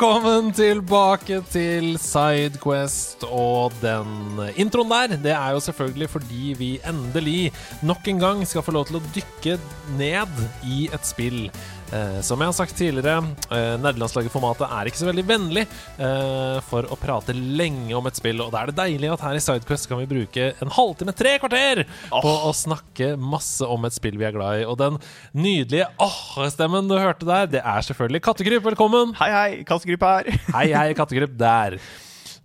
Velkommen 0.00 0.46
tilbake 0.56 1.42
til 1.52 1.98
Sidequest. 2.00 3.26
Og 3.28 3.74
den 3.82 4.38
introen 4.56 4.88
der, 4.88 5.12
det 5.20 5.34
er 5.34 5.50
jo 5.52 5.60
selvfølgelig 5.60 6.08
fordi 6.08 6.54
vi 6.56 6.70
endelig 6.88 7.52
nok 7.84 8.08
en 8.08 8.22
gang 8.22 8.40
skal 8.48 8.64
få 8.64 8.72
lov 8.72 8.86
til 8.88 8.96
å 8.96 9.02
dykke 9.12 9.58
ned 9.98 10.40
i 10.64 10.86
et 10.88 11.04
spill. 11.04 11.50
Eh, 11.90 12.20
som 12.22 12.38
jeg 12.38 12.46
har 12.46 12.54
sagt 12.54 12.76
tidligere, 12.78 13.18
nederlandslagerformatet 13.50 13.82
nederlandslaget-formatet 13.82 14.74
er 14.76 14.88
ikke 14.90 15.00
så 15.00 15.08
veldig 15.08 15.24
vennlig 15.26 15.64
eh, 15.98 16.58
for 16.68 16.86
å 16.86 16.98
prate 17.00 17.34
lenge 17.34 17.96
om 17.98 18.06
et 18.06 18.18
spill. 18.18 18.42
Og 18.44 18.52
da 18.54 18.62
er 18.62 18.70
det 18.70 18.76
deilig 18.78 19.10
at 19.10 19.24
her 19.26 19.38
i 19.38 19.42
Sidequest 19.42 19.88
kan 19.90 19.98
vi 19.98 20.06
bruke 20.10 20.52
en 20.62 20.70
halvtime, 20.76 21.14
tre 21.18 21.34
kvarter, 21.42 21.82
på 22.12 22.34
å 22.46 22.52
snakke 22.54 23.16
masse 23.18 23.66
om 23.66 23.88
et 23.88 23.96
spill 23.96 24.20
vi 24.20 24.28
er 24.28 24.36
glad 24.36 24.62
i. 24.62 24.68
Og 24.70 24.78
den 24.78 25.00
nydelige 25.34 25.90
åh-stemmen 25.98 26.90
du 26.90 26.94
hørte 26.98 27.26
der, 27.26 27.50
det 27.58 27.64
er 27.64 27.88
selvfølgelig 27.88 28.22
Kattekryp. 28.28 28.66
Velkommen! 28.70 29.16
Hei, 29.18 29.30
hei. 29.34 29.50
Kattegruppe 29.66 30.14
her. 30.14 30.30
Hei, 30.54 30.66
hei, 30.76 30.88
Kattegrupp 31.00 31.34
der. 31.40 31.80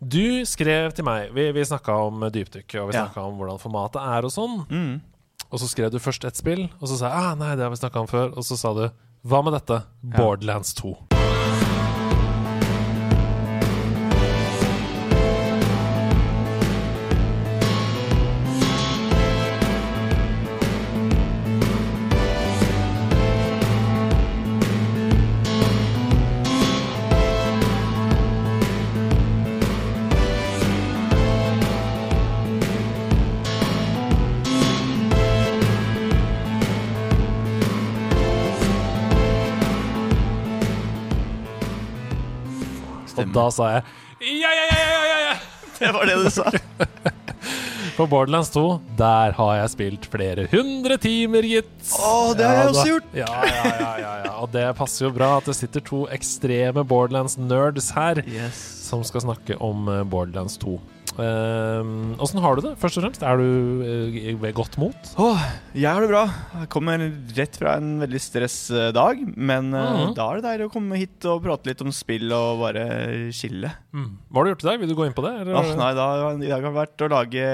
Du 0.01 0.43
skrev 0.45 0.91
til 0.93 1.05
meg 1.07 1.29
Vi, 1.33 1.45
vi 1.55 1.63
snakka 1.65 1.93
om 2.09 2.25
dypdykk, 2.27 2.73
og 2.81 2.89
vi 2.89 2.97
Ja. 2.97 3.07
om 3.23 3.37
hvordan 3.39 3.61
formatet 3.61 4.01
er 4.01 4.25
og 4.27 4.33
sånn. 4.33 4.63
Mm. 4.69 4.95
Og 5.53 5.61
så 5.61 5.69
skrev 5.69 5.91
du 5.93 6.01
først 6.01 6.25
et 6.27 6.35
spill, 6.35 6.65
og 6.81 6.89
så 6.89 6.97
sa 6.97 7.11
jeg 7.11 7.21
ah, 7.29 7.35
nei, 7.39 7.53
det 7.55 7.63
har 7.63 7.71
vi 7.71 7.79
snakka 7.79 8.01
om 8.01 8.09
før. 8.09 8.33
Og 8.35 8.43
så 8.43 8.57
sa 8.59 8.73
du 8.75 8.87
hva 9.25 9.41
med 9.41 9.53
dette? 9.53 9.81
Borderlands 10.01 10.73
2. 10.73 10.97
da 43.35 43.47
sa 43.53 43.69
jeg 43.75 43.83
ja, 44.41 44.51
ja, 44.55 44.65
ja, 44.71 44.83
ja, 44.89 45.05
ja, 45.11 45.19
ja! 45.29 45.35
Det 45.79 45.89
var 45.91 46.07
det 46.07 46.15
du 46.23 46.29
sa. 46.31 46.45
På 47.97 48.05
Borderlands 48.11 48.49
2, 48.51 48.61
der 48.99 49.31
har 49.37 49.51
jeg 49.59 49.69
spilt 49.71 50.05
flere 50.11 50.45
hundre 50.51 50.95
timer, 50.99 51.45
gitt. 51.47 51.69
Å, 51.99 52.33
det 52.35 52.43
har 52.47 52.57
jeg 52.61 52.69
også 52.71 52.79
da- 52.81 52.89
gjort. 52.89 53.13
Ja, 53.15 53.27
ja, 53.47 53.61
ja, 53.79 53.91
ja, 54.01 54.13
ja. 54.25 54.31
Og 54.43 54.49
det 54.55 54.63
passer 54.79 55.05
jo 55.07 55.11
bra 55.15 55.29
at 55.37 55.47
det 55.47 55.55
sitter 55.55 55.83
to 55.85 56.01
ekstreme 56.15 56.83
Borderlands-nerds 56.87 57.91
her 57.95 58.19
Yes. 58.27 58.59
som 58.89 59.03
skal 59.07 59.23
snakke 59.27 59.55
om 59.63 59.87
eh, 59.91 60.01
Borderlands 60.11 60.57
2. 60.63 60.75
Åssen 61.15 62.41
har 62.43 62.55
du 62.57 62.61
det, 62.65 62.73
først 62.81 62.99
og 62.99 63.05
fremst? 63.05 63.23
Er 63.25 63.39
du 63.39 63.83
eh, 63.85 64.33
ved 64.39 64.53
godt 64.57 64.77
mot? 64.81 65.11
Oh, 65.21 65.39
jeg 65.75 65.87
har 65.89 66.03
det 66.03 66.09
bra. 66.11 66.23
Jeg 66.61 66.69
kommer 66.73 67.01
rett 67.37 67.57
fra 67.59 67.75
en 67.79 67.95
veldig 68.01 68.21
stressdag. 68.21 69.23
Men 69.35 69.73
eh, 69.73 69.91
Mhm. 69.95 70.13
da 70.17 70.25
er 70.31 70.39
det 70.41 70.45
deilig 70.47 70.67
å 70.69 70.73
komme 70.73 70.97
hit 70.99 71.25
og 71.29 71.43
prate 71.45 71.69
litt 71.69 71.81
om 71.85 71.91
spill 71.95 72.31
og 72.35 72.59
bare 72.63 72.85
chille. 73.35 73.71
Hva 73.95 74.41
har 74.41 74.43
du 74.47 74.51
gjort 74.51 74.65
i 74.65 74.69
dag? 74.69 74.79
Vil 74.81 74.89
du 74.91 74.95
gå 74.97 75.05
inn 75.07 75.15
på 75.15 75.23
det? 75.23 75.33
Åh, 75.55 75.69
nei, 75.79 75.91
da, 75.95 76.07
I 76.35 76.49
dag 76.49 76.59
har 76.59 76.67
jeg 76.67 76.75
vært 76.79 77.05
å 77.05 77.11
lage 77.11 77.45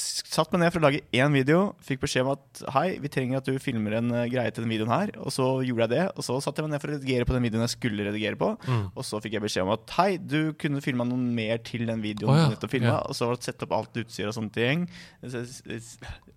Satt 0.00 0.52
meg 0.54 0.62
ned 0.62 0.72
for 0.72 0.80
å 0.80 0.86
lage 0.88 1.02
én 1.12 1.32
video. 1.34 1.74
Fikk 1.84 2.00
beskjed 2.06 2.24
om 2.24 2.32
at 2.36 2.62
hei, 2.76 2.98
vi 3.02 3.10
trenger 3.12 3.40
at 3.40 3.44
du 3.50 3.58
filmer 3.60 3.98
en 3.98 4.10
eh, 4.14 4.28
greie 4.32 4.50
til 4.54 4.64
den 4.64 4.72
videoen 4.72 4.92
her. 4.94 5.12
Og 5.20 5.32
så 5.34 5.48
gjorde 5.66 5.88
jeg 5.88 5.92
det. 5.96 6.04
Og 6.16 6.24
så 6.24 6.38
satte 6.40 6.62
jeg 6.62 6.68
meg 6.68 6.74
ned 6.76 6.82
for 6.84 6.92
å 6.92 6.96
redigere 6.96 7.26
på 7.28 7.34
den 7.36 7.44
videoen 7.44 7.66
jeg 7.66 7.74
skulle 7.76 8.06
redigere 8.08 8.38
på. 8.40 8.52
Mm. 8.66 8.84
Og 8.94 9.04
så 9.04 9.20
fikk 9.20 9.36
jeg 9.36 9.44
beskjed 9.44 9.66
om 9.66 9.74
at 9.76 9.94
hei, 9.98 10.10
du 10.16 10.52
kunne 10.60 10.80
filma 10.84 11.04
noe 11.08 11.18
mer 11.20 11.60
til 11.66 11.84
den 11.90 12.00
videoen. 12.04 12.32
Oh, 12.32 12.40
ja, 12.54 12.56
du 12.60 12.68
filmet, 12.70 12.92
ja. 12.94 13.02
Og 13.10 13.16
så 13.18 13.26
var 13.26 13.34
det 13.40 13.42
sett 13.48 13.62
opp 13.66 13.72
alt 13.74 13.96
utstyr 13.98 14.28
og 14.30 14.34
sånne 14.36 14.52
ting. 14.54 14.84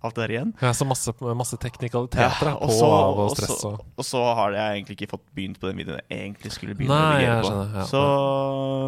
Alt 0.04 0.16
det 0.18 0.24
der 0.24 0.34
igjen. 0.34 0.54
Ja, 0.60 0.72
så 0.76 0.86
masse, 0.90 1.14
masse 1.38 1.58
teknikaliteter 1.62 2.50
ja, 2.50 2.56
på 2.60 2.70
så- 2.74 2.90
av 2.90 3.14
og 3.14 3.20
og 3.24 3.36
så- 3.38 3.46
stress 3.46 3.64
og 3.98 4.04
så 4.06 4.22
har 4.36 4.52
jeg 4.58 4.82
egentlig 4.84 4.98
ikke 4.98 5.12
fått 5.14 5.26
begynt 5.36 5.60
på 5.62 5.70
den 5.70 5.78
videoen 5.78 6.02
jeg 6.10 6.20
egentlig 6.20 6.52
skulle 6.52 6.76
begynne 6.76 6.98
Nei, 6.98 7.24
å 7.24 7.38
redigere 7.38 7.44
på. 7.46 7.78
ja. 7.78 7.86
Så, 7.86 8.02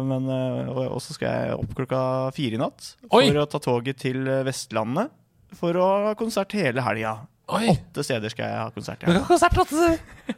men 0.04 0.28
øh, 0.28 0.90
Og 0.90 1.00
så 1.00 1.14
skal 1.14 1.28
jeg 1.28 1.54
opp 1.60 1.74
klokka 1.78 2.02
fire 2.34 2.54
i 2.54 2.60
natt 2.60 2.96
Oi! 3.10 3.28
for 3.30 3.40
å 3.40 3.46
ta 3.48 3.58
toget 3.62 3.96
til 4.02 4.26
øh, 4.28 4.44
Vestlandet 4.44 5.10
for 5.56 5.72
å 5.78 5.86
ha 6.08 6.14
konsert 6.18 6.52
hele 6.52 6.82
helga. 6.82 7.14
Oi! 7.46 7.68
Åtte 7.70 8.02
steder 8.02 8.32
skal 8.32 8.48
jeg 8.50 8.58
ha 8.58 8.70
konsert 8.74 9.04
Ja. 9.06 9.20
Konsert, 9.28 9.54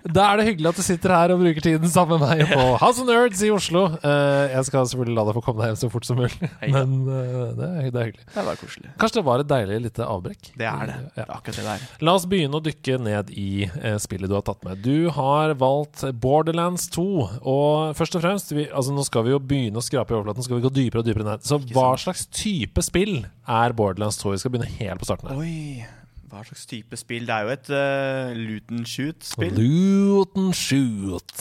Da 0.04 0.24
er 0.28 0.40
det 0.40 0.44
hyggelig 0.50 0.68
at 0.68 0.76
du 0.76 0.84
sitter 0.84 1.14
her 1.14 1.32
og 1.32 1.40
bruker 1.40 1.64
tiden 1.64 1.88
sammen 1.88 2.20
med 2.20 2.28
meg 2.28 2.50
på 2.50 2.64
House 2.82 3.00
of 3.00 3.08
Nerds 3.08 3.40
i 3.46 3.48
Oslo. 3.48 3.86
Uh, 4.02 4.44
jeg 4.52 4.66
skal 4.68 4.84
selvfølgelig 4.90 5.16
la 5.16 5.24
deg 5.24 5.38
få 5.38 5.42
komme 5.46 5.64
deg 5.64 5.72
hjem 5.72 5.78
så 5.80 5.88
fort 5.94 6.04
som 6.04 6.20
mulig, 6.20 6.50
men 6.74 6.92
uh, 7.08 7.54
det, 7.56 7.68
er, 7.68 7.88
det 7.94 8.02
er 8.02 8.10
hyggelig. 8.10 8.26
Det 8.34 8.44
var 8.50 8.60
koselig. 8.60 8.92
Kanskje 9.00 9.20
det 9.20 9.24
var 9.30 9.44
et 9.44 9.50
deilig 9.54 9.80
lite 9.86 10.04
avbrekk? 10.04 10.50
Det 10.60 10.68
er 10.68 10.92
det. 10.92 10.98
Det 11.16 11.24
er 11.24 11.32
akkurat 11.38 11.60
det 11.62 11.64
det 11.64 11.74
er. 11.78 11.88
La 12.04 12.16
oss 12.20 12.28
begynne 12.28 12.60
å 12.60 12.64
dykke 12.68 13.00
ned 13.06 13.32
i 13.32 13.48
uh, 13.72 13.96
spillet 14.04 14.28
du 14.28 14.36
har 14.36 14.44
tatt 14.44 14.68
med. 14.68 14.84
Du 14.84 15.08
har 15.16 15.56
valgt 15.64 16.04
Borderlands 16.20 16.90
2. 16.92 17.08
Og 17.40 17.96
først 17.96 18.20
og 18.20 18.26
fremst, 18.26 18.52
vi, 18.52 18.68
altså 18.68 18.92
nå 18.92 19.06
skal 19.08 19.24
vi 19.24 19.32
jo 19.32 19.40
begynne 19.40 19.80
å 19.80 19.86
skrape 19.86 20.12
i 20.12 20.18
overflaten. 20.20 20.44
Skal 20.44 20.60
vi 20.60 20.66
gå 20.68 20.76
dypere 20.82 21.00
og 21.00 21.08
dypere 21.08 21.30
ned. 21.32 21.48
Så 21.48 21.56
hva 21.72 21.94
slags 21.96 22.28
type 22.28 22.84
spill 22.84 23.22
er 23.48 23.76
Borderlands 23.80 24.20
2? 24.20 24.36
Vi 24.36 24.42
skal 24.44 24.52
begynne 24.52 24.76
helt 24.76 25.00
på 25.00 25.08
starten 25.08 25.32
her. 25.32 25.40
Oi, 25.40 25.88
hva 26.28 26.42
slags 26.46 26.66
type 26.68 26.96
spill? 27.00 27.24
Det 27.28 27.34
er 27.34 27.46
jo 27.46 27.52
et 27.54 27.70
uh, 27.72 28.32
loot 28.36 28.70
and 28.74 28.86
shoot-spill. 28.86 29.56
Loot 29.58 30.36
and 30.36 30.54
shoot. 30.56 31.34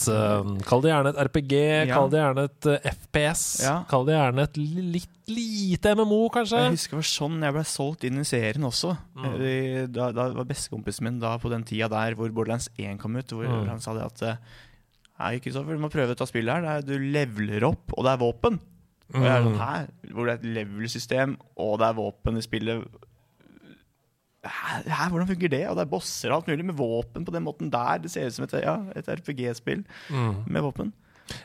Kall 0.68 0.84
det 0.86 0.92
gjerne 0.94 1.12
et 1.14 1.22
RPG, 1.28 1.54
Ja. 1.90 1.94
kall 1.96 2.10
det 2.14 2.22
gjerne 2.24 2.46
et 2.50 2.70
uh, 2.72 2.90
FPS. 2.94 3.44
Ja. 3.66 3.76
Kall 3.92 4.06
det 4.08 4.16
gjerne 4.18 4.46
et 4.48 4.58
litt 4.58 5.14
lite 5.28 5.92
MMO, 6.00 6.22
kanskje. 6.32 6.62
Jeg 6.64 6.76
husker 6.78 6.96
det 6.96 7.02
var 7.02 7.10
sånn 7.12 7.42
jeg 7.44 7.56
ble 7.58 7.64
solgt 7.68 8.06
inn 8.08 8.22
i 8.22 8.24
serien 8.24 8.64
også. 8.64 8.94
Mm. 9.18 9.26
Eh, 9.36 9.82
Da, 9.92 10.06
da 10.16 10.30
var 10.38 10.48
bestekompisen 10.48 11.04
min 11.04 11.18
da 11.20 11.34
på 11.38 11.52
den 11.52 11.66
tida 11.68 11.90
der 11.92 12.16
hvor 12.16 12.32
Borderlands 12.32 12.70
1 12.80 12.96
kom 13.02 13.18
ut, 13.20 13.28
hvor 13.36 13.44
Mm. 13.44 13.68
han 13.68 13.82
sa 13.84 13.94
det 13.98 14.06
at 14.08 14.22
eh, 14.24 14.38
Nei, 15.20 15.40
Kristoffer, 15.42 15.74
du 15.76 15.82
må 15.82 15.90
prøve 15.92 16.14
å 16.14 16.16
ta 16.16 16.28
spillet 16.30 16.54
her. 16.54 16.66
Er, 16.78 16.82
du 16.86 16.94
leveler 16.96 17.64
opp, 17.66 17.92
og 17.98 18.06
det 18.06 18.12
er 18.14 18.20
våpen. 18.22 18.60
Og 19.16 19.24
jeg 19.24 19.32
er 19.34 19.44
sånn, 19.44 19.56
Mm. 19.56 19.60
Hæ? 19.60 20.12
Hvor 20.14 20.26
det 20.28 20.34
er 20.34 20.38
et 20.38 20.48
level-system, 20.60 21.38
og 21.58 21.80
det 21.80 21.88
er 21.88 21.94
våpen 21.98 22.38
i 22.38 22.42
spillet. 22.46 22.84
Hæ? 24.46 24.84
Hæ? 24.86 25.10
Hvordan 25.10 25.28
funker 25.28 25.50
det? 25.50 25.64
Og 25.70 25.76
det 25.76 25.82
er 25.88 25.92
bosser 25.92 26.30
og 26.32 26.36
alt 26.44 26.48
mulig 26.48 26.66
med 26.66 26.76
våpen 26.78 27.26
på 27.26 27.32
den 27.34 27.44
måten 27.44 27.72
der. 27.74 27.98
Det 28.04 28.12
ser 28.12 28.28
ut 28.28 28.34
som 28.38 28.46
et, 28.46 28.54
ja, 28.64 28.78
et 28.96 29.08
RPG-spill 29.08 29.84
Mm. 30.10 30.44
med 30.48 30.62
våpen. 30.62 30.94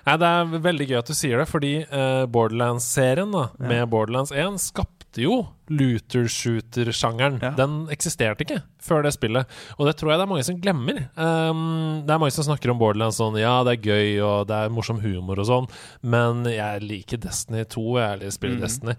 Nei, 0.07 0.15
det 0.17 0.29
er 0.29 0.45
veldig 0.63 0.87
gøy 0.89 0.99
at 1.01 1.09
du 1.11 1.15
sier 1.15 1.39
det, 1.43 1.49
fordi 1.51 1.73
uh, 1.91 2.27
Borderlands-serien 2.31 3.33
da, 3.33 3.49
Ja. 3.59 3.67
med 3.67 3.89
Borderlands 3.91 4.31
1 4.31 4.61
skapte 4.63 5.19
jo 5.25 5.49
looter-shooter-sjangeren. 5.69 7.41
Ja. 7.43 7.51
Den 7.59 7.89
eksisterte 7.91 8.45
ikke 8.47 8.61
før 8.83 9.03
det 9.03 9.13
spillet, 9.17 9.51
og 9.79 9.87
det 9.89 9.97
tror 9.99 10.13
jeg 10.13 10.21
det 10.21 10.27
er 10.27 10.31
mange 10.31 10.45
som 10.47 10.61
glemmer. 10.63 11.03
Um, 11.17 12.03
det 12.06 12.15
er 12.15 12.19
mange 12.23 12.35
som 12.35 12.47
snakker 12.47 12.71
om 12.73 12.79
Borderlands 12.81 13.19
sånn 13.21 13.38
Ja, 13.41 13.59
det 13.67 13.75
er 13.79 13.91
gøy, 13.91 14.23
og 14.25 14.47
det 14.50 14.56
er 14.67 14.73
morsom 14.75 15.00
humor 15.03 15.43
og 15.43 15.49
sånn, 15.50 15.69
men 16.03 16.45
jeg 16.50 16.83
liker 16.87 17.19
Destiny 17.23 17.65
2, 17.65 17.87
jeg 17.99 18.19
liker 18.23 18.37
spiller 18.38 18.56
Mhm. 18.56 18.62
Destiny. 18.69 18.97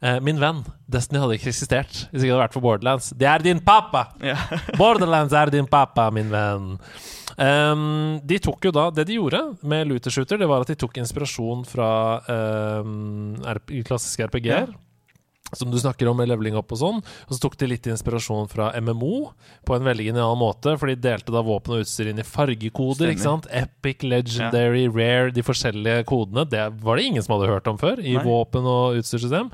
Eh, 0.00 0.20
min 0.22 0.38
venn, 0.38 0.60
Destiny 0.86 1.18
hadde 1.18 1.38
ikke 1.40 1.50
eksistert 1.50 2.04
hvis 2.12 2.22
ikke 2.22 2.28
det 2.28 2.34
hadde 2.36 2.42
vært 2.44 2.56
for 2.56 2.64
Borderlands. 2.64 3.10
Det 3.18 3.26
er 3.26 3.42
din 3.42 3.62
pappa! 3.64 4.04
Yeah. 4.22 4.52
Borderlands 4.80 5.34
er 5.34 5.50
din 5.50 5.66
pappa, 5.70 6.06
min 6.14 6.30
venn. 6.30 6.76
Um, 7.38 8.18
de 8.26 8.40
tok 8.42 8.64
jo 8.66 8.72
da 8.74 8.88
Det 8.90 9.04
de 9.06 9.14
gjorde 9.14 9.38
med 9.70 9.84
Looter 9.86 10.10
Shooter, 10.10 10.40
det 10.40 10.48
var 10.50 10.64
at 10.64 10.72
de 10.72 10.74
tok 10.78 10.96
inspirasjon 10.98 11.62
fra 11.70 11.90
um, 12.82 13.36
klassiske 13.86 14.26
RPG-er. 14.26 14.72
Som 15.56 15.70
du 15.72 15.78
snakker 15.80 16.08
om 16.10 16.18
med 16.20 16.28
leveling 16.28 16.56
opp 16.60 16.72
og 16.74 16.78
sånn. 16.80 16.98
Og 17.00 17.30
så 17.32 17.38
tok 17.40 17.54
de 17.56 17.70
litt 17.70 17.86
inspirasjon 17.88 18.50
fra 18.52 18.66
MMO 18.84 19.30
på 19.64 19.76
en 19.78 19.86
veldig 19.86 20.10
genial 20.10 20.36
måte. 20.36 20.74
For 20.76 20.90
de 20.90 20.98
delte 21.00 21.32
da 21.32 21.40
våpen 21.46 21.78
og 21.78 21.84
utstyr 21.86 22.10
inn 22.10 22.20
i 22.20 22.26
fargekoder. 22.26 23.08
ikke 23.14 23.24
sant? 23.24 23.48
Epic, 23.50 24.04
legendary, 24.04 24.84
rare, 24.92 25.30
de 25.32 25.44
forskjellige 25.46 26.04
kodene. 26.10 26.44
Det 26.52 26.66
var 26.84 26.96
det 27.00 27.06
ingen 27.08 27.24
som 27.24 27.38
hadde 27.38 27.48
hørt 27.48 27.70
om 27.72 27.80
før 27.80 27.96
i 28.02 28.18
Nei. 28.18 28.24
våpen 28.28 28.68
og 28.68 28.98
utstyrssystem. 29.00 29.48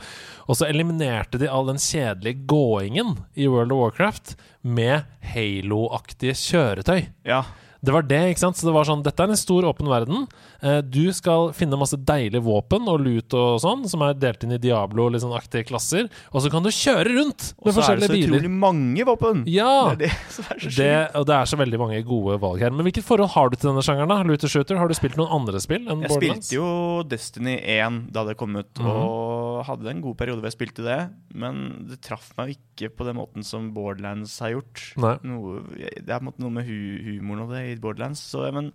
Og 0.49 0.59
så 0.59 0.67
eliminerte 0.67 1.39
de 1.39 1.47
all 1.49 1.71
den 1.71 1.79
kjedelige 1.79 2.43
gåingen 2.51 3.15
i 3.39 3.47
World 3.47 3.73
of 3.73 3.85
Warcraft 3.85 4.35
med 4.63 5.05
Halo-aktige 5.35 6.35
kjøretøy. 6.35 7.07
ja. 7.25 7.45
Det 7.85 7.93
var 7.93 8.03
det, 8.09 8.21
ikke 8.33 8.41
sant? 8.43 8.57
Så 8.57 8.67
det 8.69 8.73
var 8.75 8.87
sånn 8.89 9.03
Dette 9.05 9.21
er 9.27 9.33
en 9.35 9.37
stor, 9.41 9.67
åpen 9.69 9.89
verden. 9.91 10.25
Eh, 10.65 10.81
du 10.81 11.13
skal 11.13 11.51
finne 11.57 11.77
masse 11.81 11.99
deilige 12.01 12.41
våpen 12.43 12.89
og 12.89 13.03
lut 13.05 13.35
og 13.37 13.61
sånn, 13.61 13.85
som 13.91 14.03
er 14.07 14.15
delt 14.17 14.43
inn 14.47 14.55
i 14.57 14.59
Diablo- 14.63 15.11
litt 15.13 15.23
sånn 15.23 15.35
klasser. 15.69 16.09
Og 16.33 16.41
så 16.43 16.51
kan 16.51 16.63
du 16.65 16.71
kjøre 16.71 17.13
rundt 17.13 17.53
med 17.65 17.75
forskjellige 17.75 17.75
biler. 17.75 17.75
Og 17.75 17.85
så 17.85 17.93
er 17.93 17.97
det 17.97 18.09
så 18.09 18.15
biler. 18.15 18.39
utrolig 18.41 18.51
mange 18.51 19.05
våpen! 19.05 19.45
Ja! 19.47 19.95
Det 19.95 20.09
er 20.09 20.09
det 20.09 20.13
som 20.35 20.45
er 20.51 20.59
så 20.65 20.73
Det, 20.81 20.93
og 21.21 21.27
det 21.29 21.35
er 21.37 21.45
så 21.53 21.57
veldig 21.61 21.79
mange 21.85 22.03
gode 22.09 22.39
valg 22.41 22.61
her. 22.65 22.71
Men 22.71 22.87
hvilket 22.89 23.05
forhold 23.05 23.31
har 23.37 23.51
du 23.51 23.57
til 23.57 23.71
denne 23.71 23.85
sjangeren? 23.85 24.09
da? 24.09 24.23
Looter 24.25 24.49
Shooter? 24.49 24.79
Har 24.81 24.89
du 24.89 24.95
spilt 24.97 25.17
noen 25.21 25.31
andre 25.31 25.61
spill 25.61 25.85
enn 25.85 26.01
Jeg 26.07 26.09
Borderlands? 26.15 26.49
spilte 26.49 26.57
jo 26.57 27.03
Destiny 27.05 27.59
1 27.61 28.13
da 28.15 28.25
det 28.25 28.37
kom 28.41 28.57
ut, 28.57 28.73
Mhm. 28.81 28.87
og 28.87 29.65
hadde 29.67 29.91
en 29.91 30.01
god 30.01 30.17
periode 30.17 30.41
hvor 30.41 30.49
jeg 30.51 30.57
spilte 30.59 30.83
det. 30.85 31.11
Men 31.35 31.87
det 31.91 32.01
traff 32.03 32.33
meg 32.39 32.57
ikke 32.57 32.89
på 32.97 33.05
den 33.05 33.17
måten 33.17 33.45
som 33.45 33.73
Borderlands 33.75 34.39
har 34.41 34.55
gjort. 34.57 34.83
Noe, 35.25 35.61
det 35.77 36.09
er 36.09 36.19
på 36.19 36.25
en 36.25 36.29
måte 36.33 36.41
noe 36.43 36.51
med 36.51 36.65
hu 36.67 37.21
humoren 37.21 37.45
og 37.45 37.51
det 37.55 37.74
i 37.79 37.83
Borderlands. 37.83 38.21
Så, 38.33 38.45
men, 38.55 38.73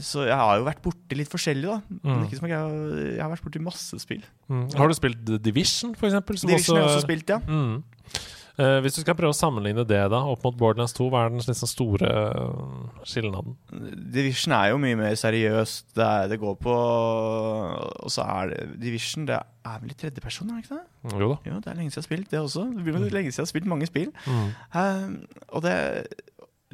så 0.00 0.24
jeg 0.28 0.36
har 0.38 0.58
jo 0.60 0.64
vært 0.68 0.82
borti 0.84 1.18
litt 1.18 1.28
forskjellig, 1.32 1.66
da. 1.68 1.80
Men 2.02 2.20
Mm. 2.20 2.26
ikke 2.28 2.38
som 2.40 2.48
jeg, 2.48 2.76
jeg 3.16 3.22
har 3.22 3.30
vært 3.34 3.44
borti 3.44 3.60
masse 3.62 3.98
spill. 4.00 4.22
Mm. 4.48 4.68
Har 4.78 4.88
du 4.88 4.94
spilt 4.94 5.24
Division, 5.42 5.94
for 5.94 6.06
eksempel? 6.08 6.36
Division 6.40 6.76
har 6.76 6.84
jeg 6.86 6.90
også- 6.90 7.02
også 7.02 7.08
spilt, 7.08 7.28
ja. 7.28 7.38
Mm. 7.46 7.82
Uh, 8.60 8.82
hvis 8.84 8.92
du 8.94 9.00
skal 9.00 9.14
prøve 9.16 9.32
å 9.32 9.34
sammenligne 9.34 9.80
det 9.88 10.10
da 10.12 10.18
opp 10.28 10.42
mot 10.44 10.54
Borderlands 10.60 10.92
2, 10.92 11.06
hva 11.08 11.22
er 11.24 11.30
den 11.30 11.38
liksom 11.40 11.66
store 11.70 12.04
uh, 12.04 13.00
skilnaden? 13.08 13.54
Division 14.12 14.52
er 14.52 14.66
jo 14.74 14.76
mye 14.82 14.94
mer 14.94 15.14
seriøst. 15.16 15.94
Det, 15.96 16.04
er, 16.04 16.28
det 16.28 16.38
går 16.38 16.58
på 16.60 16.74
Og 18.04 18.10
så 18.12 18.20
er 18.28 18.50
det 18.52 18.80
Division 18.82 19.24
Det 19.24 19.38
er 19.38 19.78
vel 19.80 19.94
i 19.94 19.96
tredjeperson, 19.96 20.50
er 20.52 20.60
det 20.60 20.66
ikke 20.66 20.76
det? 20.76 21.16
Jo 21.16 21.30
da. 21.32 21.38
Jo, 21.48 21.60
det 21.64 21.72
er 21.72 21.78
lenge 21.80 21.90
siden 21.94 21.96
jeg 21.96 22.02
har 22.02 22.08
spilt 22.10 22.30
det 22.30 22.40
også. 22.42 22.66
Det 22.76 22.84
blir 22.84 22.92
vel 22.98 23.08
lenge 23.08 23.32
siden 23.32 23.40
jeg 23.40 23.46
har 23.48 23.52
spilt 23.54 23.70
mange 23.72 23.88
spill. 23.88 24.12
Mm. 24.28 24.52
Uh, 24.76 25.38
og 25.56 25.62
det 25.64 25.74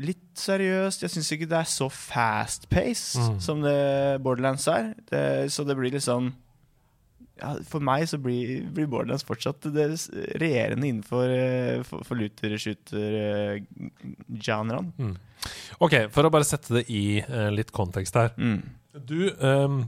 litt 0.03 0.39
seriøst. 0.39 1.03
Jeg 1.05 1.11
syns 1.15 1.31
ikke 1.35 1.49
det 1.51 1.59
er 1.61 1.69
så 1.71 1.89
fast-paced 1.93 3.19
Mm. 3.19 3.41
som 3.41 3.63
det 3.65 4.21
Borderlands 4.23 4.67
er. 4.71 4.93
Det, 5.11 5.23
så 5.53 5.65
det 5.67 5.77
blir 5.79 5.93
liksom 5.95 6.33
ja, 7.39 7.53
For 7.71 7.81
meg 7.85 8.09
så 8.11 8.19
blir, 8.19 8.63
blir 8.75 8.87
Borderlands 8.91 9.25
fortsatt 9.27 9.63
det 9.75 9.87
regjerende 10.43 10.87
innenfor 10.89 11.25
uh, 11.31 11.83
for, 11.87 12.03
for 12.07 12.15
looter-shooter-genren. 12.19 14.93
Mm. 14.99 15.15
Ok, 15.85 15.95
for 16.15 16.23
å 16.27 16.33
bare 16.35 16.47
sette 16.49 16.75
det 16.81 16.85
i 16.91 17.21
uh, 17.23 17.49
litt 17.55 17.71
kontekst 17.75 18.15
her. 18.19 18.31
Mm. 18.39 18.61
Du 19.07 19.21
um, 19.39 19.85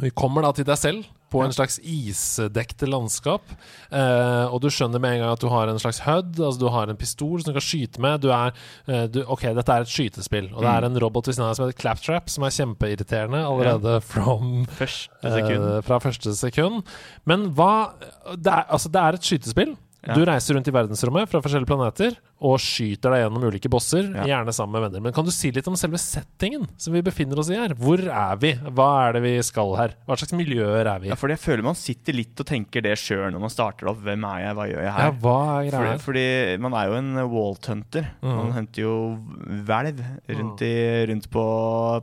Vi 0.00 0.10
kommer 0.16 0.40
da 0.46 0.50
til 0.56 0.64
deg 0.64 0.78
selv 0.80 1.04
på 1.34 1.42
en 1.44 1.52
slags 1.56 1.80
isdekte 1.82 2.86
landskap. 2.88 3.42
eh, 3.90 4.46
og 4.46 4.60
du 4.62 4.68
skjønner 4.70 5.00
med 5.02 5.16
en 5.16 5.20
gang 5.24 5.32
at 5.34 5.42
du 5.42 5.48
har 5.52 5.68
en 5.68 5.78
slags 5.82 6.00
HUD, 6.06 6.38
altså 6.38 6.60
du 6.62 6.68
har 6.72 6.88
en 6.92 6.96
pistol 7.00 7.40
som 7.42 7.50
du 7.52 7.58
kan 7.58 7.66
skyte 7.66 8.00
med. 8.02 8.20
Du 8.24 8.30
er, 8.34 8.52
eh, 8.88 9.06
du, 9.10 9.20
ok, 9.26 9.48
dette 9.54 9.74
er 9.74 9.84
et 9.84 9.92
skytespill, 9.92 10.48
og 10.54 10.62
det 10.62 10.70
Mm. 10.70 10.76
er 10.76 10.84
en 10.88 10.98
robot 11.02 11.26
ved 11.26 11.34
siden 11.34 11.48
av 11.48 11.54
som 11.58 11.66
heter 11.66 11.80
Claptrap, 11.80 12.30
som 12.30 12.44
er 12.44 12.54
kjempeirriterende 12.54 13.42
allerede 13.44 14.00
from 14.02 14.66
Første. 14.66 15.10
Eh, 15.24 15.80
fra 15.82 15.98
første 16.00 16.34
sekund. 16.36 16.84
Men 17.26 17.50
hva 17.54 17.92
Det 18.36 18.46
er, 18.52 18.64
altså, 18.70 18.88
det 18.90 19.00
er 19.00 19.14
et 19.14 19.20
skytespill. 19.22 19.76
Du 20.14 20.20
reiser 20.24 20.54
rundt 20.54 20.68
i 20.68 20.70
verdensrommet 20.70 21.28
fra 21.30 21.40
forskjellige 21.40 21.66
planeter 21.66 22.16
og 22.40 22.58
skyter 22.60 23.10
deg 23.14 23.22
gjennom 23.24 23.44
ulike 23.46 23.70
bosser, 23.70 24.08
Ja. 24.14 24.24
gjerne 24.26 24.52
sammen 24.52 24.72
med 24.80 24.82
venner. 24.90 25.00
Men 25.00 25.12
kan 25.12 25.24
du 25.24 25.30
si 25.30 25.50
litt 25.50 25.66
om 25.68 25.74
selve 25.76 25.96
settingen 25.98 26.66
som 26.76 26.92
vi 26.92 27.00
befinner 27.00 27.38
oss 27.38 27.48
i 27.50 27.54
her? 27.54 27.74
Hvor 27.74 27.98
er 28.02 28.36
vi? 28.36 28.52
Hva 28.54 29.08
er 29.08 29.12
det 29.14 29.22
vi 29.22 29.42
skal 29.42 29.74
her? 29.76 29.94
Hva 30.06 30.16
slags 30.18 30.32
miljøer 30.36 30.84
er 30.86 30.98
vi 31.00 31.06
i? 31.06 31.10
Ja, 31.10 31.14
fordi 31.16 31.36
jeg 31.38 31.40
føler 31.40 31.62
man 31.64 31.74
sitter 31.74 32.12
litt 32.12 32.38
og 32.38 32.46
tenker 32.46 32.82
det 32.82 32.98
sjøl 32.98 33.30
når 33.32 33.40
man 33.40 33.50
starter 33.50 33.88
opp. 33.88 34.02
Hvem 34.04 34.24
er 34.28 34.40
jeg, 34.44 34.54
hva 34.58 34.66
gjør 34.68 34.82
jeg 34.82 34.92
her? 34.92 35.04
Ja, 35.04 35.10
hva 35.24 35.38
er 35.64 35.70
greia 35.70 35.98
fordi, 35.98 36.04
fordi 36.04 36.58
man 36.60 36.74
er 36.74 36.86
jo 36.90 36.94
en 36.98 37.30
Walt 37.30 37.66
Hunter. 37.66 38.10
Mhm. 38.22 38.36
Man 38.36 38.52
henter 38.52 38.82
jo 38.82 39.18
hvelv 39.64 40.04
rundt, 40.28 40.62
i, 40.62 41.06
rundt 41.08 41.30
på 41.30 41.44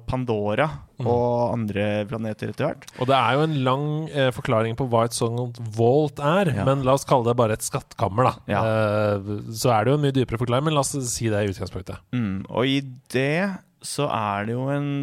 Pandora 0.08 0.70
Mhm. 1.02 1.08
og 1.10 1.54
andre 1.56 2.06
planeter 2.06 2.50
etter 2.52 2.68
hvert. 2.68 2.84
Og 3.02 3.08
det 3.10 3.16
er 3.18 3.34
jo 3.34 3.42
en 3.48 3.64
lang 3.66 3.86
eh, 4.14 4.30
forklaring 4.30 4.76
på 4.78 4.86
hva 4.88 5.06
et 5.06 5.16
sånt 5.18 5.58
vault 5.76 6.20
er, 6.20 6.52
Ja. 6.54 6.64
men 6.64 6.84
la 6.84 6.94
oss 6.94 7.06
kalle 7.06 7.26
det 7.26 7.36
bare 7.38 7.54
et 7.54 7.60
skattkammer, 7.66 8.24
da. 8.24 8.34
Ja. 8.48 8.62
Eh, 8.62 9.20
så 9.50 9.72
er 9.74 9.86
det 9.86 9.92
jo 9.92 9.98
en 9.98 10.02
mye 10.06 10.12
dypere 10.22 10.40
forklaring, 10.42 10.70
men 10.70 10.78
la 10.78 10.86
oss 10.86 10.96
si 11.12 11.30
det 11.32 11.44
i 11.44 11.52
utgangspunktet. 11.52 12.02
Mm. 12.16 12.48
Og 12.50 12.70
i 12.70 12.80
det 13.14 13.52
så 13.82 14.08
er 14.14 14.50
det 14.50 14.58
jo 14.58 14.70
en 14.70 14.94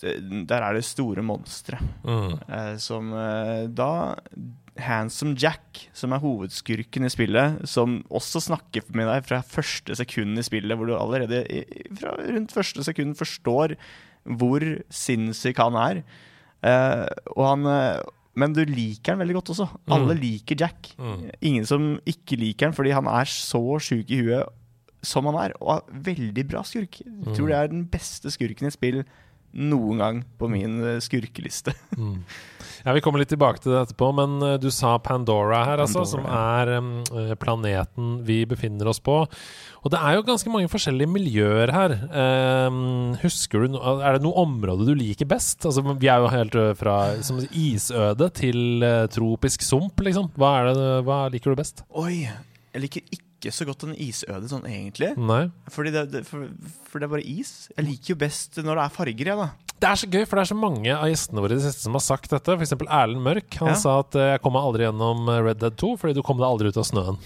Der 0.00 0.62
er 0.64 0.72
det 0.72 0.86
store 0.88 1.20
monstre. 1.20 1.76
Mm. 2.06 2.38
Eh, 2.48 2.76
som 2.80 3.12
eh, 3.12 3.66
da 3.68 4.16
Handsome 4.80 5.34
Jack, 5.36 5.90
som 5.92 6.14
er 6.14 6.22
hovedskurken 6.22 7.04
i 7.04 7.10
spillet, 7.12 7.58
som 7.68 7.98
også 8.08 8.40
snakker 8.46 8.86
med 8.96 9.10
deg 9.10 9.26
fra 9.28 9.42
første 9.44 9.96
sekund 9.98 10.40
i 10.40 10.46
spillet, 10.46 10.76
hvor 10.78 10.88
du 10.88 10.94
allerede 10.96 11.42
fra 11.98 12.14
rundt 12.16 12.54
første 12.54 12.84
sekund 12.86 13.18
forstår 13.18 13.76
hvor 14.24 14.64
sinnssyk 14.92 15.60
han 15.60 15.76
er. 15.80 16.02
Eh, 16.64 17.06
og 17.36 17.44
han 17.46 17.68
eh, 17.72 18.00
Men 18.36 18.52
du 18.54 18.60
liker 18.68 19.14
han 19.14 19.20
veldig 19.20 19.36
godt 19.40 19.52
også. 19.52 19.66
Alle 19.90 20.14
liker 20.16 20.56
Jack. 20.60 20.92
Mm. 20.96 21.28
Ingen 21.40 21.66
som 21.66 21.86
ikke 22.08 22.38
liker 22.40 22.68
han 22.68 22.76
fordi 22.76 22.94
han 22.94 23.08
er 23.10 23.28
så 23.28 23.62
sjuk 23.82 24.12
i 24.12 24.20
huet 24.22 24.48
som 25.02 25.26
han 25.30 25.38
er, 25.40 25.56
og 25.60 25.78
er 25.78 26.04
veldig 26.10 26.46
bra 26.50 26.62
skurk. 26.66 27.00
Jeg 27.02 27.34
tror 27.36 27.50
det 27.50 27.58
er 27.58 27.72
den 27.72 27.84
beste 27.90 28.32
skurken 28.32 28.68
i 28.68 28.74
spill 28.74 29.02
noen 29.50 29.98
gang 29.98 30.18
på 30.38 30.48
min 30.50 30.80
eh, 30.84 31.00
skurkeliste. 31.02 31.74
Mm. 32.00 32.22
Ja, 32.80 32.94
Vi 32.96 33.02
kommer 33.04 33.20
litt 33.20 33.28
tilbake 33.28 33.60
til 33.60 33.74
det 33.74 33.80
etterpå, 33.82 34.06
men 34.16 34.38
eh, 34.46 34.54
du 34.62 34.70
sa 34.72 34.94
Pandora 35.04 35.58
her, 35.66 35.82
altså, 35.82 36.06
som 36.08 36.24
er 36.24 36.70
eh, 36.78 37.34
planeten 37.36 38.22
vi 38.24 38.38
befinner 38.48 38.88
oss 38.88 39.02
på. 39.04 39.18
Og 39.82 39.92
det 39.92 40.00
er 40.00 40.16
jo 40.16 40.24
ganske 40.24 40.52
mange 40.54 40.70
forskjellige 40.72 41.10
miljøer 41.12 41.74
her. 41.76 41.96
Um, 42.70 43.18
husker 43.20 43.66
du, 43.66 43.74
no 43.74 43.98
Er 43.98 44.16
det 44.16 44.24
noe 44.24 44.46
område 44.46 44.88
du 44.88 44.94
liker 44.96 45.28
best? 45.28 45.66
Altså, 45.68 45.84
Vi 45.92 46.08
er 46.08 46.24
jo 46.24 46.32
helt 46.32 46.56
fra 46.80 46.96
som 47.26 47.42
isøde 47.50 48.30
til 48.38 48.86
uh, 48.86 49.04
tropisk 49.12 49.66
sump, 49.66 50.00
liksom. 50.06 50.30
Hva, 50.40 50.54
er 50.62 50.70
det, 50.70 50.90
hva 51.08 51.24
liker 51.32 51.52
du 51.52 51.60
best? 51.60 51.84
Oi, 52.00 52.22
jeg 52.24 52.86
liker 52.86 53.04
ikke 53.10 53.29
så 53.48 53.64
godt 53.64 53.84
en 53.88 53.94
isøde 53.96 54.48
sånn 54.52 54.66
egentlig. 54.68 55.16
Nei? 55.16 55.50
Fordi 55.72 55.90
det, 55.94 56.02
det, 56.12 56.20
for, 56.28 56.44
for 56.90 57.00
det 57.00 57.06
er 57.08 57.12
bare 57.16 57.24
is. 57.24 57.70
Jeg 57.76 57.86
liker 57.86 58.12
jo 58.12 58.16
best 58.20 58.60
når 58.60 58.76
det 58.76 58.84
er 58.84 58.94
farger, 58.98 59.26
jeg, 59.32 59.36
da. 59.40 59.48
Det 59.80 59.88
er 59.88 59.94
så 59.96 60.06
gøy, 60.12 60.26
for 60.28 60.36
det 60.36 60.42
er 60.44 60.50
så 60.52 60.58
mange 60.60 60.92
av 60.92 61.08
gjestene 61.08 61.40
våre 61.40 61.56
i 61.56 61.56
det 61.56 61.64
siste 61.64 61.86
som 61.86 61.94
har 61.96 62.04
sagt 62.04 62.28
dette. 62.30 62.52
F.eks. 62.60 62.74
Erlend 62.84 63.22
Mørk. 63.24 63.56
Han 63.62 63.72
Ja. 63.72 63.74
sa 63.80 63.98
at 64.00 64.14
eh, 64.14 64.28
'jeg 64.36 64.42
kommer 64.44 64.60
aldri 64.60 64.84
gjennom 64.84 65.24
eh, 65.32 65.40
Red 65.40 65.58
Dead 65.64 65.72
2 65.80 65.96
fordi 65.96 66.14
du 66.14 66.22
kom 66.22 66.36
deg 66.36 66.44
aldri 66.44 66.68
ut 66.68 66.76
av 66.76 66.84
snøen'. 66.84 67.16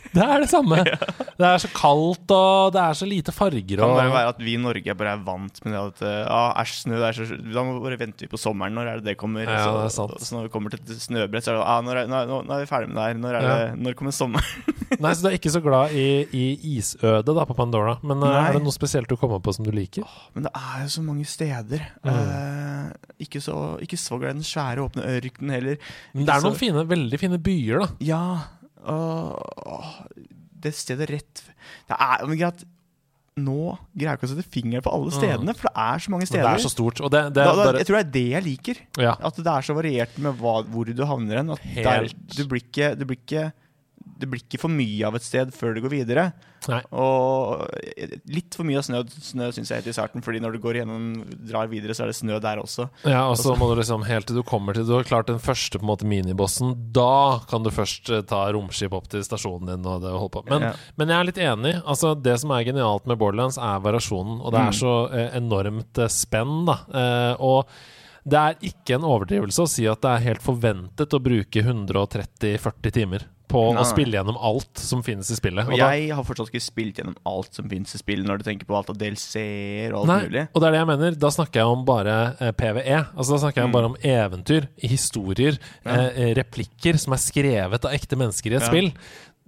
Det 0.16 0.22
er 0.24 0.42
det 0.42 0.48
samme. 0.50 0.80
Det 0.82 1.46
er 1.46 1.60
så 1.62 1.68
kaldt, 1.70 2.32
og 2.34 2.72
det 2.74 2.80
er 2.82 2.96
så 2.98 3.06
lite 3.06 3.30
farger. 3.34 3.60
Det 3.62 3.78
kan 3.78 3.86
Og, 3.92 3.98
bare 4.00 4.10
være 4.10 4.32
at 4.32 4.40
vi 4.42 4.54
i 4.56 4.60
Norge 4.60 4.94
bare 4.98 5.12
er 5.14 5.20
vant 5.26 5.60
med 5.64 5.74
det 5.76 5.80
at 5.80 6.02
eh, 6.02 6.16
ja, 6.24 6.40
æsj, 6.62 6.72
snø, 6.80 6.96
det 6.98 7.06
er 7.10 7.18
så 7.18 7.38
Da 7.38 7.64
bare 7.84 7.98
vente 8.00 8.24
vi 8.26 8.30
på 8.32 8.40
sommeren. 8.40 8.74
Når 8.74 8.90
er 8.90 8.98
det 9.02 9.06
det 9.12 9.16
kommer? 9.20 9.44
Ja, 9.46 9.60
så, 9.62 9.76
det 9.76 9.84
er 9.86 9.94
sant. 9.94 10.16
så 10.26 10.34
når 10.36 10.48
vi 10.48 10.52
kommer 10.56 10.74
til 10.74 10.82
et 10.82 11.04
snøbrett, 11.04 11.46
så 11.46 11.52
er 11.54 11.60
det 11.60 11.64
ah, 11.70 11.78
når, 11.86 12.02
er, 12.02 12.10
nå, 12.10 12.40
nå 12.48 12.56
er 12.56 12.64
vi 12.64 12.68
ferdig 12.72 12.90
med 12.90 12.98
det 12.98 13.06
her. 13.06 13.20
Når, 13.22 13.38
er 13.38 13.46
Ja. 13.46 13.54
det, 13.60 13.80
når 13.86 13.98
kommer 14.00 14.16
sommeren? 14.16 14.76
Nei, 15.04 15.14
Så 15.14 15.22
du 15.22 15.28
er 15.30 15.38
ikke 15.38 15.54
så 15.54 15.62
glad 15.62 15.94
i, 15.94 16.06
i 16.34 16.44
isødet 16.76 17.36
da 17.38 17.46
på 17.46 17.54
Pandora. 17.58 17.98
Men 18.02 18.18
eh, 18.18 18.34
Nei. 18.34 18.44
er 18.48 18.58
det 18.58 18.64
noe 18.66 18.74
spesielt 18.74 19.10
du 19.10 19.14
kommer 19.20 19.38
på 19.44 19.54
som 19.54 19.68
du 19.68 19.70
liker? 19.74 20.02
Åh, 20.08 20.22
Men 20.34 20.48
det 20.48 20.54
er 20.58 20.86
jo 20.88 20.94
så 20.98 21.04
mange 21.06 21.28
steder. 21.30 21.86
Mm. 22.02 22.14
Eh, 22.14 23.12
ikke, 23.28 23.44
så, 23.44 23.58
ikke 23.84 24.00
så 24.00 24.18
glad 24.18 24.34
i 24.34 24.40
den 24.40 24.48
svære, 24.50 24.82
åpne 24.90 25.06
ørkenen 25.06 25.54
heller. 25.54 25.92
Men 26.16 26.26
det 26.26 26.34
er 26.34 26.48
noen 26.48 26.58
fine, 26.58 26.88
veldig 26.90 27.20
fine 27.22 27.38
byer, 27.38 27.84
da. 27.84 27.92
Ja 28.10 28.22
åh, 28.88 29.86
Det 30.60 30.72
stedet 30.76 31.08
rett 31.10 31.42
Det 31.88 31.96
er 31.96 32.22
jo 32.24 32.36
greit 32.36 32.62
Nå 33.40 33.56
greier 33.94 34.10
jeg 34.10 34.18
ikke 34.18 34.26
å 34.26 34.30
sette 34.34 34.52
fingeren 34.52 34.84
på 34.84 34.92
alle 34.92 35.12
stedene, 35.14 35.54
for 35.56 35.70
det 35.70 35.84
er 35.86 36.02
så 36.04 36.12
mange 36.12 36.26
steder. 36.28 36.42
Mm. 36.44 36.48
det 36.50 36.58
er 36.58 36.64
så 36.66 36.72
stort. 36.72 36.98
Det, 37.00 37.20
det 37.30 37.44
da, 37.46 37.52
da, 37.56 37.78
jeg 37.78 37.86
tror 37.88 37.96
det 37.96 38.02
er 38.02 38.10
det 38.16 38.24
jeg 38.26 38.44
liker. 38.44 38.80
ja. 39.00 39.14
At 39.16 39.38
det 39.38 39.52
er 39.54 39.64
så 39.64 39.76
variert 39.78 40.18
med 40.20 40.36
hva, 40.42 40.54
hvor 40.68 40.90
du 40.90 41.02
havner 41.08 41.40
hen. 41.40 41.52
At 41.54 41.62
der, 41.78 42.10
du, 42.10 42.42
blir 42.50 42.60
ikke, 42.60 42.90
du 42.98 43.06
blir 43.06 43.20
ikke 43.22 43.46
Det 44.20 44.28
blir 44.28 44.42
ikke 44.42 44.60
for 44.60 44.74
mye 44.74 45.06
av 45.08 45.16
et 45.16 45.24
sted 45.24 45.54
før 45.56 45.78
du 45.78 45.80
går 45.86 45.94
videre. 45.94 46.26
Nei. 46.68 46.82
Og 46.92 47.62
litt 48.28 48.54
for 48.54 48.68
mye 48.68 48.82
snø, 48.84 49.00
snø 49.08 49.48
syns 49.54 49.70
jeg 49.70 49.80
helt 49.80 49.86
i 49.88 49.94
starten, 49.96 50.20
Fordi 50.22 50.40
når 50.44 50.52
du 50.52 50.58
går 50.60 50.74
gjennom 50.80 51.24
drar 51.48 51.70
videre, 51.72 51.94
så 51.96 52.04
er 52.04 52.10
det 52.12 52.16
snø 52.18 52.36
der 52.42 52.60
også. 52.60 52.88
Ja, 53.08 53.22
og 53.30 53.36
så 53.40 53.54
må 53.56 53.68
du 53.70 53.80
liksom 53.80 54.04
helt 54.04 54.26
til 54.28 54.36
du 54.36 54.42
kommer 54.42 54.74
til 54.76 54.84
Du 54.84 54.92
har 54.98 55.04
klart 55.08 55.26
den 55.30 55.38
første 55.40 55.78
på 55.78 55.82
en 55.86 55.90
måte 55.92 56.04
minibossen. 56.10 56.74
Da 56.92 57.40
kan 57.48 57.62
du 57.62 57.70
først 57.70 58.10
eh, 58.10 58.20
ta 58.28 58.42
romskip 58.52 58.92
opp 58.92 59.08
til 59.08 59.24
stasjonen 59.24 59.66
din 59.72 59.86
og 59.86 60.02
det 60.02 60.10
og 60.12 60.20
holde 60.26 60.34
på. 60.36 60.44
Men, 60.50 60.62
Ja. 60.68 60.72
men 60.96 61.08
jeg 61.08 61.18
er 61.20 61.24
litt 61.30 61.38
enig. 61.38 61.74
Altså 61.86 62.14
Det 62.20 62.38
som 62.40 62.50
er 62.52 62.64
genialt 62.64 63.06
med 63.06 63.18
Borderlands, 63.18 63.56
er 63.58 63.80
variasjonen. 63.80 64.40
Og 64.42 64.52
det 64.52 64.60
er 64.60 64.70
Mm. 64.70 64.78
så 64.80 64.92
eh, 65.12 65.30
enormt 65.38 65.98
eh, 65.98 66.08
spenn, 66.08 66.66
da. 66.66 66.78
Eh, 66.92 67.36
og 67.40 67.66
det 68.28 68.36
er 68.38 68.54
ikke 68.60 68.94
en 68.98 69.06
overdrivelse 69.08 69.62
å 69.64 69.68
si 69.68 69.86
at 69.88 70.02
det 70.02 70.10
er 70.10 70.26
helt 70.28 70.42
forventet 70.44 71.08
å 71.16 71.22
bruke 71.24 71.62
130-40 71.64 72.92
timer 72.92 73.24
på 73.50 73.62
Nei. 73.74 73.82
å 73.82 73.86
spille 73.88 74.14
gjennom 74.16 74.38
alt 74.40 74.78
som 74.78 75.02
finnes 75.02 75.28
i 75.30 75.36
spillet. 75.38 75.66
Og 75.66 75.74
Og 75.74 75.78
da- 75.82 75.90
jeg 75.98 76.14
har 76.14 76.24
fortsatt 76.24 76.48
ikke 76.52 76.62
spilt 76.62 76.96
gjennom 77.00 77.16
alt 77.26 77.52
som 77.54 77.68
finnes 77.68 77.94
i 77.94 77.98
spillet, 77.98 78.24
når 78.26 78.38
du 78.38 78.44
tenker 78.46 78.64
på 78.70 78.76
alt 78.78 78.90
av 78.92 78.96
DLC-er 79.00 79.92
og 79.92 80.04
alt 80.04 80.08
Nei, 80.08 80.20
mulig. 80.28 80.48
og 80.54 80.60
det 80.62 80.68
er 80.68 80.72
det 80.76 80.80
jeg 80.80 80.90
mener. 80.92 81.18
Da 81.26 81.28
snakker 81.34 81.60
jeg 81.60 81.66
om 81.66 81.84
bare 81.84 82.16
eh, 82.40 82.52
PVE. 82.52 82.98
Altså 83.16 83.34
Da 83.34 83.42
snakker 83.44 83.62
jeg 83.64 83.68
Mm. 83.68 83.72
bare 83.72 83.90
om 83.90 83.96
eventyr, 84.02 84.68
historier, 84.80 85.58
Ja. 85.84 85.90
eh, 85.92 86.30
eh, 86.30 86.34
replikker 86.34 86.98
som 86.98 87.12
er 87.12 87.16
skrevet 87.18 87.84
av 87.84 87.92
ekte 87.92 88.16
mennesker 88.16 88.52
i 88.52 88.56
et 88.56 88.62
Ja. 88.62 88.68
spill. 88.68 88.92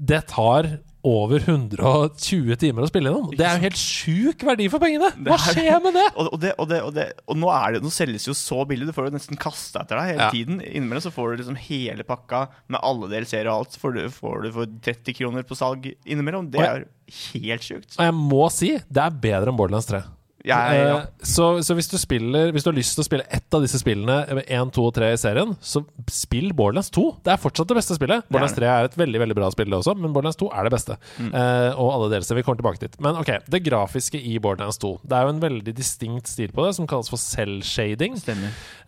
Det 0.05 0.27
tar 0.29 0.79
over 1.05 1.43
120 1.43 2.55
timer 2.63 2.85
å 2.85 2.89
spille 2.91 3.11
gjennom. 3.11 3.31
Det 3.35 3.45
er 3.47 3.57
jo 3.59 3.63
helt 3.65 3.79
sjuk 3.81 4.45
verdi 4.47 4.69
for 4.71 4.79
pengene! 4.83 5.09
Hva 5.27 5.35
er- 5.35 5.57
skjer 5.57 5.81
med 5.83 5.97
det? 5.99 6.05
Og, 6.15 6.31
det, 6.41 6.53
og, 6.59 6.69
det, 6.71 6.81
og, 6.87 6.93
det, 6.95 7.07
og 7.27 7.37
nå, 7.43 7.51
er 7.51 7.73
det, 7.77 7.83
nå 7.83 7.91
selges 7.91 8.29
jo 8.29 8.35
så 8.39 8.63
billig. 8.69 8.87
Du 8.87 8.95
får 8.95 9.09
jo 9.11 9.15
nesten 9.17 9.39
kasta 9.41 9.83
etter 9.83 9.99
deg 9.99 10.13
hele 10.13 10.23
Ja. 10.29 10.31
tiden. 10.31 10.61
Innimellom 10.63 11.03
så 11.03 11.13
får 11.15 11.33
du 11.37 11.43
liksom 11.43 11.59
hele 11.69 12.07
pakka 12.07 12.45
med 12.69 12.81
alle 12.83 13.11
DLC-er 13.11 13.51
og 13.51 13.65
alt. 13.65 13.79
Får 13.83 13.95
du, 13.99 14.03
får 14.15 14.43
du 14.47 14.51
for 14.53 14.67
30 14.87 15.19
kroner 15.19 15.43
på 15.49 15.59
salg 15.59 15.91
innimellom. 16.07 16.51
Det 16.55 16.61
er 16.63 16.87
helt 17.35 17.63
sjukt. 17.67 17.97
Og 17.99 18.05
jeg 18.07 18.15
må 18.15 18.47
si, 18.55 18.73
det 18.89 19.03
er 19.03 19.11
bedre 19.11 19.51
enn 19.51 19.59
Borderlands 19.59 19.91
3. 19.91 20.05
Jeg, 20.43 20.79
ja. 20.79 20.97
Eh, 20.99 21.27
så, 21.29 21.45
så 21.63 21.75
hvis 21.79 21.87
du 21.87 21.95
spiller 22.03 22.49
Hvis 22.51 22.65
du 22.67 22.73
har 22.73 22.75
lyst 22.75 22.97
til 22.97 23.05
å 23.05 23.07
spille 23.07 23.27
ett 23.31 23.55
av 23.55 23.63
disse 23.63 23.79
spillene, 23.79 24.17
1, 24.43 24.73
2 24.75 24.87
og 24.89 24.95
3 24.97 25.11
i 25.15 25.19
serien, 25.21 25.53
så 25.63 25.85
spill 26.11 26.51
Borderlands 26.57 26.91
2. 26.95 27.05
Det 27.23 27.31
er 27.35 27.39
fortsatt 27.41 27.71
det 27.71 27.77
beste 27.79 27.95
spillet. 27.99 28.25
Borderlands 28.27 28.57
3 28.57 28.67
er 28.73 28.89
et 28.89 28.97
veldig 28.99 29.21
veldig 29.23 29.37
bra 29.39 29.51
spill, 29.55 29.77
også, 29.77 29.95
men 30.01 30.11
Borderlands 30.15 30.41
2 30.41 30.49
er 30.51 30.67
det 30.67 30.73
beste. 30.75 30.97
Mm. 31.21 31.31
Uh, 31.31 31.71
og 31.79 31.93
alle 31.95 32.09
delser. 32.17 32.39
Vi 32.39 32.45
kommer 32.47 32.59
tilbake 32.63 32.83
dit. 32.83 32.97
Men 33.05 33.21
ok, 33.21 33.31
det 33.55 33.63
grafiske 33.67 34.19
i 34.19 34.35
Borderlands 34.43 34.81
2. 34.83 34.93
Det 35.07 35.19
er 35.19 35.29
jo 35.29 35.35
en 35.37 35.43
veldig 35.45 35.77
distinkt 35.79 36.31
stil 36.33 36.51
på 36.57 36.67
det, 36.67 36.75
som 36.79 36.89
kalles 36.91 37.13
for 37.13 37.23
cell-shading. 37.23 38.19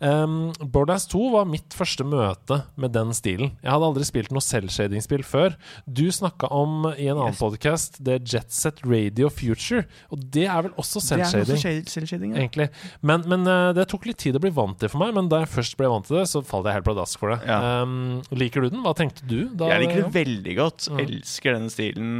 Um, 0.01 0.35
Borderlands 0.59 1.07
2 1.13 1.23
var 1.37 1.47
mitt 1.49 1.75
første 1.77 2.03
møte 2.07 2.61
med 2.75 2.93
den 2.97 3.13
stilen. 3.15 3.53
Jeg 3.63 3.71
hadde 3.71 3.89
aldri 3.93 4.07
spilt 4.07 4.33
noe 4.35 4.43
cell-shading-spill 4.43 5.23
før. 5.25 5.55
Du 5.87 6.05
snakka 6.11 6.51
om 6.51 6.89
i 6.95 7.07
en 7.07 7.15
annen 7.17 7.33
Yes. 7.35 7.39
podcast 7.41 7.97
det 8.05 8.19
Jet 8.29 8.51
Set 8.53 8.81
Radio 8.85 9.29
Future, 9.33 9.85
og 10.13 10.21
det 10.31 10.45
er 10.45 10.61
vel 10.67 10.75
også 10.77 10.99
Det 11.01 11.07
cell-shading? 11.09 11.44
Også 11.45 11.61
shade- 11.61 12.31
Ja. 12.35 12.41
egentlig. 12.41 12.69
Men, 13.01 13.23
men 13.29 13.45
eh, 13.47 13.73
det 13.77 13.87
tok 13.91 14.05
litt 14.09 14.17
tid 14.17 14.35
å 14.35 14.41
bli 14.41 14.49
vant 14.55 14.77
til 14.81 14.89
for 14.89 14.99
meg. 15.03 15.13
Men 15.13 15.29
da 15.29 15.39
jeg 15.43 15.51
først 15.53 15.77
ble 15.77 15.87
vant 15.91 16.05
til 16.09 16.17
det, 16.17 16.25
så 16.31 16.41
falt 16.45 16.65
jeg 16.65 16.73
helt 16.79 16.87
pladask 16.89 17.19
for 17.21 17.35
det. 17.35 17.39
Ja. 17.47 17.81
Um, 17.83 18.21
liker 18.31 18.61
du 18.65 18.69
den? 18.73 18.83
Hva 18.85 18.95
tenkte 18.97 19.25
du? 19.27 19.49
Da, 19.55 19.69
Jeg 19.73 19.85
liker 19.87 20.03
det 20.03 20.13
veldig 20.15 20.55
godt. 20.59 20.89
Mm. 20.91 20.99
Elsker 21.05 21.53
denne 21.59 21.71
stilen 21.73 22.13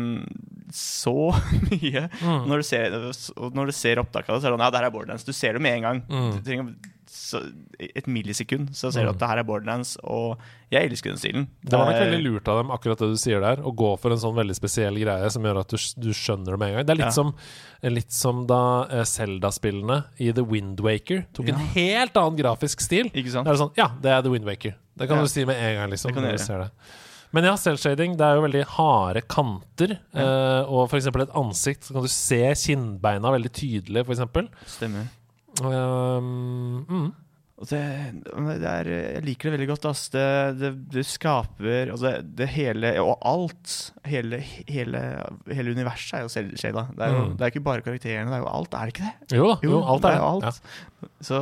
så 0.76 1.16
mye. 1.72 2.08
Mm. 2.22 2.46
Når, 2.50 2.58
du 2.58 2.68
ser, 2.68 3.00
og 3.38 3.56
når 3.56 3.72
du 3.72 3.76
ser 3.78 4.02
opptak 4.02 4.30
av 4.30 4.38
det, 4.38 4.44
så 4.44 4.50
er 4.50 4.56
det 4.56 4.58
sånn 4.60 4.66
Ja, 4.68 4.74
der 4.78 4.88
er 4.90 4.94
Borderlands. 4.96 5.26
Du 5.28 5.34
ser 5.36 5.54
det 5.58 5.62
med 5.66 5.80
en 5.80 5.88
gang. 5.90 6.04
Mm. 6.10 6.30
Du 6.38 6.42
trenger 6.46 6.76
så, 7.16 7.40
et 7.80 8.06
millisekund, 8.12 8.70
så 8.76 8.92
ser 8.94 9.06
du 9.06 9.10
Mm. 9.10 9.14
at 9.16 9.20
det 9.20 9.28
her 9.32 9.38
er 9.42 9.44
Borderlands. 9.48 9.96
Og 10.04 10.38
jeg 10.72 10.90
elsker 10.90 11.12
den 11.14 11.18
stilen. 11.22 11.48
Det 11.64 11.72
var 11.80 11.90
nok 11.92 12.02
veldig 12.02 12.24
lurt 12.24 12.48
av 12.52 12.60
dem, 12.62 12.72
akkurat 12.76 12.98
det 13.00 13.10
du 13.14 13.18
sier 13.18 13.40
der, 13.42 13.64
å 13.64 13.74
gå 13.76 13.92
for 14.00 14.12
en 14.12 14.18
sånn 14.22 14.36
veldig 14.36 14.56
spesiell 14.58 15.00
greie 15.00 15.30
som 15.32 15.44
gjør 15.48 15.62
at 15.62 15.70
du, 15.70 15.78
du 16.02 16.10
skjønner 16.14 16.52
det 16.56 16.60
med 16.60 16.70
en 16.70 16.76
gang. 16.76 16.86
Det 16.86 16.94
er 16.96 17.02
litt, 17.02 17.06
Ja. 17.06 17.16
som, 17.16 17.34
litt 17.84 18.12
som 18.12 18.46
da 18.48 18.62
eh, 18.92 19.04
Zelda-spillene 19.08 20.04
i 20.20 20.32
The 20.36 20.44
Wind 20.44 20.80
Waker 20.86 21.26
tok 21.34 21.50
en 21.50 21.64
helt 21.74 22.14
annen 22.20 22.38
grafisk 22.38 22.82
stil. 22.82 23.10
Ikke 23.14 23.32
sant? 23.32 23.46
Det 23.48 23.56
er 23.56 23.62
sånn, 23.64 23.74
Ja, 23.80 23.88
det 24.02 24.12
er 24.12 24.22
The 24.22 24.30
Wind 24.36 24.46
Waker. 24.46 24.76
Det 24.98 25.08
kan 25.10 25.18
Ja. 25.18 25.24
du 25.24 25.28
si 25.30 25.44
med 25.46 25.56
en 25.58 25.76
gang. 25.82 25.90
liksom 25.92 26.10
Det 26.10 26.16
kan 26.16 26.24
du 26.24 26.30
når 26.30 26.38
du 26.38 26.44
ser 26.44 26.58
det. 26.60 26.72
Men 27.34 27.44
ja, 27.44 27.56
selvshading 27.60 28.14
det 28.16 28.22
er 28.24 28.36
jo 28.38 28.44
veldig 28.48 28.66
harde 28.78 29.22
kanter. 29.28 30.00
eh, 30.16 30.64
og 30.72 30.88
eksempel 30.90 31.24
et 31.24 31.34
ansikt, 31.36 31.84
så 31.84 31.92
kan 31.94 32.02
du 32.02 32.08
se 32.08 32.40
kinnbeina 32.56 33.28
veldig 33.34 33.52
tydelig, 33.52 34.06
for 34.06 34.14
eksempel. 34.16 34.48
Stemmer. 34.66 35.10
Um, 35.64 36.86
mm. 36.90 37.14
Og 37.56 37.70
det, 37.70 37.80
det 38.60 38.68
er, 38.68 38.88
jeg 39.16 39.24
liker 39.24 39.48
det 39.48 39.54
veldig 39.56 39.68
godt. 39.70 39.86
Ass. 39.88 40.02
Det, 40.12 40.24
det, 40.60 40.72
det 40.92 41.06
skaper 41.08 41.94
altså 41.94 42.12
det, 42.36 42.50
hele 42.52 42.92
Og 43.00 43.14
alt. 43.24 43.76
Hele, 44.04 44.42
hele, 44.68 45.02
hele 45.48 45.72
universet 45.78 46.18
er 46.20 46.26
jo 46.26 46.34
selvshada. 46.34 46.84
Det, 46.92 47.06
er 47.08 47.14
jo- 47.16 47.24
Mm. 47.26 47.38
det 47.40 47.46
er 47.48 47.54
ikke 47.54 47.64
bare 47.64 47.82
karakterene, 47.86 48.28
det 48.28 48.36
er 48.42 48.44
jo 48.44 48.52
alt, 48.52 48.74
er 48.76 48.86
det 48.92 48.94
ikke 48.98 49.08
det? 49.08 49.38
Jo 49.40 49.48
da, 49.54 49.58
jo, 49.64 49.80
alt 49.96 50.04
er 50.04 50.12
det. 50.12 50.20
jo 50.20 50.44
Ja. 50.44 51.10
Så, 51.22 51.40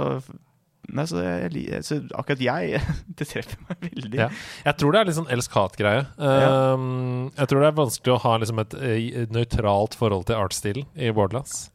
nei, 0.93 1.05
så, 1.10 1.17
jeg, 1.50 1.82
så 1.89 1.98
akkurat 2.13 2.46
jeg 2.46 2.82
Det 3.17 3.27
treffer 3.34 3.58
meg 3.72 3.89
veldig. 3.89 4.20
Ja. 4.22 4.29
Jeg 4.70 4.77
tror 4.77 4.91
det 4.93 5.01
er 5.01 5.10
litt 5.10 5.17
sånn 5.17 5.34
elsk-hat-greie. 5.34 6.05
Um, 6.22 7.32
jeg 7.34 7.48
tror 7.50 7.60
det 7.65 7.72
er 7.74 7.79
vanskelig 7.82 8.13
å 8.20 8.22
ha 8.27 8.38
liksom 8.38 8.60
et, 8.62 8.74
et 8.77 9.34
nøytralt 9.34 9.98
forhold 9.98 10.27
til 10.29 10.38
artsstilen 10.38 10.86
i 10.93 11.10
Borderlands. 11.10 11.72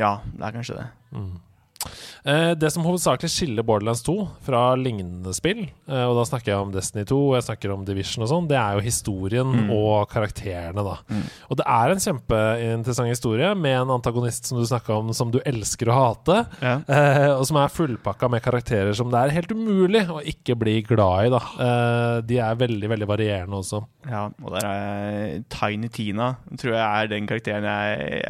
Ja, 0.00 0.22
det 0.24 0.40
er 0.48 0.56
kanskje 0.56 0.80
det. 0.80 0.88
Mm. 1.12 1.34
Eh, 2.24 2.54
det 2.56 2.70
som 2.72 2.84
hovedsakelig 2.86 3.30
skiller 3.30 3.66
Borderlands 3.66 4.02
2 4.06 4.14
fra 4.46 4.74
lignende 4.80 5.34
spill, 5.36 5.64
eh, 5.88 6.04
og 6.08 6.16
da 6.18 6.24
snakker 6.28 6.52
jeg 6.54 6.60
om 6.62 6.72
Destiny 6.72 7.04
2 7.10 7.18
og 7.28 7.34
jeg 7.36 7.46
snakker 7.48 7.74
om 7.74 7.84
Division 7.84 8.24
og 8.24 8.30
sånn, 8.30 8.48
det 8.48 8.56
er 8.60 8.78
jo 8.78 8.84
historien 8.86 9.50
Mm. 9.54 9.70
og 9.70 10.08
karakterene, 10.10 10.82
da. 10.84 10.96
Mm. 11.10 11.22
Og 11.50 11.56
det 11.60 11.66
er 11.68 11.90
en 11.92 12.00
kjempeinteressant 12.04 13.08
historie 13.12 13.54
med 13.54 13.76
en 13.82 13.92
antagonist 13.98 14.46
som 14.46 14.58
du 14.58 14.64
snakka 14.66 14.96
om, 14.98 15.12
som 15.12 15.30
du 15.30 15.38
elsker 15.44 15.86
å 15.92 15.98
hate, 15.98 16.46
Ja. 16.62 16.76
eh, 16.88 17.30
og 17.36 17.44
som 17.46 17.56
er 17.58 17.68
fullpakka 17.68 18.30
med 18.30 18.42
karakterer 18.42 18.94
som 18.94 19.10
det 19.10 19.20
er 19.20 19.34
helt 19.36 19.52
umulig 19.52 20.06
å 20.08 20.22
ikke 20.24 20.56
bli 20.58 20.80
glad 20.82 21.26
i, 21.26 21.30
da. 21.30 22.20
De 22.24 22.38
er 22.38 22.54
veldig, 22.56 22.88
veldig 22.88 23.06
varierende 23.08 23.58
også. 23.60 23.84
Ja, 24.08 24.26
og 24.42 24.50
der 24.52 24.66
er 24.66 25.44
Tiny 25.48 25.88
Tina 25.88 26.36
tror 26.56 26.72
jeg 26.74 27.04
er 27.04 27.06
den 27.08 27.26
karakteren 27.26 27.64
jeg, 27.64 28.22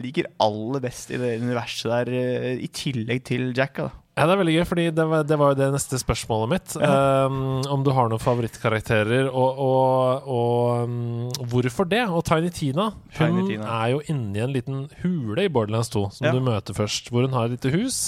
liker 0.00 0.26
aller 0.40 0.80
best 0.80 1.10
i 1.10 1.18
det 1.20 1.40
universet 1.42 1.90
der, 1.90 2.12
i 2.60 2.68
tillegg 2.76 3.24
til 3.30 3.52
Jacka. 3.56 3.88
Da. 3.90 4.00
Ja, 4.14 4.28
det 4.28 4.34
er 4.36 4.38
veldig 4.44 4.52
gøy, 4.54 4.64
fordi 4.70 4.82
det 4.94 5.04
var, 5.10 5.24
det 5.26 5.36
var 5.40 5.48
jo 5.50 5.56
det 5.58 5.66
neste 5.74 5.98
spørsmålet 5.98 6.50
mitt. 6.52 6.74
Ja. 6.78 7.26
Um, 7.26 7.64
om 7.74 7.82
du 7.82 7.90
har 7.96 8.06
noen 8.12 8.22
favorittkarakterer, 8.22 9.26
og, 9.26 9.58
og, 9.64 10.28
og 10.30 10.84
um, 10.86 11.48
hvorfor 11.50 11.88
det? 11.90 12.04
Og 12.06 12.22
Tiny 12.28 12.52
Tina 12.54 12.92
hun 12.92 13.18
Tiny 13.18 13.42
Tina. 13.48 13.66
er 13.80 13.90
jo 13.96 14.02
inni 14.14 14.44
en 14.44 14.54
liten 14.54 14.84
hule 15.02 15.48
i 15.48 15.50
Borderlands 15.50 15.90
2, 15.90 16.04
som 16.20 16.28
Ja. 16.28 16.34
du 16.36 16.38
møter 16.46 16.78
først, 16.78 17.10
hvor 17.10 17.26
hun 17.26 17.34
har 17.34 17.50
et 17.50 17.56
lite 17.58 17.74
hus 17.74 17.98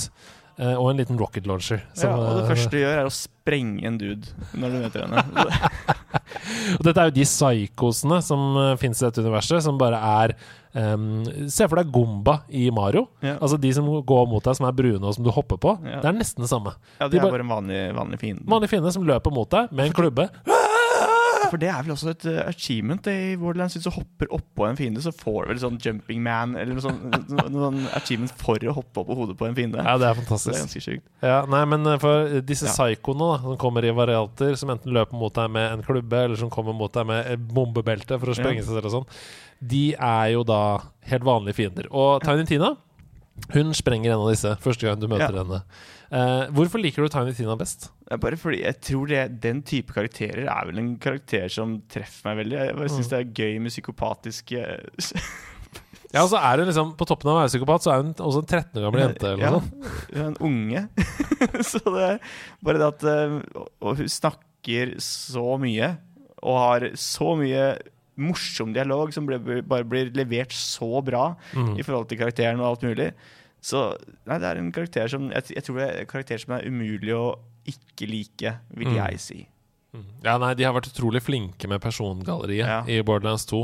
eh, 0.61 0.77
og 0.79 0.93
en 0.93 1.03
liten 1.03 1.19
rocket 1.19 1.47
launcher. 1.51 1.83
som, 1.99 2.11
ja, 2.15 2.17
og 2.23 2.39
det 2.39 2.45
eh, 2.45 2.51
første 2.55 2.71
du 2.71 2.79
gjør, 2.85 3.01
er 3.03 3.11
å 3.11 3.17
sprenge 3.17 3.91
en 3.91 3.99
dude 3.99 4.31
når 4.55 4.77
du 4.77 4.79
møter 4.87 5.09
henne. 5.09 5.27
Og 6.77 6.83
dette 6.87 7.01
er 7.01 7.09
jo 7.11 7.15
de 7.17 7.25
psykosene 7.27 8.19
som 8.25 8.41
uh, 8.59 8.77
fins 8.81 9.01
i 9.01 9.07
dette 9.07 9.23
universet, 9.25 9.63
som 9.65 9.79
bare 9.81 9.99
er 9.99 10.35
um, 10.77 11.25
Se 11.49 11.67
for 11.69 11.81
deg 11.81 11.91
Gomba 11.95 12.39
i 12.53 12.69
Mario. 12.71 13.07
Ja. 13.25 13.39
Altså 13.41 13.59
de 13.61 13.73
som 13.77 13.89
går 13.89 14.29
mot 14.31 14.45
deg, 14.45 14.59
som 14.61 14.69
er 14.69 14.77
brune 14.77 15.03
og 15.03 15.17
som 15.17 15.25
du 15.27 15.33
hopper 15.35 15.59
på. 15.63 15.77
Ja. 15.87 16.03
Det 16.05 16.13
er 16.13 16.19
nesten 16.21 16.45
det 16.45 16.53
samme. 16.53 16.77
Ja, 17.01 17.09
De 17.09 17.17
de 17.19 17.23
er 17.25 17.31
bare- 17.31 17.41
en 17.47 17.49
vanlig, 17.55 17.83
vanlig 17.97 18.21
fiende. 18.21 18.45
Vanlig 18.47 18.69
fiende 18.71 18.93
som 18.93 19.05
løper 19.09 19.33
mot 19.35 19.49
deg 19.51 19.73
med 19.73 19.87
en 19.91 19.97
klubbe. 19.97 20.29
For 21.47 21.61
det 21.63 21.69
er 21.71 21.85
vel 21.87 21.93
også 21.95 22.09
et 22.11 22.25
eh, 22.27 22.41
achievement 22.51 23.07
i 23.07 23.37
Borderlands. 23.39 23.77
Hvis 23.77 23.85
du 23.87 23.93
hopper 23.95 24.27
oppå 24.35 24.65
en 24.67 24.75
fiende, 24.79 24.99
så 25.05 25.13
får 25.15 25.45
du 25.47 25.51
vel 25.53 25.61
sånn 25.63 25.77
jumping 25.79 26.19
man, 26.25 26.57
eller 26.59 26.75
noe 26.75 26.83
sånn, 26.83 26.99
sånn 27.55 27.79
achievement 27.95 28.35
for 28.41 28.59
å 28.67 28.75
hoppe 28.75 28.99
opp 29.05 29.07
på 29.13 29.15
hodet 29.21 29.37
på 29.39 29.47
en 29.47 29.55
fiende. 29.55 29.79
Ja, 29.87 29.95
det 30.03 30.09
er 30.09 30.19
fantastisk. 30.19 30.51
det 30.51 30.59
er 30.59 30.65
ganske 30.65 30.83
sjukt. 30.83 31.07
Ja, 31.23 31.37
nei, 31.55 31.61
men 31.71 31.87
uh, 31.87 31.95
for 32.03 32.35
disse 32.43 32.67
Ja. 32.67 32.75
psykoene 32.75 33.29
da, 33.31 33.39
som 33.45 33.61
kommer 33.63 33.87
i 33.87 33.95
varianter, 33.95 34.57
som 34.59 34.75
enten 34.75 34.91
løper 34.97 35.15
mot 35.23 35.39
deg 35.39 35.53
med 35.55 35.71
en 35.77 35.87
klubbe, 35.87 36.25
eller 36.27 36.41
som 36.43 36.51
kommer 36.51 36.75
mot 36.75 36.91
deg 36.99 37.07
med 37.07 37.47
bombebelte 37.55 38.19
for 38.19 38.27
å 38.27 38.35
sprenge 38.35 38.65
Ja. 38.65 38.67
seg 38.67 38.81
selv 38.81 38.91
og 38.91 38.97
sånn, 38.97 39.09
de 39.61 39.95
er 39.95 40.33
jo 40.35 40.43
da 40.45 40.61
helt 41.11 41.25
vanlige 41.25 41.55
fiender. 41.61 41.87
Og 41.91 42.23
Tiny 42.25 42.45
Tina, 42.47 42.75
hun 43.53 43.73
sprenger 43.77 44.13
en 44.15 44.23
av 44.25 44.31
disse 44.33 44.55
første 44.65 44.87
gang 44.89 45.01
du 45.01 45.09
møter 45.09 45.33
Ja. 45.35 45.43
henne. 45.45 45.63
Uh, 46.07 46.47
hvorfor 46.55 46.79
liker 46.79 47.03
du 47.03 47.09
Tiny 47.11 47.33
Tina 47.35 47.57
best? 47.59 47.89
Bare 48.23 48.37
fordi 48.39 48.63
jeg 48.63 48.79
tror 48.81 49.09
det, 49.11 49.41
den 49.43 49.63
type 49.67 49.93
karakterer 49.93 50.47
er 50.47 50.67
vel 50.69 50.79
en 50.79 50.93
karakter 51.03 51.49
som 51.51 51.81
treffer 51.91 52.29
meg 52.31 52.45
veldig. 52.45 52.59
Jeg 52.67 52.77
bare 52.77 52.89
syns 52.95 53.07
Mm. 53.07 53.11
det 53.11 53.19
er 53.19 53.33
gøy 53.43 53.59
med 53.61 53.71
psykopatiske 53.75 54.63
Ja, 56.15 56.23
og 56.23 56.31
så 56.31 56.39
er 56.39 56.61
hun 56.63 56.69
liksom 56.71 56.93
På 56.97 57.05
toppen 57.09 57.29
av 57.29 57.35
å 57.37 57.41
være 57.43 57.51
psykopat, 57.51 57.83
så 57.85 57.91
er 57.93 58.03
hun 58.05 58.13
også 58.15 58.39
en 58.45 58.47
13 58.47 58.79
år 58.79 58.85
gammel 58.87 59.03
jente. 59.03 59.27
eller 59.27 59.43
Ja, 59.43 59.51
hun 59.59 60.23
er 60.23 60.29
en 60.31 60.39
unge. 60.41 60.85
så 61.71 61.81
det 61.83 62.05
er 62.07 62.19
bare 62.65 62.79
det 62.81 62.87
at 62.93 63.05
eh, 63.11 63.35
Og 63.83 63.97
hun 63.99 64.09
snakker 64.09 64.95
så 65.03 65.59
mye, 65.61 65.91
og 66.47 66.59
har 66.63 66.87
så 66.95 67.35
mye 67.37 67.67
morsom 68.17 68.73
dialog 68.73 69.13
som 69.15 69.27
ble, 69.29 69.39
bare 69.63 69.85
blir 69.85 70.11
levert 70.17 70.53
så 70.57 71.03
bra 71.05 71.35
Mm. 71.55 71.79
i 71.79 71.83
forhold 71.83 72.09
til 72.09 72.19
karakteren 72.19 72.61
og 72.61 72.71
alt 72.71 72.83
mulig. 72.89 73.13
Så 73.63 73.97
nei, 74.27 74.39
det 74.39 74.47
er 74.47 74.59
en 74.61 74.73
karakter 74.73 75.09
som 75.09 75.31
jeg, 75.31 75.45
jeg 75.57 75.65
tror 75.65 75.77
det 75.81 75.89
er 75.91 76.01
en 76.01 76.07
karakter 76.07 76.39
som 76.39 76.55
er 76.57 76.67
umulig 76.69 77.13
å 77.17 77.37
ikke 77.67 78.07
like, 78.09 78.57
vil 78.77 78.89
Mm. 78.89 78.95
jeg 78.97 79.21
si. 79.21 79.49
Mm. 79.95 80.05
Ja, 80.25 80.37
nei, 80.39 80.53
De 80.55 80.63
har 80.65 80.75
vært 80.75 80.91
utrolig 80.93 81.23
flinke 81.23 81.67
med 81.69 81.81
persongalleriet 81.81 82.67
Ja. 82.67 82.83
i 82.87 83.01
Borderlands 83.03 83.47
2. 83.47 83.63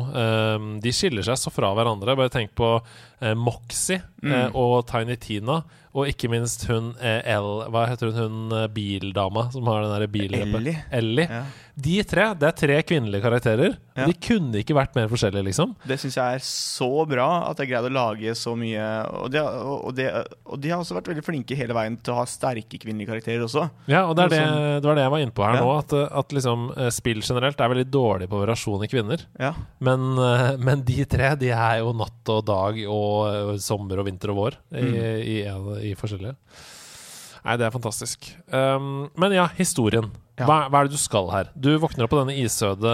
Um, 0.56 0.80
de 0.80 0.88
skiller 0.90 1.22
seg 1.22 1.36
så 1.36 1.50
fra 1.52 1.74
hverandre. 1.74 2.16
Bare 2.16 2.30
tenk 2.30 2.54
på 2.56 2.80
uh, 3.22 3.34
Moxie 3.34 4.00
Mm. 4.22 4.32
uh, 4.32 4.50
og 4.56 4.86
Tiny 4.86 5.16
Tina. 5.16 5.62
Og 5.94 6.06
ikke 6.08 6.30
minst 6.30 6.64
hun 6.68 6.94
uh, 6.96 7.20
L 7.26 7.68
Hva 7.70 7.86
heter 7.86 8.12
hun, 8.16 8.48
hun 8.50 8.68
bildama 8.72 9.50
som 9.52 9.66
har 9.66 9.82
den 9.82 9.92
derre 9.92 10.08
billøpet? 10.08 10.54
Ellie. 10.56 10.84
Ellie. 10.90 11.28
Ja. 11.28 11.42
De 11.74 11.94
tre, 12.04 12.26
det 12.36 12.44
er 12.50 12.56
tre 12.58 12.74
kvinnelige 12.84 13.22
karakterer. 13.24 13.78
Ja. 13.96 14.04
De 14.08 14.12
kunne 14.20 14.60
ikke 14.60 14.74
vært 14.76 14.94
mer 14.96 15.06
forskjellige, 15.08 15.44
liksom. 15.46 15.70
Det 15.88 15.96
syns 16.00 16.18
jeg 16.18 16.36
er 16.36 16.42
så 16.44 16.88
bra 17.08 17.26
at 17.48 17.60
jeg 17.62 17.70
greide 17.70 17.88
å 17.88 17.94
lage 17.96 18.34
så 18.36 18.52
mye. 18.56 18.82
Og 19.22 19.30
de, 19.32 19.40
og, 19.40 19.88
de, 19.96 20.06
og 20.44 20.60
de 20.60 20.72
har 20.72 20.82
også 20.82 20.96
vært 20.98 21.08
veldig 21.12 21.24
flinke 21.24 21.56
hele 21.56 21.76
veien 21.76 21.96
til 21.96 22.12
å 22.12 22.18
ha 22.20 22.26
sterke 22.28 22.76
kvinnelige 22.82 23.08
karakterer 23.08 23.46
også. 23.46 23.64
Ja, 23.88 24.02
og 24.10 24.16
det, 24.20 24.26
det, 24.34 24.42
det 24.84 24.88
var 24.90 25.00
det 25.00 25.06
jeg 25.06 25.14
var 25.16 25.24
inne 25.24 25.36
på 25.38 25.46
her 25.48 25.56
Ja. 25.56 25.62
nå. 25.64 25.72
At, 25.80 25.94
at 26.22 26.36
liksom 26.36 26.66
eh, 26.76 26.90
spill 26.92 27.22
generelt 27.24 27.60
er 27.64 27.72
veldig 27.72 27.86
dårlig 27.94 28.28
på 28.32 28.42
variasjon 28.44 28.84
i 28.84 28.90
kvinner. 28.92 29.24
Ja. 29.40 29.54
Men, 29.80 30.10
eh, 30.20 30.44
men 30.60 30.84
de 30.88 31.00
tre 31.08 31.32
de 31.40 31.54
er 31.56 31.80
jo 31.80 31.94
natt 31.96 32.34
og 32.36 32.44
dag 32.52 32.82
og 32.84 33.16
eh, 33.32 33.54
sommer 33.64 34.00
og 34.04 34.10
vinter 34.10 34.34
og 34.34 34.42
vår 34.42 34.60
i, 34.76 34.82
Mm. 34.82 34.94
i, 34.94 35.38
i, 35.40 35.92
i 35.92 35.94
forskjellige. 35.96 36.36
Nei, 37.42 37.56
det 37.58 37.64
er 37.66 37.72
fantastisk. 37.74 38.28
Um, 38.54 39.08
men 39.18 39.32
ja, 39.34 39.48
historien. 39.56 40.12
Ja. 40.40 40.46
Hva, 40.48 40.56
hva 40.72 40.80
er 40.80 40.88
det 40.88 40.96
du 40.96 41.00
skal 41.00 41.26
her? 41.28 41.50
Du 41.52 41.68
våkner 41.80 42.06
opp 42.06 42.14
på 42.14 42.22
denne 42.22 42.36
isøde 42.40 42.92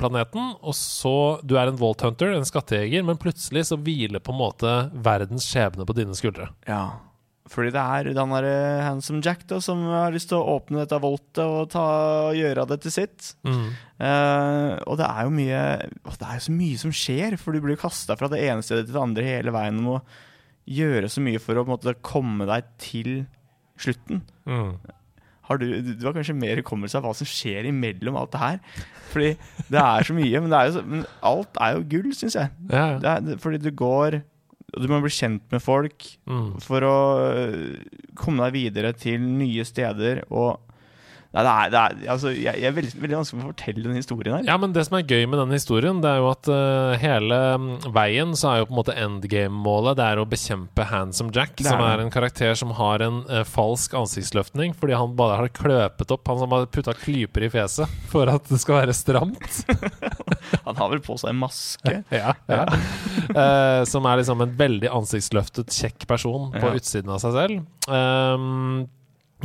planeten, 0.00 0.56
og 0.58 0.74
så 0.74 1.38
Du 1.46 1.54
er 1.60 1.70
en 1.70 1.78
Walt 1.78 2.02
Hunter, 2.02 2.32
en 2.34 2.48
skattejeger, 2.48 3.04
men 3.06 3.20
plutselig 3.20 3.68
så 3.68 3.78
hviler 3.78 4.22
på 4.22 4.34
en 4.34 4.40
måte 4.40 4.72
verdens 5.04 5.46
skjebne 5.46 5.86
på 5.86 5.96
dine 5.96 6.16
skuldre. 6.18 6.50
Ja. 6.66 6.98
Fordi 7.50 7.72
det 7.74 7.82
er 7.82 8.10
den 8.14 8.32
derre 8.34 8.56
Handsome 8.84 9.22
Jack 9.26 9.42
da, 9.50 9.58
som 9.62 9.82
har 9.90 10.12
lyst 10.14 10.30
til 10.30 10.38
å 10.38 10.56
åpne 10.56 10.84
dette 10.84 11.00
voltet 11.02 11.42
og 11.42 11.70
ta, 11.72 11.84
gjøre 12.36 12.66
det 12.70 12.78
til 12.84 12.94
sitt. 12.94 13.32
Mm. 13.46 13.64
Uh, 13.98 14.74
og 14.86 15.00
det 15.00 15.08
er 15.08 15.26
jo 15.26 15.32
mye 15.34 15.62
Det 16.06 16.26
er 16.26 16.38
jo 16.38 16.44
så 16.46 16.54
mye 16.54 16.82
som 16.84 16.94
skjer, 16.94 17.36
for 17.40 17.54
du 17.54 17.62
blir 17.64 17.80
kasta 17.80 18.14
fra 18.18 18.30
det 18.30 18.42
ene 18.46 18.62
stedet 18.66 18.86
til 18.86 18.94
det 18.94 19.02
andre 19.02 19.26
hele 19.26 19.54
veien. 19.54 19.82
om 19.82 19.96
å 19.96 20.02
gjøre 20.70 21.10
så 21.10 21.22
mye 21.24 21.42
for 21.42 21.58
å 21.58 21.66
måte, 21.66 21.96
komme 22.06 22.46
deg 22.46 22.70
til 22.78 23.12
slutten. 23.80 24.22
Mm. 24.46 24.74
Har 25.50 25.58
du, 25.58 25.66
du 25.82 26.04
har 26.06 26.14
kanskje 26.14 26.36
mer 26.38 26.60
hukommelse 26.62 26.94
av 27.00 27.02
hva 27.08 27.12
som 27.18 27.26
skjer 27.26 27.66
imellom 27.72 28.16
alt 28.20 28.30
det 28.36 28.40
her. 28.44 28.58
Fordi 29.10 29.30
det 29.66 29.80
er 29.82 30.06
så 30.06 30.14
mye, 30.14 30.40
men, 30.44 30.52
det 30.52 30.58
er 30.62 30.74
så, 30.76 30.82
men 30.86 31.02
alt 31.26 31.58
er 31.60 31.74
jo 31.74 31.86
gull, 31.90 32.12
syns 32.14 32.36
jeg. 32.38 32.52
Ja, 32.70 32.84
ja. 33.02 33.16
Er, 33.18 33.40
fordi 33.42 33.58
du 33.64 33.72
går 33.74 34.20
Du 34.70 34.84
må 34.86 35.00
bli 35.02 35.10
kjent 35.10 35.42
med 35.50 35.58
folk 35.66 36.04
Mm. 36.30 36.52
for 36.62 36.86
å 36.86 36.96
komme 38.14 38.44
deg 38.46 38.54
videre 38.54 38.92
til 38.94 39.18
nye 39.20 39.64
steder 39.66 40.20
og 40.30 40.60
Nei, 41.30 41.42
det 41.46 41.50
er, 41.50 41.68
det 41.70 41.78
er, 41.80 41.92
altså, 42.10 42.30
jeg, 42.34 42.58
jeg 42.58 42.66
er 42.66 42.72
veldig, 42.74 42.92
veldig 43.04 43.16
vanskelig 43.20 43.38
for 43.38 43.46
å 43.46 43.52
fortelle 43.52 43.84
den 43.84 43.98
historien 44.00 44.34
her. 44.34 44.46
Ja, 44.48 44.56
men 44.58 44.72
det 44.74 44.82
som 44.88 44.96
er 44.98 45.04
gøy 45.06 45.28
med 45.30 45.38
den 45.38 45.52
historien, 45.54 46.00
det 46.02 46.10
er 46.10 46.18
jo 46.18 46.26
at 46.32 46.48
uh, 46.50 46.96
hele 46.98 47.38
mm, 47.62 47.68
veien 47.94 48.32
så 48.34 48.48
er 48.50 48.56
jo 48.58 48.66
på 48.66 48.74
en 48.74 48.78
måte 48.80 48.96
endgame-målet 48.98 50.00
Det 50.00 50.08
er 50.10 50.18
å 50.18 50.26
bekjempe 50.26 50.88
Handsome 50.90 51.30
Jack, 51.36 51.54
er 51.62 51.68
som 51.68 51.84
er 51.86 52.02
en 52.02 52.10
karakter 52.10 52.58
som 52.58 52.74
har 52.80 53.04
en 53.06 53.20
uh, 53.30 53.44
falsk 53.46 53.94
ansiktsløftning 54.00 54.74
fordi 54.80 54.98
han 54.98 55.14
bare 55.18 55.38
har 55.44 55.52
kløpet 55.54 56.16
opp 56.16 56.26
Han 56.32 56.42
som 56.42 56.56
har 56.56 56.66
putta 56.74 56.96
klyper 56.98 57.46
i 57.46 57.52
fjeset 57.54 57.94
for 58.10 58.26
at 58.34 58.50
det 58.50 58.58
skal 58.64 58.80
være 58.80 58.96
stramt. 58.96 59.60
Han 60.66 60.76
har 60.82 60.90
vel 60.96 61.02
på 61.04 61.14
seg 61.20 61.30
en 61.30 61.42
maske. 61.46 61.96
Ja, 62.20 62.34
ja. 62.50 62.64
uh, 63.30 63.82
som 63.86 64.06
er 64.10 64.18
liksom 64.18 64.42
en 64.42 64.58
veldig 64.58 64.90
ansiktsløftet, 64.98 65.70
kjekk 65.70 66.08
person 66.10 66.50
på 66.56 66.66
Ja. 66.72 66.74
utsiden 66.80 67.12
av 67.14 67.20
seg 67.22 67.36
selv. 67.38 67.62
Ehm, 67.90 68.88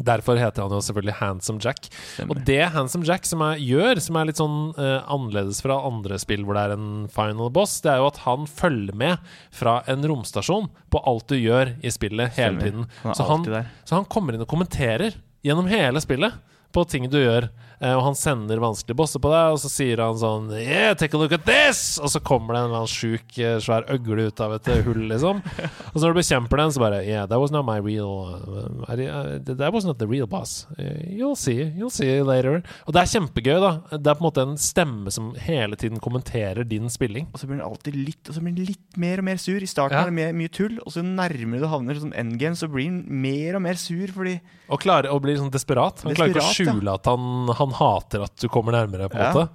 derfor 0.03 0.39
heter 0.39 0.65
han 0.65 0.73
jo 0.75 0.81
selvfølgelig 0.83 1.17
Handsome 1.19 1.61
Jack. 1.63 1.89
Og 2.27 2.39
det 2.47 2.61
Handsome 2.73 3.07
Jack 3.07 3.27
som 3.29 3.43
er, 3.45 3.61
gjør, 3.63 4.01
som 4.03 4.19
er 4.19 4.29
litt 4.29 4.41
sånn 4.41 4.57
uh, 4.77 5.03
annerledes 5.11 5.61
fra 5.63 5.77
andre 5.87 6.19
spill 6.21 6.43
hvor 6.45 6.57
det 6.57 6.65
er 6.67 6.75
en 6.75 6.89
final 7.13 7.51
boss, 7.55 7.77
det 7.85 7.93
er 7.93 8.01
jo 8.03 8.09
at 8.09 8.23
han 8.25 8.49
følger 8.49 8.97
med 8.97 9.31
fra 9.55 9.77
en 9.91 10.03
romstasjon 10.09 10.67
på 10.91 11.03
alt 11.07 11.29
du 11.31 11.37
gjør 11.39 11.75
i 11.85 11.93
spillet 11.93 12.35
hele 12.39 12.59
Stemmer. 12.59 12.65
tiden. 12.65 12.89
Han 13.05 13.15
Så 13.15 13.29
han, 13.29 13.47
så 13.85 13.99
han 13.99 14.09
kommer 14.11 14.35
inn 14.35 14.43
og 14.43 14.51
kommenterer 14.51 15.15
gjennom 15.45 15.69
hele 15.69 16.01
spillet 16.03 16.35
på 16.75 16.83
ting 16.91 17.07
du 17.07 17.19
gjør. 17.21 17.47
Eh, 17.85 17.93
og 17.93 18.01
han 18.07 18.15
sender 18.17 18.61
vanskelige 18.63 18.97
bosser 18.97 19.21
på 19.21 19.29
deg, 19.29 19.53
og 19.53 19.59
så 19.61 19.69
sier 19.69 20.01
han 20.01 20.17
sånn 20.17 20.49
Yeah, 20.57 20.95
take 20.97 21.13
a 21.17 21.21
look 21.21 21.35
at 21.35 21.45
this! 21.45 21.99
Og 22.01 22.09
så 22.13 22.21
kommer 22.25 22.55
det 22.55 22.61
en 22.63 22.69
eller 22.69 22.81
annen 22.83 22.91
sjuk, 22.91 23.27
eh, 23.37 23.57
svær 23.61 23.85
øgle 23.93 24.27
ut 24.29 24.41
av 24.41 24.55
et 24.57 24.69
eh, 24.73 24.81
hull, 24.87 25.03
liksom. 25.11 25.41
Og 25.91 25.97
så 25.97 26.01
når 26.05 26.15
du 26.15 26.19
bekjemper 26.21 26.61
den, 26.63 26.73
så 26.73 26.81
bare 26.81 27.03
Yeah, 27.05 27.27
that 27.29 27.41
was 27.41 27.53
not 27.53 27.67
my 27.67 27.77
real 27.83 28.09
uh, 28.33 29.37
That 29.45 29.73
was 29.73 29.85
not 29.85 29.99
the 29.99 30.07
real 30.09 30.27
boss. 30.27 30.65
You'll 30.79 31.37
see. 31.37 31.69
You'll 31.75 31.93
see 31.93 32.21
later. 32.25 32.61
Og 32.87 32.95
det 32.95 33.03
er 33.03 33.11
kjempegøy, 33.11 33.57
da. 33.61 33.71
Det 33.93 34.09
er 34.11 34.17
på 34.17 34.23
en 34.23 34.27
måte 34.29 34.45
en 34.45 34.57
stemme 34.61 35.13
som 35.13 35.29
hele 35.45 35.77
tiden 35.79 36.01
kommenterer 36.03 36.65
din 36.67 36.89
spilling. 36.91 37.29
Og 37.33 37.41
så 37.41 37.49
blir 37.49 37.59
den 37.59 37.65
alltid 37.67 37.97
litt 37.99 38.31
Og 38.31 38.37
så 38.37 38.43
blir 38.43 38.55
den 38.55 38.69
litt 38.71 38.99
mer 39.01 39.21
og 39.21 39.27
mer 39.29 39.41
sur. 39.41 39.61
I 39.61 39.69
starten 39.69 39.97
Ja. 39.97 40.05
er 40.05 40.11
det 40.11 40.17
mye, 40.17 40.31
mye 40.41 40.51
tull, 40.53 40.79
og 40.81 40.93
så 40.95 41.03
nærmere 41.05 41.61
du 41.61 41.69
havner 41.71 41.99
som 42.01 42.13
endgame, 42.17 42.57
så 42.57 42.69
blir 42.71 42.89
den 42.89 43.03
mer 43.21 43.59
og 43.59 43.65
mer 43.67 43.77
sur 43.79 44.07
fordi 44.15 44.39
Og 44.71 44.81
klarer 44.81 45.11
å 45.13 45.19
bli 45.21 45.35
sånn 45.37 45.51
desperat. 45.53 46.01
Han 46.07 46.15
klarer 46.17 46.33
ikke 46.33 46.41
å 46.41 46.55
skjule 46.55 46.89
ja. 46.89 46.97
at 46.97 47.05
han, 47.11 47.51
han 47.59 47.74
hater 47.79 48.25
at 48.25 48.35
du 48.41 48.47
kommer 48.51 48.75
nærmere, 48.75 49.09
på 49.11 49.19
en 49.19 49.25
Ja. 49.25 49.33
måte. 49.33 49.49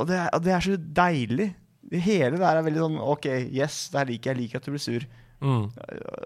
Og 0.00 0.08
det 0.08 0.16
er, 0.16 0.28
og 0.32 0.44
det 0.44 0.52
er 0.56 0.64
så 0.64 0.76
deilig. 0.76 1.48
Det 1.92 2.00
hele 2.00 2.38
der 2.40 2.56
er 2.56 2.64
veldig 2.64 2.80
sånn 2.86 3.00
OK, 3.04 3.26
yes, 3.52 3.88
det 3.92 4.00
her 4.00 4.08
liker 4.08 4.30
jeg. 4.30 4.36
Jeg 4.36 4.42
liker 4.42 4.62
at 4.62 4.68
du 4.68 4.72
blir 4.72 4.80
sur. 4.86 5.04
Mm. 5.42 5.64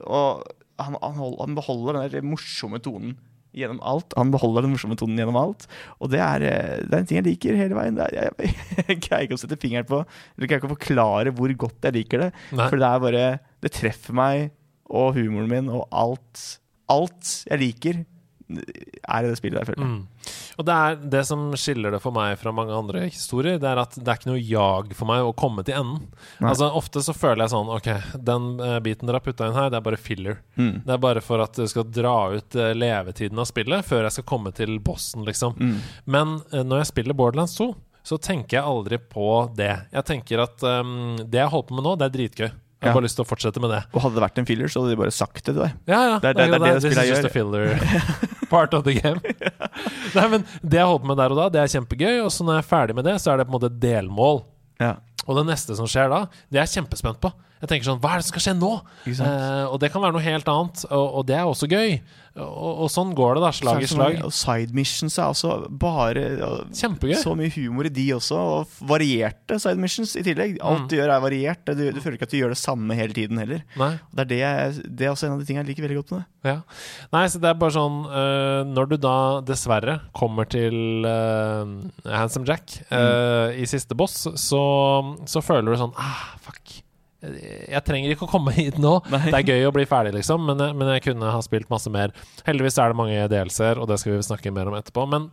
Og 0.07 0.45
han, 0.79 0.99
han, 1.03 1.17
hold, 1.19 1.39
han 1.41 1.57
beholder 1.57 1.97
den 1.99 2.13
der 2.13 2.27
morsomme 2.29 2.79
tonen 2.85 3.17
gjennom 3.57 3.79
alt. 3.89 4.13
Han 4.21 4.31
beholder 4.35 4.67
den 4.67 4.75
morsomme 4.75 4.99
tonen 5.01 5.17
gjennom 5.19 5.39
alt. 5.41 5.65
Og 6.05 6.11
det 6.13 6.21
er, 6.21 6.45
eh, 6.45 6.75
det 6.85 6.93
er 6.93 7.01
en 7.01 7.09
ting 7.09 7.19
jeg 7.23 7.27
liker 7.31 7.57
hele 7.59 7.79
veien. 7.79 7.99
Er, 8.05 8.13
jeg, 8.13 8.53
jeg 8.93 8.99
greier 9.07 9.25
ikke 9.27 9.39
å 9.39 9.43
sette 9.43 9.59
fingeren 9.63 9.89
på 9.89 10.03
Eller 10.05 10.51
greier 10.51 10.61
ikke 10.61 10.69
å 10.71 10.75
forklare 10.77 11.33
hvor 11.35 11.55
godt 11.65 11.89
jeg 11.89 11.97
liker 11.97 12.27
det. 12.27 12.31
Nei. 12.53 12.69
For 12.69 12.77
det 12.83 12.91
er 12.93 13.03
bare 13.07 13.25
Det 13.65 13.73
treffer 13.79 14.17
meg 14.17 14.51
og 14.87 15.17
humoren 15.17 15.49
min 15.51 15.73
og 15.75 15.89
alt 15.91 16.45
Alt 16.93 17.33
jeg 17.49 17.59
liker, 17.59 18.05
er 18.47 19.25
i 19.27 19.31
det 19.33 19.39
spillet 19.41 19.59
der, 19.59 19.67
føler 19.67 19.83
jeg. 19.83 19.97
Mm. 19.97 20.46
Og 20.57 20.65
det 20.65 20.73
er 20.73 20.95
det 21.13 21.21
som 21.29 21.51
skiller 21.59 21.93
det 21.93 22.01
for 22.01 22.15
meg 22.17 22.39
fra 22.41 22.53
mange 22.57 22.73
andre 22.73 23.03
historier, 23.11 23.59
det 23.61 23.69
er 23.69 23.77
at 23.83 23.93
det 23.99 24.09
er 24.09 24.17
ikke 24.17 24.31
noe 24.31 24.41
jag 24.41 24.95
for 24.97 25.05
meg 25.11 25.27
å 25.29 25.35
komme 25.37 25.63
til 25.69 25.77
enden. 25.77 26.07
Nei. 26.41 26.49
Altså 26.49 26.71
Ofte 26.79 27.03
så 27.05 27.13
føler 27.13 27.45
jeg 27.45 27.53
sånn 27.53 27.69
Ok, 27.75 27.91
den 28.25 28.47
uh, 28.61 28.79
biten 28.81 29.05
dere 29.07 29.21
har 29.21 29.27
putta 29.27 29.51
inn 29.51 29.57
her, 29.59 29.69
det 29.71 29.77
er 29.81 29.85
bare 29.85 30.01
filler. 30.01 30.39
Mm. 30.57 30.83
Det 30.87 30.95
er 30.97 31.03
bare 31.05 31.21
for 31.21 31.45
at 31.45 31.53
du 31.61 31.67
skal 31.69 31.85
dra 31.93 32.15
ut 32.39 32.57
uh, 32.57 32.71
levetiden 32.73 33.39
av 33.39 33.51
spillet 33.51 33.85
før 33.85 34.07
jeg 34.09 34.17
skal 34.17 34.29
komme 34.33 34.53
til 34.57 34.79
bossen, 34.81 35.27
liksom. 35.29 35.59
Mm. 35.61 35.77
Men 36.17 36.37
uh, 36.55 36.63
når 36.65 36.85
jeg 36.87 36.93
spiller 36.95 37.19
Borderlands 37.21 37.57
2, 37.61 37.75
så 38.07 38.17
tenker 38.23 38.61
jeg 38.61 38.65
aldri 38.71 39.01
på 39.13 39.29
det. 39.59 39.73
Jeg 39.93 40.07
tenker 40.09 40.45
at 40.47 40.63
um, 40.63 41.17
det 41.27 41.41
jeg 41.43 41.51
holder 41.53 41.69
på 41.69 41.75
med 41.81 41.85
nå, 41.91 41.97
det 42.01 42.07
er 42.09 42.17
dritgøy. 42.17 42.49
Jeg 42.77 42.91
har 42.91 42.93
Ja. 42.93 42.95
bare 43.01 43.07
lyst 43.09 43.17
til 43.17 43.25
å 43.25 43.29
fortsette 43.29 43.61
med 43.65 43.71
det. 43.73 43.79
Og 43.97 44.03
hadde 44.05 44.15
det 44.19 44.23
vært 44.23 44.39
en 44.39 44.47
filler, 44.47 44.69
så 44.69 44.83
hadde 44.83 44.93
de 44.93 44.99
bare 45.01 45.13
sagt 45.17 45.39
det 45.41 45.47
til 45.49 45.57
deg. 45.63 45.73
Ja, 45.89 46.01
ja. 46.13 46.17
Det 46.21 46.29
er- 46.29 46.35
det 46.37 46.45
er- 46.45 46.51
det 46.53 46.57
er 46.57 46.65
det 46.65 46.75
det 46.75 46.83
spillet 46.85 47.05
is 47.05 47.09
jeg 47.09 47.17
just 47.17 47.25
a 47.25 47.33
filler 47.33 47.65
part 48.51 48.75
of 48.77 48.85
the 48.87 48.95
game. 48.99 49.21
Nei, 50.17 50.27
men 50.33 50.45
Det 50.63 50.79
jeg 50.81 50.87
holder 50.89 51.03
på 51.05 51.11
med 51.13 51.21
der 51.21 51.35
og 51.35 51.41
da, 51.41 51.49
det 51.55 51.63
er 51.63 51.73
kjempegøy. 51.75 52.21
Og 52.25 52.31
så 52.35 52.47
når 52.47 52.59
jeg 52.59 52.65
er 52.65 52.71
ferdig 52.71 52.97
med 52.99 53.09
det, 53.09 53.17
så 53.23 53.33
er 53.33 53.41
det 53.41 53.49
på 53.49 53.55
en 53.55 53.59
måte 53.59 53.73
et 53.73 53.81
delmål. 53.83 54.43
Ja. 54.83 54.95
Og 55.27 55.41
det 55.41 55.47
neste 55.49 55.77
som 55.79 55.89
skjer 55.91 56.11
da, 56.13 56.25
det 56.51 56.61
er 56.61 56.67
jeg 56.67 56.79
kjempespent 56.81 57.21
på. 57.23 57.33
Jeg 57.63 57.69
tenker 57.71 57.89
sånn, 57.89 58.01
Hva 58.03 58.13
er 58.15 58.21
det 58.21 58.27
som 58.27 58.35
skal 58.35 58.45
skje 58.47 58.57
nå? 58.61 58.71
Eh, 59.09 59.65
og 59.73 59.81
det 59.81 59.89
kan 59.95 60.03
være 60.05 60.13
noe 60.17 60.25
helt 60.27 60.49
annet, 60.53 60.85
og, 60.93 61.07
og 61.21 61.27
det 61.29 61.37
er 61.39 61.49
også 61.49 61.69
gøy. 61.71 61.99
Og, 62.37 62.83
og 62.85 62.91
sånn 62.93 63.15
går 63.17 63.39
det, 63.39 63.43
da. 63.47 63.51
Slag 63.57 63.81
i 63.81 63.89
slag. 63.89 64.19
Og 64.27 64.33
side 64.37 64.75
missions 64.77 65.15
er 65.17 65.31
altså 65.31 65.55
bare 65.73 66.25
Kjempegøy. 66.77 67.15
Så 67.17 67.33
mye 67.39 67.49
humor 67.55 67.89
i 67.89 67.93
de 67.97 68.05
også, 68.13 68.37
og 68.37 68.75
varierte 68.91 69.57
side 69.63 69.81
missions 69.81 70.13
i 70.21 70.25
tillegg. 70.27 70.59
Alt 70.61 70.83
Mm. 70.85 70.89
du 70.91 70.97
gjør, 70.99 71.15
er 71.15 71.23
variert. 71.25 71.65
Du, 71.65 71.81
du 71.97 72.01
føler 72.05 72.19
ikke 72.19 72.29
at 72.29 72.35
du 72.35 72.39
gjør 72.43 72.53
det 72.53 72.61
samme 72.61 72.93
hele 72.99 73.17
tiden 73.17 73.41
heller. 73.41 73.63
Det 74.13 74.21
er, 74.21 74.29
det, 74.77 74.85
det 75.01 75.07
er 75.09 75.15
også 75.15 75.31
en 75.31 75.39
av 75.39 75.41
de 75.41 75.49
tingene 75.49 75.65
jeg 75.65 75.71
liker 75.73 75.87
veldig 75.89 75.97
godt 76.03 76.13
med 76.13 76.21
det. 76.21 76.51
Ja. 76.53 76.59
Nei, 77.17 77.25
så 77.33 77.41
det 77.41 77.49
er 77.51 77.57
bare 77.59 77.75
sånn 77.75 77.97
uh, 78.07 78.61
Når 78.69 78.91
du 78.93 78.97
da 79.03 79.15
dessverre 79.49 79.97
kommer 80.15 80.47
til 80.47 81.03
uh, 81.09 81.65
Handsome 82.07 82.47
Jack 82.47 82.77
eh, 82.87 83.57
i 83.59 83.65
siste 83.67 83.97
boss, 83.99 84.29
så, 84.39 84.61
så 85.27 85.43
føler 85.43 85.73
du 85.73 85.81
sånn 85.81 85.97
Ah, 85.99 86.37
fuck. 86.45 86.83
Jeg 87.35 87.83
trenger 87.87 88.13
ikke 88.13 88.29
å 88.29 88.31
komme 88.31 88.55
hit 88.57 88.79
nå. 88.83 88.99
Nei. 89.13 89.25
Det 89.31 89.41
er 89.41 89.55
gøy 89.55 89.69
å 89.69 89.75
bli 89.75 89.87
ferdig, 89.89 90.15
liksom, 90.19 90.47
men, 90.49 90.63
men 90.79 90.93
jeg 90.97 91.09
kunne 91.09 91.33
ha 91.35 91.43
spilt 91.45 91.71
masse 91.73 91.91
mer. 91.93 92.15
Heldigvis 92.47 92.79
er 92.83 92.93
det 92.93 93.01
mange 93.01 93.27
delser, 93.33 93.81
og 93.81 93.91
det 93.91 94.01
skal 94.03 94.17
vi 94.17 94.27
snakke 94.27 94.55
mer 94.55 94.71
om 94.71 94.79
etterpå. 94.79 95.07
Men 95.11 95.31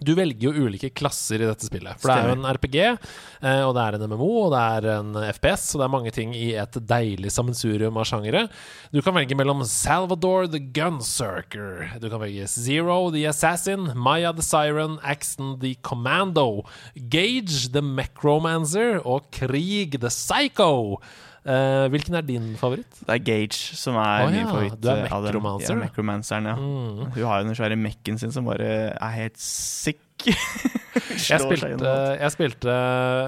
du 0.00 0.12
velger 0.16 0.50
jo 0.50 0.66
ulike 0.66 0.90
klasser 0.92 1.40
i 1.40 1.48
dette 1.48 1.66
spillet. 1.68 1.96
For 2.00 2.10
det 2.10 2.16
er 2.18 2.28
jo 2.28 2.36
en 2.36 2.48
RPG, 2.56 2.76
eh, 2.84 3.62
og 3.64 3.72
det 3.76 3.84
er 3.84 3.96
en 3.96 4.04
MMO, 4.10 4.30
og 4.44 4.50
det 4.52 4.62
er 4.76 4.88
en 4.98 5.16
FPS, 5.30 5.70
og 5.72 5.80
det 5.80 5.86
er 5.86 5.94
mange 5.94 6.12
ting 6.12 6.34
i 6.36 6.50
et 6.60 6.78
deilig 6.90 7.32
sammensurium 7.32 7.96
av 7.96 8.08
sjangere. 8.10 8.46
Du 8.92 9.00
kan 9.00 9.16
velge 9.16 9.38
mellom 9.38 9.64
Salvador 9.68 10.50
the 10.52 10.60
Gunsurker, 10.60 11.96
du 12.02 12.10
kan 12.12 12.20
velge 12.20 12.48
Zero 12.52 12.98
the 13.14 13.24
Assassin, 13.30 13.88
Maya 13.96 14.34
the 14.36 14.44
Siren, 14.44 14.98
Axton 15.02 15.56
the 15.62 15.74
Commando, 15.82 16.66
Gage 17.08 17.72
the 17.72 17.80
Macromancer 17.80 19.00
og 19.04 19.30
Krig 19.32 19.96
the 20.00 20.12
Psycho. 20.12 21.00
Eh, 21.46 21.86
hvilken 21.94 22.16
er 22.18 22.24
din 22.26 22.46
favoritt? 22.58 22.98
Det 23.06 23.12
er 23.14 23.22
Gage 23.22 23.76
som 23.78 23.94
er 24.02 24.24
Å 24.24 24.30
min 24.32 24.40
ja, 24.40 24.46
favoritt. 24.50 24.80
du 24.82 24.88
er 24.90 25.04
eh. 25.04 25.04
Necromancer, 25.06 25.76
Ja, 25.76 25.76
du. 25.78 26.50
Ja. 26.50 26.56
Mm. 26.56 27.12
Hun 27.14 27.26
har 27.30 27.42
jo 27.42 27.46
den 27.46 27.58
svære 27.58 27.78
mekken 27.78 28.18
sin 28.18 28.34
som 28.34 28.48
bare 28.50 28.70
er 28.96 29.14
helt 29.20 29.38
sick. 29.38 30.02
Jeg 30.96 31.42
spilte, 31.42 31.90
jeg 32.16 32.32
spilte 32.32 32.74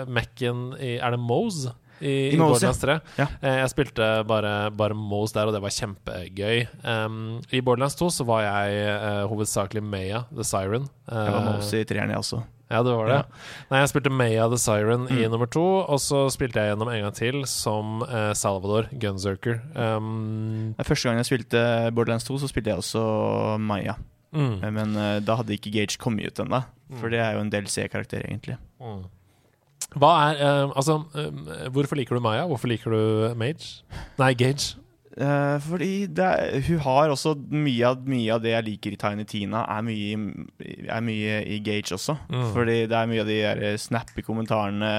Mekken 0.09 0.71
i 0.81 0.95
Er 0.97 1.13
det 1.13 1.19
Mose? 1.21 1.75
I, 2.01 2.31
i, 2.33 2.37
Borderlands 2.39 2.81
3. 2.81 2.95
Ja. 3.19 3.27
Eh, 3.43 3.59
Jeg 3.61 3.71
spilte 3.75 4.07
bare, 4.25 4.71
bare 4.73 4.97
Mose 4.97 5.37
der, 5.37 5.51
og 5.51 5.57
det 5.57 5.61
var 5.61 5.75
kjempegøy. 5.75 6.63
Um, 6.81 7.19
I 7.53 7.61
Borderlands 7.61 7.99
2 8.01 8.09
så 8.15 8.27
var 8.29 8.47
jeg 8.47 8.87
uh, 8.89 9.27
hovedsakelig 9.29 9.83
Maya 9.85 10.23
the 10.33 10.47
Siren. 10.47 10.89
Jeg 11.11 11.35
var 11.37 11.45
Mose 11.51 11.83
i 11.83 11.89
treeren, 11.89 12.15
jeg 12.15 12.23
også. 12.25 12.41
Ja, 12.71 12.83
det 12.85 12.93
var 12.93 13.07
det. 13.09 13.19
Nei, 13.71 13.79
jeg 13.81 13.89
spilte 13.89 14.11
Maya 14.13 14.49
the 14.49 14.59
Siren 14.61 15.07
i 15.09 15.23
Mm. 15.25 15.31
nummer 15.33 15.47
to, 15.49 15.63
og 15.89 15.99
så 15.99 16.27
spilte 16.31 16.61
jeg 16.61 16.75
gjennom 16.77 16.91
en 16.93 17.01
gang 17.07 17.15
til 17.17 17.45
som 17.47 18.03
eh, 18.03 18.35
Salvador 18.35 18.89
Gunzerker. 18.93 19.63
Um, 19.75 20.75
Første 20.77 21.09
gang 21.09 21.17
jeg 21.17 21.27
spilte 21.31 21.63
Borderlands 21.95 22.25
2, 22.29 22.39
så 22.39 22.49
spilte 22.49 22.69
jeg 22.71 22.77
også 22.79 23.59
Maya. 23.59 23.95
mm, 24.35 24.63
Eh, 24.63 24.71
Men 24.71 24.97
uh, 24.97 25.19
da 25.21 25.37
hadde 25.37 25.57
ikke 25.57 25.73
Gage 25.73 25.97
kommet 25.99 26.27
ut 26.27 26.45
ennå. 26.45 26.63
For 27.01 27.07
Mm. 27.09 27.11
det 27.11 27.19
er 27.21 27.33
jo 27.33 27.41
en 27.41 27.51
DLC-karakter, 27.51 28.21
egentlig. 28.29 28.59
mm. 28.81 29.05
Hva 29.97 30.11
er 30.35 30.67
uh, 30.67 30.73
Altså, 30.77 30.99
uh, 31.15 31.69
hvorfor 31.73 31.97
liker 31.97 32.15
du 32.17 32.21
Maya? 32.21 32.45
Hvorfor 32.47 32.69
liker 32.69 32.91
du 32.91 33.35
Mage? 33.35 33.83
Nei, 34.19 34.35
Gage. 34.35 34.77
Eh, 35.19 35.57
fordi 35.65 36.07
det 36.15 36.23
er, 36.23 36.61
hun 36.69 36.79
har 36.85 37.11
også 37.11 37.33
mye 37.51 37.89
av, 37.89 38.05
mye 38.07 38.31
av 38.37 38.43
det 38.45 38.53
jeg 38.53 38.67
liker 38.69 38.95
i 38.95 38.99
Tiny 39.01 39.25
Tina, 39.27 39.65
er 39.75 39.83
mye, 39.83 40.19
er 40.87 41.03
mye 41.03 41.41
i 41.43 41.59
Gage 41.67 41.97
også. 41.97 42.15
Mm. 42.31 42.45
Fordi 42.55 42.77
det 42.91 42.95
er 43.01 43.11
mye 43.11 43.25
av 43.25 43.31
de 43.33 43.39
der 43.43 43.81
snappy 43.83 44.23
kommentarene 44.27 44.93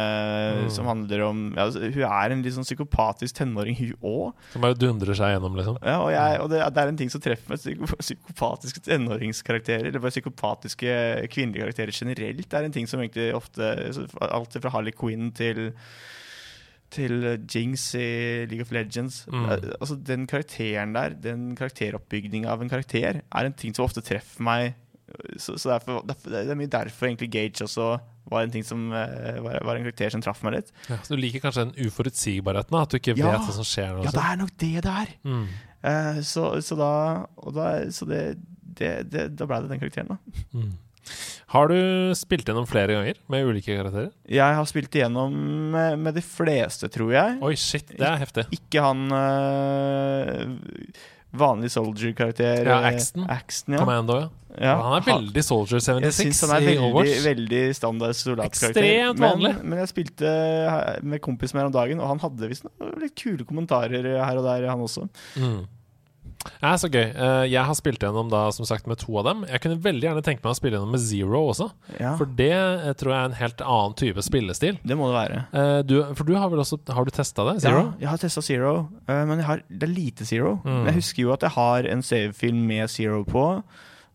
Mm. 0.50 0.70
som 0.74 0.88
handler 0.90 1.22
om 1.26 1.40
ja, 1.56 1.66
altså, 1.66 1.80
Hun 1.94 2.04
er 2.04 2.34
en 2.34 2.42
litt 2.44 2.54
sånn 2.56 2.66
psykopatisk 2.68 3.36
tenåring, 3.38 3.76
hun 3.80 3.94
òg. 4.02 4.34
Som 4.54 4.64
bare 4.66 4.78
dundrer 4.80 5.16
seg 5.18 5.34
gjennom, 5.36 5.56
liksom. 5.58 5.78
Ja, 5.86 5.98
og, 6.02 6.12
jeg, 6.14 6.40
og 6.44 6.50
det, 6.52 6.62
det 6.76 6.84
er 6.84 6.92
en 6.92 7.00
ting 7.00 7.12
som 7.14 7.24
treffer 7.24 7.54
meg. 7.54 7.88
Psykopatiske 8.00 8.84
tenåringskarakterer, 8.88 9.88
eller 9.90 10.04
bare 10.04 10.14
psykopatiske 10.16 10.94
kvinnelige 11.32 11.64
karakterer 11.66 11.96
generelt, 11.96 12.44
det 12.50 12.60
er 12.60 12.68
en 12.68 12.76
ting 12.76 12.88
som 12.90 13.00
egentlig 13.04 13.30
ofte 13.38 13.72
Alt 14.30 14.58
fra 14.60 14.72
Harley 14.74 14.92
Quinn 14.96 15.32
til 15.36 15.70
til 16.92 17.26
Jinx 17.54 17.94
i 17.96 18.46
League 18.50 18.62
of 18.66 18.72
Legends. 18.74 19.24
Mm. 19.30 19.46
Eh, 19.46 19.66
Altså 19.80 19.96
Den 19.96 20.28
karakteren 20.28 20.94
der, 20.96 21.10
den 21.22 21.56
karakteroppbygninga 21.56 22.50
av 22.50 22.62
en 22.62 22.70
karakter, 22.72 23.22
er 23.22 23.46
en 23.50 23.54
ting 23.54 23.76
som 23.76 23.86
ofte 23.86 24.02
treffer 24.02 24.42
meg. 24.44 24.74
Så, 25.42 25.56
så 25.58 25.72
derfor, 25.74 26.04
derfor, 26.06 26.30
Det 26.30 26.50
er 26.54 26.58
mye 26.60 26.70
derfor 26.70 27.08
egentlig 27.10 27.32
Gage 27.34 27.64
også 27.66 28.00
var 28.30 28.44
en 28.46 28.52
ting 28.54 28.64
som 28.66 28.92
eh, 28.94 29.40
var, 29.42 29.58
var 29.66 29.76
en 29.80 29.88
karakter 29.88 30.12
som 30.14 30.22
traff 30.22 30.44
meg 30.46 30.54
litt. 30.60 30.68
Ja, 30.90 31.00
så 31.02 31.16
du 31.16 31.22
liker 31.22 31.42
kanskje 31.42 31.64
den 31.66 31.88
uforutsigbarheten? 31.88 32.78
At 32.78 32.92
du 32.94 32.98
ikke 33.00 33.16
Ja. 33.18 33.32
vet 33.32 33.48
hva 33.48 33.56
som 33.56 33.66
skjer? 33.66 34.04
Ja, 34.06 34.12
det 34.14 34.26
er 34.26 34.38
nok 34.38 34.52
det 34.62 34.74
det 34.86 34.94
er! 35.06 35.14
Mm. 35.26 35.48
Uh, 35.80 36.20
så, 36.28 36.44
så 36.62 36.76
da 36.78 36.92
og 37.40 37.54
da, 37.56 37.90
Så 37.90 38.06
det, 38.06 38.38
det, 38.78 38.92
det, 39.10 39.24
da 39.40 39.46
ble 39.50 39.62
det 39.64 39.72
den 39.72 39.80
karakteren, 39.82 40.14
da. 40.14 40.18
Mm. 40.54 40.74
Har 41.50 41.72
du 41.72 41.78
spilt 42.18 42.46
gjennom 42.46 42.68
flere 42.70 42.94
ganger 42.94 43.22
med 43.32 43.48
ulike 43.48 43.74
karakterer? 43.74 44.12
Jeg 44.30 44.58
har 44.60 44.68
spilt 44.70 44.94
igjennom 44.94 45.34
med, 45.74 45.96
med 46.06 46.18
de 46.20 46.24
fleste, 46.26 46.90
tror 46.94 47.14
jeg. 47.16 47.40
Oi, 47.46 47.56
shit, 47.58 47.96
det 47.98 48.06
er 48.06 48.20
heftig. 48.22 48.46
Ikke 48.54 48.84
han 48.86 49.08
øh, 49.10 50.44
vanlig 51.32 51.72
soldier-karakter. 51.74 52.70
Ja, 52.70 52.78
Axton. 52.92 53.26
Axton 53.30 53.74
ja. 53.74 53.82
Commando, 53.82 54.20
ja. 54.20 54.30
ja. 54.58 54.76
Han 54.82 55.00
er 55.00 55.08
veldig 55.08 55.44
Soldier 55.46 55.82
Jeg 55.82 56.14
76 56.14 56.22
syns 56.22 56.44
han 56.46 56.56
er 56.56 56.68
veldig, 56.68 56.86
Overwatch. 56.86 57.26
veldig 57.26 57.64
standard 57.78 58.22
soldatkarakter. 58.22 59.18
Men, 59.18 59.60
men 59.64 59.82
jeg 59.84 59.92
spilte 59.92 60.36
med 61.02 61.22
kompis 61.26 61.54
med 61.54 61.64
her 61.64 61.72
om 61.72 61.76
dagen, 61.80 62.02
og 62.02 62.14
han 62.14 62.24
hadde 62.28 62.54
visst 62.54 62.70
noen 62.70 62.96
litt 63.02 63.18
kule 63.18 63.46
kommentarer 63.50 64.10
her 64.22 64.42
og 64.42 64.46
der, 64.46 64.70
han 64.70 64.86
også. 64.86 65.10
Mm. 65.38 65.60
Er 66.62 66.76
så 66.82 66.90
gøy. 66.92 67.06
Eh, 67.16 67.46
Jeg 67.52 67.64
har 67.66 67.76
spilt 67.78 68.00
gjennom 68.04 68.30
da, 68.32 68.50
som 68.56 68.66
sagt, 68.68 68.88
med 68.88 68.98
to 69.02 69.18
av 69.22 69.26
dem. 69.30 69.46
Jeg 69.50 69.62
kunne 69.64 69.78
veldig 69.84 70.08
gjerne 70.10 70.24
tenkt 70.26 70.44
meg 70.44 70.52
å 70.52 70.58
spille 70.58 70.78
gjennom 70.78 70.92
med 70.92 71.00
Zero 71.04 71.42
også. 71.52 71.70
Ja, 72.00 72.16
For 72.20 72.26
det 72.26 72.52
eh, 72.54 72.94
tror 73.00 73.14
jeg 73.14 73.20
er 73.22 73.30
en 73.32 73.38
helt 73.40 73.62
annen 73.66 73.96
type 74.00 74.24
spillestil. 74.26 74.80
det 74.84 74.98
må 75.00 75.10
det 75.12 75.18
være. 75.20 75.44
Eh, 75.54 75.82
Du, 75.90 75.96
for 76.16 76.24
du 76.28 76.34
har 76.36 76.50
vel 76.50 76.60
også 76.64 76.80
Har 76.94 77.06
du 77.06 77.12
testa 77.12 77.46
det? 77.52 77.62
Zero? 77.64 77.84
Ja, 77.94 77.94
jeg 78.06 78.10
har 78.10 78.18
testa 78.18 78.42
Zero, 78.42 78.74
men 79.08 79.40
har, 79.48 79.62
det 79.70 79.88
er 79.90 79.94
lite 79.94 80.26
Zero. 80.26 80.58
Mm. 80.66 80.86
Jeg 80.90 80.96
husker 81.00 81.24
jo 81.24 81.34
at 81.34 81.42
jeg 81.48 81.52
har 81.56 81.88
en 81.90 82.02
savefilm 82.04 82.66
med 82.68 82.90
Zero 82.90 83.24
på, 83.24 83.46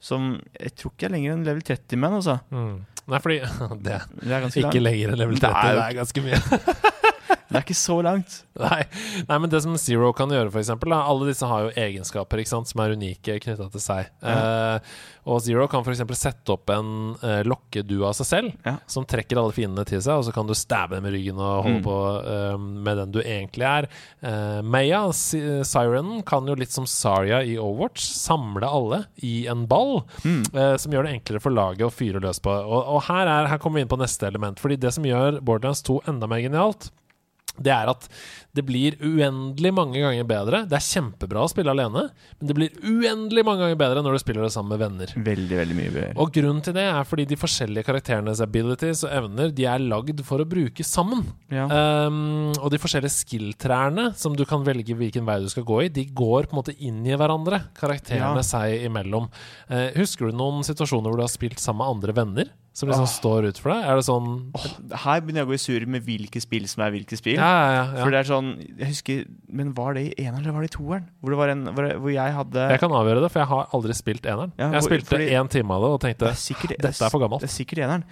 som 0.05 0.35
jeg 0.61 0.75
tror 0.77 0.93
ikke 0.93 1.07
er 1.09 1.15
lenger 1.17 1.33
enn 1.33 1.45
level 1.47 1.63
30 1.65 1.97
med, 1.97 2.19
altså. 2.21 2.39
Mm. 2.53 2.75
Nei, 3.09 3.19
fordi 3.21 3.39
det 3.85 3.99
Det 4.25 4.33
er 4.33 4.47
Ikke 4.65 4.81
lenger 4.81 5.13
enn 5.13 5.19
level 5.21 5.37
Det 5.37 5.49
30. 5.49 5.65
er 5.65 5.75
Det 5.75 5.85
er 5.85 5.99
ganske 6.01 6.25
mye. 6.25 6.39
Det 7.51 7.59
er 7.59 7.65
ikke 7.67 7.77
så 7.77 7.99
langt. 8.03 8.41
Nei. 8.59 8.85
Nei, 9.29 9.37
men 9.43 9.51
det 9.51 9.61
som 9.65 9.75
Zero 9.77 10.13
kan 10.17 10.31
gjøre, 10.31 10.49
eksempel 10.61 10.93
Alle 10.95 11.27
disse 11.29 11.47
har 11.51 11.67
jo 11.67 11.73
egenskaper 11.77 12.41
sant, 12.47 12.69
som 12.71 12.81
er 12.85 12.95
unike 12.95 13.37
knytta 13.43 13.67
til 13.75 13.83
seg. 13.83 14.09
Eh, 14.23 14.79
og 15.29 15.41
Zero 15.43 15.67
kan 15.69 15.83
f.eks. 15.85 16.01
sette 16.21 16.53
opp 16.55 16.71
en 16.71 17.17
eh, 17.23 17.43
lokkedue 17.49 18.07
av 18.07 18.15
seg 18.17 18.27
selv, 18.29 18.53
Ja. 18.65 18.77
som 18.87 19.05
trekker 19.09 19.41
alle 19.41 19.53
fiendene 19.57 19.85
til 19.89 20.01
seg, 20.05 20.17
og 20.21 20.25
så 20.29 20.33
kan 20.37 20.47
du 20.49 20.55
stabbe 20.57 20.97
dem 20.97 21.07
i 21.11 21.13
ryggen 21.17 21.39
og 21.43 21.65
holde 21.67 21.75
Mm. 21.75 21.85
på 21.85 21.97
eh, 22.35 22.57
med 22.89 22.97
den 23.03 23.13
du 23.15 23.21
egentlig 23.23 23.67
er. 23.69 23.89
Eh, 24.23 24.63
Maya, 24.63 25.03
Siren, 25.13 25.65
Sirenen, 25.65 26.23
kan 26.25 26.47
jo 26.47 26.55
litt 26.55 26.71
som 26.73 26.87
Saria 26.87 27.43
i 27.45 27.57
Overwatch, 27.59 28.07
samle 28.15 28.65
alle 28.69 29.05
i 29.23 29.47
en 29.51 29.67
ball, 29.67 30.05
Mm. 30.25 30.43
eh, 30.55 30.77
som 30.81 30.93
gjør 30.93 31.05
det 31.09 31.15
enklere 31.21 31.43
for 31.43 31.51
laget 31.51 31.85
å 31.87 31.93
fyre 31.93 32.21
løs 32.25 32.41
på. 32.41 32.51
Og, 32.51 32.85
og 32.97 33.03
her, 33.11 33.27
er, 33.27 33.47
her 33.53 33.59
kommer 33.59 33.81
vi 33.83 33.83
inn 33.89 33.93
på 33.93 33.99
neste 34.01 34.27
element, 34.31 34.61
fordi 34.63 34.79
det 34.81 34.95
som 34.95 35.05
gjør 35.05 35.41
Borderlands 35.45 35.83
2 35.83 36.01
enda 36.09 36.27
mer 36.31 36.41
genialt, 36.45 36.91
det 37.59 37.73
er 37.73 37.91
at 37.93 38.09
det 38.55 38.63
blir 38.63 38.95
uendelig 39.03 39.73
mange 39.75 39.99
ganger 39.99 40.27
bedre. 40.29 40.61
Det 40.71 40.77
er 40.79 40.85
kjempebra 40.87 41.43
å 41.43 41.51
spille 41.51 41.73
alene, 41.75 42.07
men 42.39 42.51
det 42.51 42.55
blir 42.55 42.77
uendelig 42.87 43.43
mange 43.47 43.65
ganger 43.65 43.81
bedre 43.81 44.05
når 44.05 44.15
du 44.15 44.23
spiller 44.23 44.47
det 44.47 44.53
sammen 44.55 44.77
med 44.77 44.85
venner. 44.85 45.15
Veldig, 45.27 45.59
veldig 45.59 45.79
mye 45.79 45.95
bedre. 45.95 46.15
Og 46.23 46.31
grunnen 46.37 46.63
til 46.63 46.77
det 46.77 46.87
er 46.87 47.09
fordi 47.09 47.27
de 47.33 47.41
forskjellige 47.41 47.89
karakterenes 47.89 48.43
abilities 48.45 49.03
og 49.07 49.13
evner 49.15 49.51
De 49.55 49.67
er 49.69 49.83
lagd 49.83 50.23
for 50.27 50.43
å 50.43 50.49
bruke 50.49 50.87
sammen. 50.87 51.27
Ja. 51.51 51.67
Um, 51.67 52.53
og 52.61 52.71
de 52.71 52.81
forskjellige 52.83 53.17
skill-trærne 53.17 54.13
som 54.19 54.39
du 54.39 54.45
kan 54.49 54.63
velge 54.67 54.95
hvilken 54.99 55.27
vei 55.27 55.41
du 55.43 55.51
skal 55.51 55.67
gå 55.67 55.85
i, 55.87 55.93
de 55.93 56.07
går 56.15 56.47
på 56.47 56.55
en 56.55 56.63
måte 56.63 56.79
inn 56.79 57.03
i 57.07 57.19
hverandre, 57.19 57.65
karakterene 57.79 58.39
Ja. 58.39 58.47
seg 58.47 58.87
imellom. 58.87 59.31
Uh, 59.67 59.91
husker 59.99 60.31
du 60.31 60.39
noen 60.39 60.63
situasjoner 60.67 61.11
hvor 61.11 61.19
du 61.19 61.27
har 61.27 61.33
spilt 61.33 61.59
sammen 61.63 61.83
med 61.83 61.97
andre 61.97 62.23
venner? 62.23 62.55
Som 62.75 62.89
liksom 62.91 63.07
oh. 63.07 63.11
står 63.11 63.45
ut 63.53 63.59
for 63.63 63.71
deg? 63.71 63.85
Er 63.87 64.01
det 64.01 64.05
sånn 64.09 64.31
oh, 64.51 64.65
her 65.05 65.21
begynner 65.23 65.45
jeg 65.45 65.47
å 65.47 65.51
gå 65.53 65.55
i 65.55 65.63
surr 65.63 65.85
med 65.95 66.03
hvilke 66.03 66.41
spill 66.43 66.65
som 66.67 66.83
er 66.83 66.91
hvilke 66.97 67.15
spill. 67.15 67.37
Ja, 67.39 67.51
ja, 67.71 67.85
ja. 67.85 68.01
For 68.01 68.11
det 68.11 68.25
er 68.25 68.27
sånn 68.27 68.44
Jeg 68.79 68.87
husker 68.91 69.25
Men 69.49 69.73
var 69.77 69.95
det 69.97 70.03
i 70.07 70.15
eneren 70.25 70.41
eller 70.43 70.53
var 70.57 70.65
det 70.67 70.71
i 70.73 70.77
toeren? 70.77 71.09
Hvor 71.21 71.35
det 71.35 71.39
var 71.41 71.53
en 71.55 71.65
Hvor, 71.75 71.89
hvor 72.05 72.13
jeg 72.15 72.35
hadde 72.39 72.69
Jeg 72.71 72.81
kan 72.81 72.91
avgjøre 73.01 73.23
det, 73.25 73.31
for 73.35 73.41
jeg 73.45 73.49
har 73.53 73.69
aldri 73.79 73.97
spilt 73.99 74.23
eneren. 74.31 74.53
Ja, 74.59 74.71
jeg 74.71 74.81
hvor- 74.81 74.89
spilte 74.91 75.11
fordi- 75.17 75.31
én 75.35 75.49
time 75.51 75.71
av 75.77 75.83
det 75.83 75.91
og 75.91 76.01
Det 76.01 76.09
tenkte 76.19 76.31
er 76.31 76.41
sikkert 76.45 76.77
dette 76.81 77.05
er 77.05 77.11
for 77.11 77.21
gammelt. 77.25 77.41
Det 77.41 77.51
er 77.51 77.57
sikkert 77.65 77.79
eneren. 77.85 78.05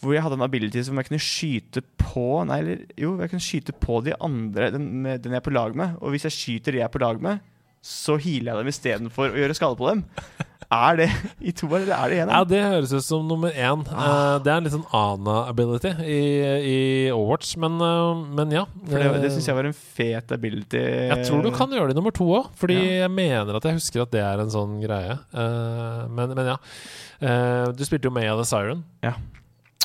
Hvor 0.00 0.12
jeg 0.14 0.22
hadde 0.22 0.34
en 0.38 0.42
ability 0.48 0.82
som 0.82 0.96
jeg 0.96 1.06
kunne 1.10 1.18
skyte 1.20 1.82
på 1.98 2.26
Nei, 2.46 2.58
eller 2.58 2.78
jo, 2.96 3.18
jeg 3.20 3.28
kunne 3.30 3.40
skyte 3.44 3.72
på 3.78 4.02
de 4.04 4.14
andre, 4.20 4.70
den, 4.72 5.02
den 5.04 5.32
jeg 5.32 5.36
er 5.36 5.40
på 5.44 5.52
lag 5.52 5.74
med. 5.76 5.96
Og 6.00 6.10
hvis 6.14 6.22
jeg 6.24 6.32
skyter 6.32 6.72
de 6.72 6.78
jeg 6.78 6.84
er 6.88 6.88
på 6.94 6.98
lag 7.02 7.20
med, 7.20 7.38
så 7.82 8.18
healer 8.20 8.52
jeg 8.52 8.60
dem 8.60 8.70
istedenfor 8.74 9.32
å 9.32 9.38
gjøre 9.40 9.54
skade 9.56 9.78
på 9.80 9.88
dem. 9.88 10.04
Er 10.70 10.98
det 11.00 11.06
i 11.42 11.50
toeren, 11.56 11.88
eller 11.88 11.96
er 11.96 12.10
det 12.12 12.16
i 12.20 12.24
Ja, 12.30 12.40
det 12.46 12.58
høres 12.62 12.92
ut 12.94 13.02
som 13.02 13.24
nummer 13.26 13.50
én. 13.50 13.80
Ah. 13.90 14.36
Eh, 14.36 14.42
det 14.44 14.52
er 14.52 14.60
en 14.60 14.66
litt 14.68 14.74
sånn 14.76 14.84
Ana-ability 14.94 15.90
i, 16.04 16.18
i 16.62 16.76
Overwatch, 17.10 17.56
men, 17.58 17.80
eh, 17.82 18.20
men 18.38 18.52
ja. 18.54 18.62
For 18.84 18.94
det, 19.00 19.08
det 19.24 19.30
Eh, 19.32 19.34
syns 19.34 19.48
jeg 19.50 19.56
var 19.58 19.66
en 19.66 19.74
fet 19.74 20.30
ability. 20.36 20.78
jeg 21.10 21.26
tror 21.26 21.42
du 21.42 21.50
kan 21.56 21.72
gjøre 21.74 21.90
det 21.90 21.96
i 21.96 21.98
nummer 21.98 22.14
to 22.14 22.28
òg, 22.38 22.52
fordi 22.60 22.76
jeg 23.00 23.10
mener 23.10 23.56
at 23.58 23.66
jeg 23.66 23.80
husker 23.80 24.04
at 24.04 24.12
det 24.14 24.22
er 24.22 24.44
en 24.44 24.52
sånn 24.54 24.78
greie. 24.84 25.18
Eh, 25.34 26.06
men, 26.14 26.36
men 26.38 26.52
ja. 26.52 26.56
Eh, 27.18 27.72
du 27.74 27.82
spilte 27.88 28.06
jo 28.06 28.14
Maya 28.14 28.36
the 28.38 28.46
Siren. 28.46 28.84
Ja. 29.02 29.16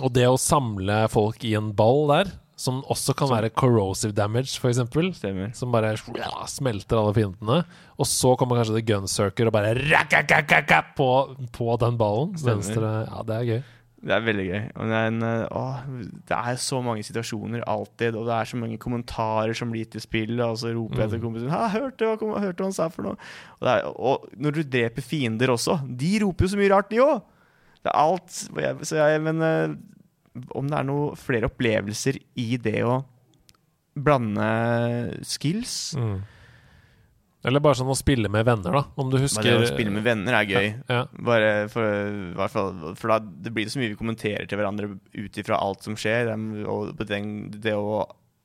Og 0.04 0.14
det 0.14 0.28
å 0.30 0.38
samle 0.38 1.06
folk 1.10 1.42
i 1.48 1.56
en 1.58 1.72
ball 1.74 2.06
der, 2.12 2.36
som 2.56 2.82
også 2.88 3.14
kan 3.20 3.28
være 3.32 3.50
corrosive 3.52 4.16
damage, 4.16 4.56
f.eks. 4.62 4.80
Som 5.60 5.72
bare 5.76 5.96
smelter 6.48 6.98
alle 7.02 7.14
fiendene. 7.18 7.62
Og 8.00 8.08
så 8.08 8.36
kommer 8.40 8.62
kanskje 8.62 8.78
The 8.80 8.86
Gunsurker 8.94 9.50
og 9.50 9.56
bare 9.58 9.76
rakakakaka 9.76 10.82
på, 10.96 11.10
på 11.56 11.78
den 11.82 11.98
ballen. 12.00 12.36
Venstre, 12.40 12.92
ja, 13.10 13.24
det 13.28 13.36
er 13.42 13.50
gøy. 13.50 13.64
Det 14.06 14.14
er 14.14 14.22
veldig 14.22 14.44
gøy. 14.46 14.64
Og 14.78 14.90
det, 14.92 14.98
er 15.02 15.08
en, 15.10 15.24
eh, 15.26 16.10
det 16.30 16.36
er 16.38 16.58
så 16.62 16.80
mange 16.86 17.04
situasjoner 17.08 17.64
alltid, 17.66 18.14
og 18.16 18.28
det 18.28 18.36
er 18.36 18.50
så 18.52 18.60
mange 18.62 18.78
kommentarer 18.78 19.56
som 19.58 19.72
blir 19.74 19.88
til 19.90 20.04
spill, 20.04 20.36
og 20.46 20.60
så 20.62 20.70
roper 20.78 21.02
jeg 21.06 21.10
til 21.16 21.20
Mm. 21.20 21.24
kompisen 21.26 21.50
«Ha, 21.50 21.64
'Hørte 21.74 22.12
hva 22.22 22.40
hørte 22.44 22.64
han 22.64 22.72
sa 22.76 22.88
for 22.94 23.02
noe?' 23.08 23.18
Og, 23.58 23.66
det 23.66 23.72
er, 23.74 23.88
og 23.98 24.28
når 24.38 24.52
du 24.52 24.62
dreper 24.64 25.02
fiender 25.02 25.48
også, 25.50 25.80
de 25.98 26.20
roper 26.24 26.46
jo 26.46 26.54
så 26.54 26.58
mye 26.62 26.72
rart, 26.72 26.90
de 26.92 27.02
òg! 27.02 27.24
Det 27.82 27.92
er 27.94 27.98
alt. 27.98 28.50
Jeg, 28.62 28.78
så 28.86 28.96
jeg, 28.96 29.22
men 29.22 29.42
eh, 29.42 29.76
om 30.56 30.70
det 30.70 30.80
er 30.80 30.88
noe 30.88 31.18
flere 31.20 31.50
opplevelser 31.50 32.20
i 32.42 32.56
det 32.62 32.80
å 32.86 33.02
blande 33.96 34.48
skills 35.24 35.94
Mm. 35.96 36.24
Eller 37.46 37.62
bare 37.62 37.78
sånn 37.78 37.92
å 37.94 37.98
spille 37.98 38.30
med 38.32 38.42
venner, 38.48 38.74
da. 38.74 38.82
Om 38.98 39.12
du 39.14 39.20
husker 39.22 39.46
det 39.46 39.58
å 39.60 39.68
spille 39.70 39.92
med 39.94 40.02
venner 40.02 40.34
er 40.40 40.48
gøy. 40.50 40.70
Ja. 40.90 41.04
Bare 41.28 41.50
for, 41.70 42.96
for 42.98 43.14
da 43.14 43.20
det 43.22 43.52
blir 43.54 43.70
så 43.70 43.78
mye 43.78 43.92
vi 43.92 44.00
kommenterer 44.00 44.50
til 44.50 44.58
hverandre 44.58 44.96
ut 45.14 45.38
ifra 45.38 45.60
alt 45.62 45.86
som 45.86 45.94
skjer. 46.00 46.32
Og 46.66 46.98
den, 47.06 47.28
det 47.54 47.76
å 47.78 48.00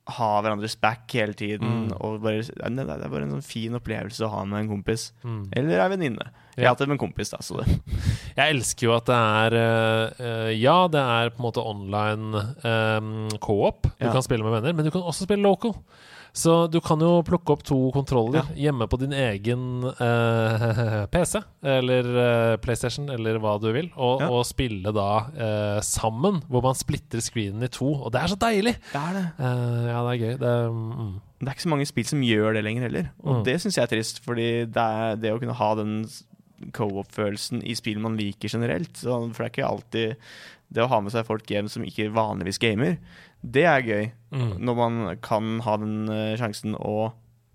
ha 0.09 0.29
hverandres 0.41 0.75
back 0.81 1.11
hele 1.13 1.33
tiden. 1.37 1.87
Mm. 1.87 1.91
Og 2.01 2.21
bare, 2.23 2.41
det, 2.41 2.85
er, 2.85 3.09
bare 3.11 3.25
en 3.25 3.35
sånn 3.37 3.45
fin 3.45 3.77
opplevelse 3.77 4.25
å 4.25 4.31
ha 4.33 4.43
med 4.49 4.63
en 4.63 4.71
kompis. 4.73 5.11
Mm. 5.23 5.43
Eller 5.57 5.83
ei 5.83 5.89
venninne. 5.93 6.31
Jeg 6.57 6.65
har 6.65 6.73
hatt 6.73 6.81
det 6.83 6.89
med 6.89 6.97
en 6.97 7.03
kompis, 7.05 7.31
da. 7.31 7.39
Så 7.45 7.61
det. 7.61 7.77
Jeg 8.39 8.55
elsker 8.57 8.87
jo 8.89 8.95
at 8.97 9.07
det 9.07 9.17
er 9.17 9.55
eh, 9.59 10.49
Ja, 10.59 10.77
det 10.91 10.99
er 10.99 11.31
på 11.31 11.39
en 11.41 11.47
måte 11.47 11.63
online 11.63 12.41
um, 12.65 13.11
co-op. 13.43 13.87
Du 13.93 14.07
Ja. 14.07 14.11
kan 14.11 14.25
spille 14.25 14.43
med 14.43 14.57
venner, 14.57 14.75
men 14.75 14.87
du 14.87 14.91
kan 14.91 15.05
også 15.05 15.27
spille 15.29 15.45
local. 15.45 15.77
Så 16.33 16.53
du 16.71 16.77
kan 16.79 17.01
jo 17.03 17.17
plukke 17.27 17.51
opp 17.51 17.63
to 17.67 17.75
kontroller 17.91 18.45
hjemme 18.55 18.85
på 18.87 18.97
din 19.01 19.11
egen 19.11 19.83
eh, 19.91 21.05
PC, 21.11 21.41
eller 21.67 22.07
eh, 22.23 22.53
PlayStation, 22.63 23.09
eller 23.11 23.35
hva 23.43 23.57
du 23.59 23.67
vil, 23.75 23.89
og, 23.97 24.21
Ja. 24.23 24.29
og 24.31 24.45
spille 24.47 24.93
da 24.95 25.07
eh, 25.35 25.81
sammen, 25.83 26.39
hvor 26.47 26.63
man 26.63 26.77
splitter 26.79 27.19
screenen 27.19 27.67
i 27.67 27.71
to. 27.73 27.89
Og 28.05 28.13
det 28.15 28.21
er 28.23 28.31
så 28.31 28.39
deilig! 28.39 28.77
Det 28.93 29.01
er 29.01 29.17
det. 29.19 29.25
Eh, 29.43 29.85
ja, 29.91 29.99
det 30.07 30.13
er 30.15 30.21
gøy. 30.23 30.33
Det, 30.39 30.55
mm. 30.71 31.11
Det 31.41 31.47
er 31.49 31.55
ikke 31.57 31.67
så 31.67 31.73
mange 31.75 31.89
spill 31.89 32.05
som 32.13 32.23
gjør 32.23 32.53
det 32.55 32.63
lenger 32.63 32.87
heller. 32.87 33.11
Og 33.25 33.35
Mm. 33.41 33.43
det 33.49 33.57
syns 33.61 33.75
jeg 33.81 33.83
er 33.83 33.91
trist, 33.95 34.23
fordi 34.23 34.49
det, 34.71 34.77
er, 34.87 35.15
det 35.19 35.33
å 35.35 35.39
kunne 35.41 35.57
ha 35.59 35.73
den 35.75 36.05
co-op-følelsen 36.75 37.63
i 37.65 37.73
spill 37.77 37.99
man 38.03 38.15
liker 38.19 38.51
generelt 38.53 38.99
så, 39.01 39.15
For 39.33 39.43
det 39.43 39.47
er 39.47 39.53
ikke 39.55 39.69
alltid 39.69 40.11
Det 40.71 40.83
å 40.85 40.89
ha 40.91 40.99
med 41.01 41.11
seg 41.11 41.25
folk 41.27 41.49
hjem 41.49 41.67
som 41.71 41.83
ikke 41.83 42.11
vanligvis 42.13 42.59
gamer, 42.61 42.99
det 43.43 43.65
er 43.65 43.85
gøy. 43.85 44.09
Mm. 44.31 44.51
Når 44.63 44.75
man 44.77 44.99
kan 45.23 45.59
ha 45.65 45.77
den 45.81 46.09
uh, 46.09 46.33
sjansen 46.39 46.75
å 46.77 47.11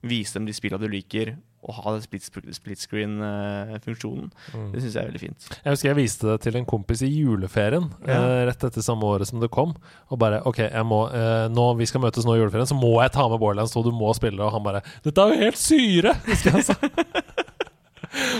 vise 0.06 0.36
dem 0.36 0.46
de 0.46 0.54
spillene 0.54 0.82
du 0.84 0.92
liker, 0.92 1.36
og 1.66 1.74
ha 1.82 1.92
den 1.96 2.02
split, 2.04 2.22
split 2.54 2.78
screen-funksjonen. 2.78 4.28
Mm. 4.54 4.66
Det 4.70 4.82
syns 4.82 4.94
jeg 4.94 5.00
er 5.00 5.08
veldig 5.08 5.22
fint. 5.22 5.46
Jeg 5.64 5.72
husker 5.72 5.88
jeg 5.90 5.98
viste 5.98 6.28
det 6.28 6.36
til 6.44 6.58
en 6.60 6.68
kompis 6.68 7.02
i 7.02 7.10
juleferien, 7.10 7.88
Ja. 8.06 8.20
uh, 8.20 8.42
rett 8.46 8.66
etter 8.68 8.84
samme 8.86 9.02
året 9.08 9.26
som 9.26 9.40
det 9.42 9.50
kom. 9.50 9.74
Og 10.10 10.20
bare 10.22 10.42
OK, 10.46 10.60
jeg 10.62 10.86
må, 10.86 11.00
eh, 11.10 11.48
nå, 11.50 11.66
vi 11.80 11.88
skal 11.90 12.04
møtes 12.04 12.26
nå 12.26 12.36
i 12.36 12.40
juleferien, 12.40 12.68
så 12.70 12.78
må 12.78 12.92
jeg 13.02 13.12
ta 13.16 13.26
med 13.28 13.40
Borderlands 13.42 13.74
2. 13.74 13.82
Du 13.82 13.90
må 13.90 14.12
spille 14.14 14.38
det. 14.38 14.46
Og 14.46 14.52
han 14.54 14.62
bare 14.62 14.82
'Dette 15.02 15.18
er 15.18 15.34
jo 15.34 15.42
helt 15.42 15.58
syre!' 15.58 16.14
husker 16.30 16.54
jeg 16.54 16.64
sa. 16.70 16.74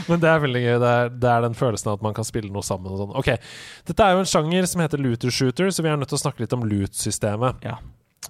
Men 0.09 0.23
det 0.23 0.31
er 0.31 0.43
veldig 0.45 0.63
gøy. 0.63 0.77
Det 0.83 0.95
er, 1.01 1.13
det 1.25 1.33
er 1.33 1.45
den 1.47 1.59
følelsen 1.59 1.93
av 1.93 1.99
at 1.99 2.07
man 2.07 2.17
kan 2.17 2.29
spille 2.29 2.53
noe 2.53 2.67
sammen. 2.67 2.93
og 2.93 3.03
sånn 3.03 3.19
Ok, 3.19 3.33
Dette 3.89 4.07
er 4.07 4.17
jo 4.17 4.25
en 4.25 4.33
sjanger 4.33 4.71
som 4.71 4.83
heter 4.85 5.03
looter 5.03 5.35
shooter, 5.35 5.71
så 5.71 5.85
vi 5.85 5.93
er 5.93 6.01
nødt 6.01 6.13
til 6.13 6.21
å 6.21 6.25
snakke 6.25 6.45
litt 6.45 6.57
om 6.57 6.67
loot-systemet. 6.69 7.63
Ja. 7.67 7.79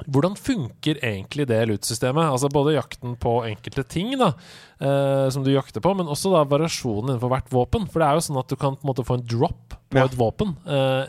Hvordan 0.05 0.35
funker 0.37 0.99
egentlig 1.01 1.47
det 1.49 1.63
loot-systemet? 1.71 2.29
Altså 2.29 2.51
Både 2.53 2.75
jakten 2.77 3.15
på 3.21 3.39
enkelte 3.49 3.87
ting 3.89 4.13
da 4.21 4.35
eh, 4.81 5.29
som 5.33 5.45
du 5.45 5.53
jakter 5.55 5.83
på, 5.85 5.95
men 5.97 6.11
også 6.13 6.33
da 6.35 6.45
variasjonen 6.49 7.13
innenfor 7.15 7.33
hvert 7.33 7.53
våpen. 7.53 7.89
For 7.91 8.03
det 8.03 8.09
er 8.09 8.19
jo 8.19 8.27
sånn 8.29 8.43
at 8.43 8.51
du 8.53 8.57
kan 8.61 8.77
på 8.77 8.85
en 8.87 8.93
måte 8.93 9.07
få 9.07 9.21
en 9.21 9.27
drop 9.27 9.77
på 9.87 10.01
Ja. 10.01 10.05
et 10.05 10.17
våpen. 10.19 10.57
Eh, 10.67 11.07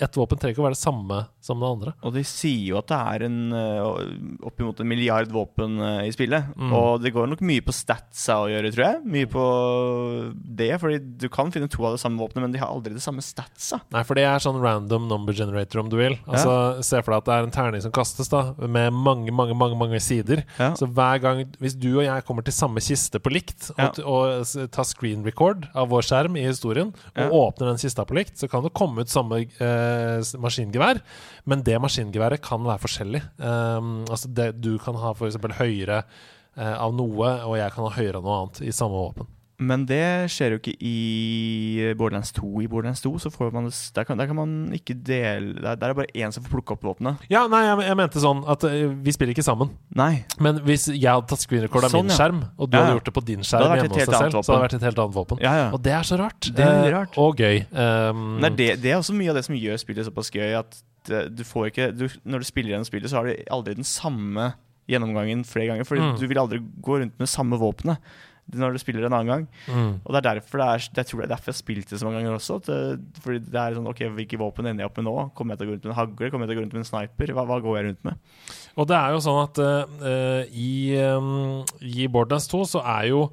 et 0.00 0.16
våpen 0.16 0.38
trenger 0.40 0.54
ikke 0.54 0.62
å 0.62 0.68
være 0.68 0.76
det 0.78 0.80
samme 0.80 1.18
som 1.44 1.60
det 1.60 1.68
andre. 1.68 1.92
Og 2.02 2.14
de 2.14 2.22
sier 2.24 2.70
jo 2.70 2.78
at 2.80 2.88
det 2.88 2.96
er 2.96 3.24
en 3.26 3.52
uh, 3.52 4.46
oppimot 4.48 4.78
en 4.80 4.88
milliard 4.88 5.28
våpen 5.28 5.76
eh, 5.76 6.06
i 6.08 6.12
spillet. 6.14 6.46
Mm. 6.56 6.72
Og 6.72 7.02
det 7.04 7.12
går 7.12 7.28
nok 7.28 7.42
mye 7.44 7.60
på 7.64 7.74
statsa 7.76 8.38
å 8.40 8.48
gjøre, 8.48 8.72
tror 8.72 8.84
jeg. 8.86 9.02
Mye 9.14 9.28
på 9.28 9.44
det, 10.32 10.70
fordi 10.80 11.00
du 11.20 11.28
kan 11.32 11.52
finne 11.52 11.68
to 11.68 11.84
av 11.84 11.96
det 11.96 12.00
samme 12.02 12.20
våpenet, 12.20 12.46
men 12.46 12.54
de 12.54 12.62
har 12.62 12.72
aldri 12.72 12.94
det 12.96 13.04
samme 13.04 13.24
statsa. 13.24 13.82
Nei, 13.92 14.02
for 14.08 14.16
det 14.18 14.24
er 14.28 14.42
sånn 14.42 14.60
random 14.62 15.08
number 15.10 15.36
generator, 15.36 15.82
om 15.84 15.92
du 15.92 15.98
vil. 16.00 16.16
Altså, 16.24 16.80
Se 16.84 17.00
for 17.04 17.12
deg 17.14 17.20
at 17.22 17.28
det 17.28 17.36
er 17.36 17.48
en 17.48 17.54
terning 17.58 17.84
som 17.84 17.94
kastes, 17.94 18.30
da 18.32 18.54
med 18.64 18.96
mange, 18.96 19.32
mange, 19.34 19.56
mange, 19.58 19.78
mange 19.78 20.00
sider. 20.02 20.44
Ja. 20.58 20.72
Så 20.78 20.88
hver 20.88 21.20
gang 21.22 21.44
Hvis 21.60 21.74
du 21.76 21.90
og 21.98 22.04
jeg 22.06 22.24
kommer 22.24 22.44
til 22.46 22.54
samme 22.56 22.73
kiste 22.82 23.20
på 23.20 23.30
likt, 23.30 23.70
Ja. 23.78 23.90
og, 24.02 24.42
og 24.46 24.70
ta 24.72 24.82
screen 24.82 25.22
record 25.24 25.68
av 25.74 25.88
vår 25.90 26.02
skjerm 26.02 26.36
i 26.40 26.46
historien, 26.46 26.94
og 27.14 27.20
Ja. 27.22 27.28
åpner 27.30 27.66
den 27.72 27.78
kista 27.78 28.04
på 28.04 28.14
likt, 28.16 28.38
så 28.38 28.48
kan 28.50 28.62
det 28.64 28.72
komme 28.74 29.02
ut 29.02 29.08
samme 29.12 29.42
eh, 29.60 30.20
maskingevær. 30.40 31.00
Men 31.46 31.62
det 31.62 31.78
maskingeværet 31.80 32.40
kan 32.42 32.64
være 32.64 32.80
forskjellig. 32.80 33.22
Um, 33.38 34.04
altså 34.08 34.28
det, 34.32 34.60
du 34.60 34.78
kan 34.78 34.94
ha 34.94 35.12
f.eks. 35.12 35.36
høyere 35.58 36.04
eh, 36.56 36.74
av 36.78 36.94
noe, 36.94 37.30
og 37.44 37.56
jeg 37.58 37.70
kan 37.74 37.84
ha 37.84 37.90
høyere 37.90 38.16
av 38.16 38.22
noe 38.24 38.40
annet 38.42 38.62
i 38.62 38.72
samme 38.72 38.94
våpen. 38.96 39.26
Men 39.62 39.84
det 39.86 40.26
skjer 40.34 40.56
jo 40.56 40.58
ikke 40.58 40.72
i 40.82 41.92
Borderlands 41.94 42.32
2. 42.34 42.48
I 42.64 42.66
Borderlands 42.66 43.00
2 43.04 43.12
så 43.22 43.30
får 43.30 43.52
man 43.54 43.68
der, 43.70 44.06
kan, 44.08 44.18
der 44.18 44.26
kan 44.26 44.34
man 44.34 44.54
ikke 44.74 44.96
dele 45.06 45.54
Der, 45.60 45.76
der 45.78 45.86
er 45.86 45.92
det 45.92 45.98
bare 46.00 46.10
én 46.18 46.32
som 46.34 46.42
får 46.42 46.50
plukke 46.56 46.74
opp 46.74 46.82
våpenet. 46.82 47.22
Ja, 47.30 47.44
nei, 47.50 47.60
jeg, 47.68 47.84
jeg 47.86 47.98
mente 48.00 48.22
sånn 48.24 48.40
at 48.50 48.66
eh, 48.66 48.88
vi 49.06 49.14
spiller 49.14 49.30
ikke 49.36 49.44
sammen. 49.46 49.70
Nei. 49.94 50.24
Men 50.42 50.58
hvis 50.66 50.88
jeg 50.90 51.06
hadde 51.06 51.30
tatt 51.30 51.44
screen 51.44 51.62
record 51.68 51.86
av 51.86 51.94
Sånn, 51.94 52.08
min 52.10 52.16
skjerm, 52.16 52.40
og 52.58 52.70
du 52.72 52.74
Ja, 52.76 52.82
hadde 52.82 52.96
gjort 52.98 53.10
det 53.10 53.14
på 53.20 53.24
din 53.30 53.46
skjerm 53.46 53.68
det 53.70 53.78
hjemme 53.84 53.94
hos 53.94 54.10
deg 54.10 54.18
selv, 54.18 54.34
så 54.34 54.42
hadde 54.42 54.58
det 54.58 54.64
vært 54.66 54.76
et 54.80 54.88
helt 54.88 55.02
annet 55.04 55.16
våpen. 55.20 55.44
Ja, 55.46 55.54
ja. 55.60 55.68
Og 55.76 55.84
det 55.86 55.94
er 56.00 56.10
så 56.10 56.18
rart. 56.18 56.50
Det 56.50 56.66
er 56.66 56.90
rart. 56.96 57.14
Eh, 57.14 57.22
og 57.22 57.38
gøy. 57.44 57.62
Um, 57.70 58.26
er, 58.42 58.58
det, 58.58 58.68
det 58.82 58.90
er 58.90 58.98
også 58.98 59.14
mye 59.14 59.30
av 59.30 59.38
det 59.38 59.46
som 59.46 59.54
gjør 59.58 59.78
spillet 59.86 60.10
såpass 60.10 60.32
gøy, 60.34 60.50
at 60.64 60.82
du 61.30 61.42
får 61.44 61.66
ikke 61.68 61.88
du, 61.92 62.06
Når 62.24 62.40
du 62.40 62.46
spiller 62.48 62.72
gjennom 62.74 62.86
spillet, 62.88 63.10
så 63.12 63.20
har 63.20 63.26
du 63.28 63.34
aldri 63.52 63.74
den 63.78 63.86
samme 63.86 64.50
gjennomgangen 64.90 65.46
flere 65.48 65.70
ganger. 65.72 65.86
Fordi 65.88 66.00
Mm. 66.00 66.14
du 66.20 66.26
vil 66.26 66.38
aldri 66.42 66.58
gå 66.84 66.98
rundt 67.00 67.18
med 67.20 67.28
samme 67.30 67.56
våpenet 67.60 67.98
når 68.52 68.74
du 68.74 68.80
spiller 68.82 69.06
en 69.06 69.16
annen 69.16 69.30
gang. 69.30 69.46
mm. 69.68 69.92
Og 70.04 70.10
det 70.12 70.20
er 70.20 70.26
derfor 70.28 70.60
det 70.60 70.66
er, 70.66 70.88
jeg 71.00 71.08
tror 71.08 71.22
det 71.22 71.26
er 71.26 71.32
derfor 71.34 71.50
jeg 71.50 71.54
har 71.54 71.60
spilt 71.62 71.90
det 71.90 72.00
så 72.00 72.08
mange 72.08 72.20
ganger 72.20 72.36
også. 72.36 72.58
At 72.60 73.22
fordi 73.24 73.40
det 73.46 73.60
er 73.60 73.78
sånn 73.78 73.90
OK, 73.90 74.04
hvilke 74.18 74.40
våpen 74.40 74.68
ender 74.68 74.84
jeg 74.84 74.92
opp 74.92 75.00
med 75.00 75.08
nå? 75.08 75.16
Kommer 75.38 75.54
jeg 75.54 75.62
til 75.62 75.66
å 75.66 75.70
gå 75.70 75.76
rundt 75.76 75.88
med 75.88 75.94
en 75.94 75.98
hagle? 76.00 76.30
Kommer 76.30 76.46
jeg 76.46 76.52
til 76.52 76.56
å 76.56 76.60
gå 76.60 76.66
rundt 76.66 76.76
med 76.76 76.84
en 76.84 76.90
sniper? 76.90 77.34
Hva, 77.36 77.46
hva 77.48 77.60
går 77.64 77.78
jeg 77.78 77.88
rundt 77.88 78.08
med? 78.10 78.30
Og 78.74 78.88
det 78.90 79.00
er 79.00 79.14
jo 79.14 79.24
sånn 79.24 79.42
at 79.42 79.60
uh, 79.64 80.40
i, 80.50 80.72
um, 81.16 81.62
i 81.80 82.08
Borderlands 82.08 82.50
2 82.52 82.64
så 82.76 82.84
er 82.98 83.12
jo 83.12 83.28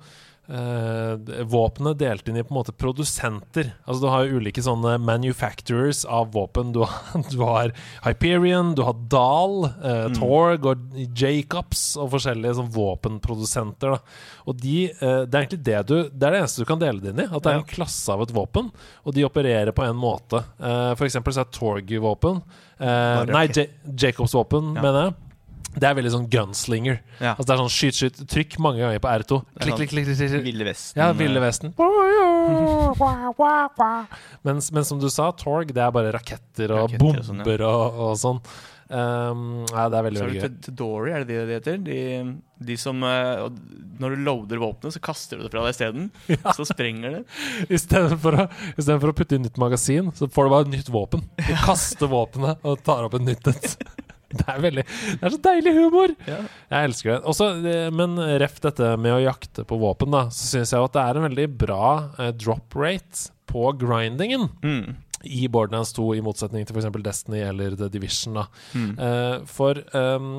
våpenet 0.51 1.97
delt 1.99 2.27
inn 2.27 2.37
i 2.37 2.43
på 2.43 2.51
en 2.53 2.57
måte 2.59 2.73
produsenter. 2.75 3.69
Altså 3.87 4.01
Du 4.03 4.07
har 4.11 4.25
jo 4.27 4.39
ulike 4.41 4.63
sånne 4.63 4.97
manufacturers 4.99 6.03
av 6.05 6.31
våpen. 6.33 6.73
Du 6.75 6.81
har, 6.83 7.21
du 7.31 7.37
har 7.43 7.71
Hyperion, 8.05 8.73
du 8.75 8.83
har 8.87 8.97
Dahl, 9.11 9.65
eh, 9.83 9.99
Mm. 10.11 10.15
Torg 10.17 10.65
og 10.65 10.95
Jacobs 11.15 11.95
og 11.99 12.09
forskjellige 12.15 12.55
sånn 12.57 12.71
våpenprodusenter. 12.73 13.95
da 13.95 13.99
Og 14.49 14.57
de, 14.59 14.89
eh, 14.91 15.25
Det 15.25 15.35
er 15.35 15.41
egentlig 15.45 15.63
det 15.63 15.81
du 15.87 15.95
Det 16.09 16.23
er 16.27 16.31
det 16.31 16.39
eneste 16.41 16.59
du 16.63 16.65
kan 16.65 16.79
dele 16.79 16.99
det 17.01 17.09
inn 17.13 17.19
i. 17.23 17.27
At 17.35 17.43
det 17.43 17.51
er 17.53 17.59
en 17.61 17.63
klasse 17.69 18.09
av 18.11 18.21
et 18.21 18.33
våpen, 18.33 18.71
og 19.05 19.13
de 19.13 19.23
opererer 19.27 19.71
på 19.71 19.83
en 19.87 19.95
måte. 19.95 20.43
Eh, 20.59 20.93
for 20.95 21.05
eksempel 21.05 21.33
så 21.33 21.41
er 21.45 21.51
Torg-våpen 21.53 22.41
eh, 22.79 23.25
Nei, 23.25 23.47
rakett. 23.47 23.69
Jacobs 23.95 24.33
våpen, 24.33 24.73
Ja. 24.75 24.81
mener 24.81 25.03
jeg. 25.05 25.13
Det 25.71 25.87
er 25.87 25.95
veldig 25.95 26.11
sånn 26.11 26.27
gunslinger. 26.31 26.99
Ja. 27.21 27.33
Altså 27.35 27.47
Det 27.47 27.53
er 27.53 27.61
sånn 27.61 27.73
skyt, 27.75 27.99
skyt, 27.99 28.17
trykk 28.31 28.57
mange 28.63 28.81
ganger 28.83 28.99
på 29.03 29.11
R2. 29.11 29.39
Det 29.39 29.61
er 29.61 29.63
Klikk, 29.63 29.71
sånn 29.71 29.79
klikk, 29.79 29.91
klikk, 29.93 30.09
klikk, 30.09 30.31
klikk. 30.33 30.45
Ville 30.49 30.67
Vesten. 30.67 30.99
Ja, 30.99 31.11
Ville 31.15 31.43
Vesten. 31.43 31.71
Mens, 34.47 34.71
men 34.75 34.85
som 34.87 34.99
du 34.99 35.07
sa, 35.13 35.31
Torg, 35.37 35.71
det 35.75 35.83
er 35.83 35.95
bare 35.95 36.11
raketter 36.15 36.75
og 36.75 36.89
Raketter 36.89 37.21
og 37.21 37.25
sånn, 37.27 37.41
ja. 37.41 37.45
bomber 37.45 37.65
og, 37.69 37.99
og 38.07 38.13
sånn. 38.19 38.39
Um, 38.91 39.61
ja, 39.71 39.85
det 39.87 39.99
er 40.01 40.03
veldig, 40.03 40.21
veldig 40.25 40.39
gøy. 40.41 40.73
Dory, 40.75 41.11
er 41.15 41.23
det 41.23 41.29
det 41.31 41.43
det 41.47 41.57
heter? 41.61 41.77
De, 41.85 41.99
de 42.67 42.75
som 42.75 42.97
uh, 43.07 43.45
Når 44.03 44.17
du 44.17 44.23
loader 44.25 44.59
våpenet, 44.59 44.97
så 44.97 44.99
kaster 45.03 45.39
du 45.39 45.45
det 45.45 45.51
fra 45.53 45.63
deg 45.63 45.77
isteden. 45.77 46.09
Så 46.57 46.67
sprenger 46.67 47.15
det. 47.15 47.21
Istedenfor 47.71 48.41
å, 48.43 48.47
i 48.75 48.87
for 48.89 49.13
å 49.13 49.15
putte 49.15 49.37
inn 49.37 49.47
nytt 49.47 49.61
magasin, 49.61 50.11
så 50.17 50.27
får 50.27 50.47
du 50.47 50.51
bare 50.51 50.67
et 50.67 50.73
nytt 50.75 50.91
våpen. 50.91 51.23
Du 51.39 51.53
kaster 51.63 52.11
våpenet 52.11 52.67
og 52.67 52.83
tar 52.83 53.07
opp 53.07 53.15
et 53.15 53.29
nytt 53.29 53.47
et. 53.53 53.77
Det 54.39 54.47
er 54.47 54.61
veldig 54.63 54.83
Det 54.87 55.27
er 55.27 55.33
så 55.35 55.41
deilig 55.49 55.73
humor! 55.75 56.15
Ja. 56.29 56.39
Jeg 56.71 56.89
elsker 56.91 57.13
det. 57.13 57.19
Også, 57.31 57.49
eh, 57.67 57.89
men 57.95 58.15
ref 58.41 58.59
dette 58.63 58.93
med 59.01 59.15
å 59.17 59.21
jakte 59.25 59.65
på 59.67 59.77
våpen, 59.81 60.11
da, 60.15 60.25
så 60.33 60.49
syns 60.55 60.73
jeg 60.75 60.87
at 60.87 60.95
det 60.97 61.03
er 61.05 61.19
en 61.21 61.27
veldig 61.29 61.47
bra 61.65 61.85
eh, 62.17 62.31
drop 62.37 62.75
rate 62.79 63.29
på 63.51 63.71
grindingen 63.81 64.47
Mm. 64.63 64.95
i 65.27 65.45
Borderlands 65.51 65.91
2, 65.97 66.07
i 66.17 66.23
motsetning 66.25 66.65
til 66.65 66.77
f.eks. 66.77 66.87
Destiny 67.03 67.41
eller 67.43 67.75
The 67.77 67.89
Division. 67.91 68.39
Da. 68.39 68.47
Mm. 68.73 68.91
Uh, 68.97 69.35
for 69.49 69.81
um, 69.97 70.29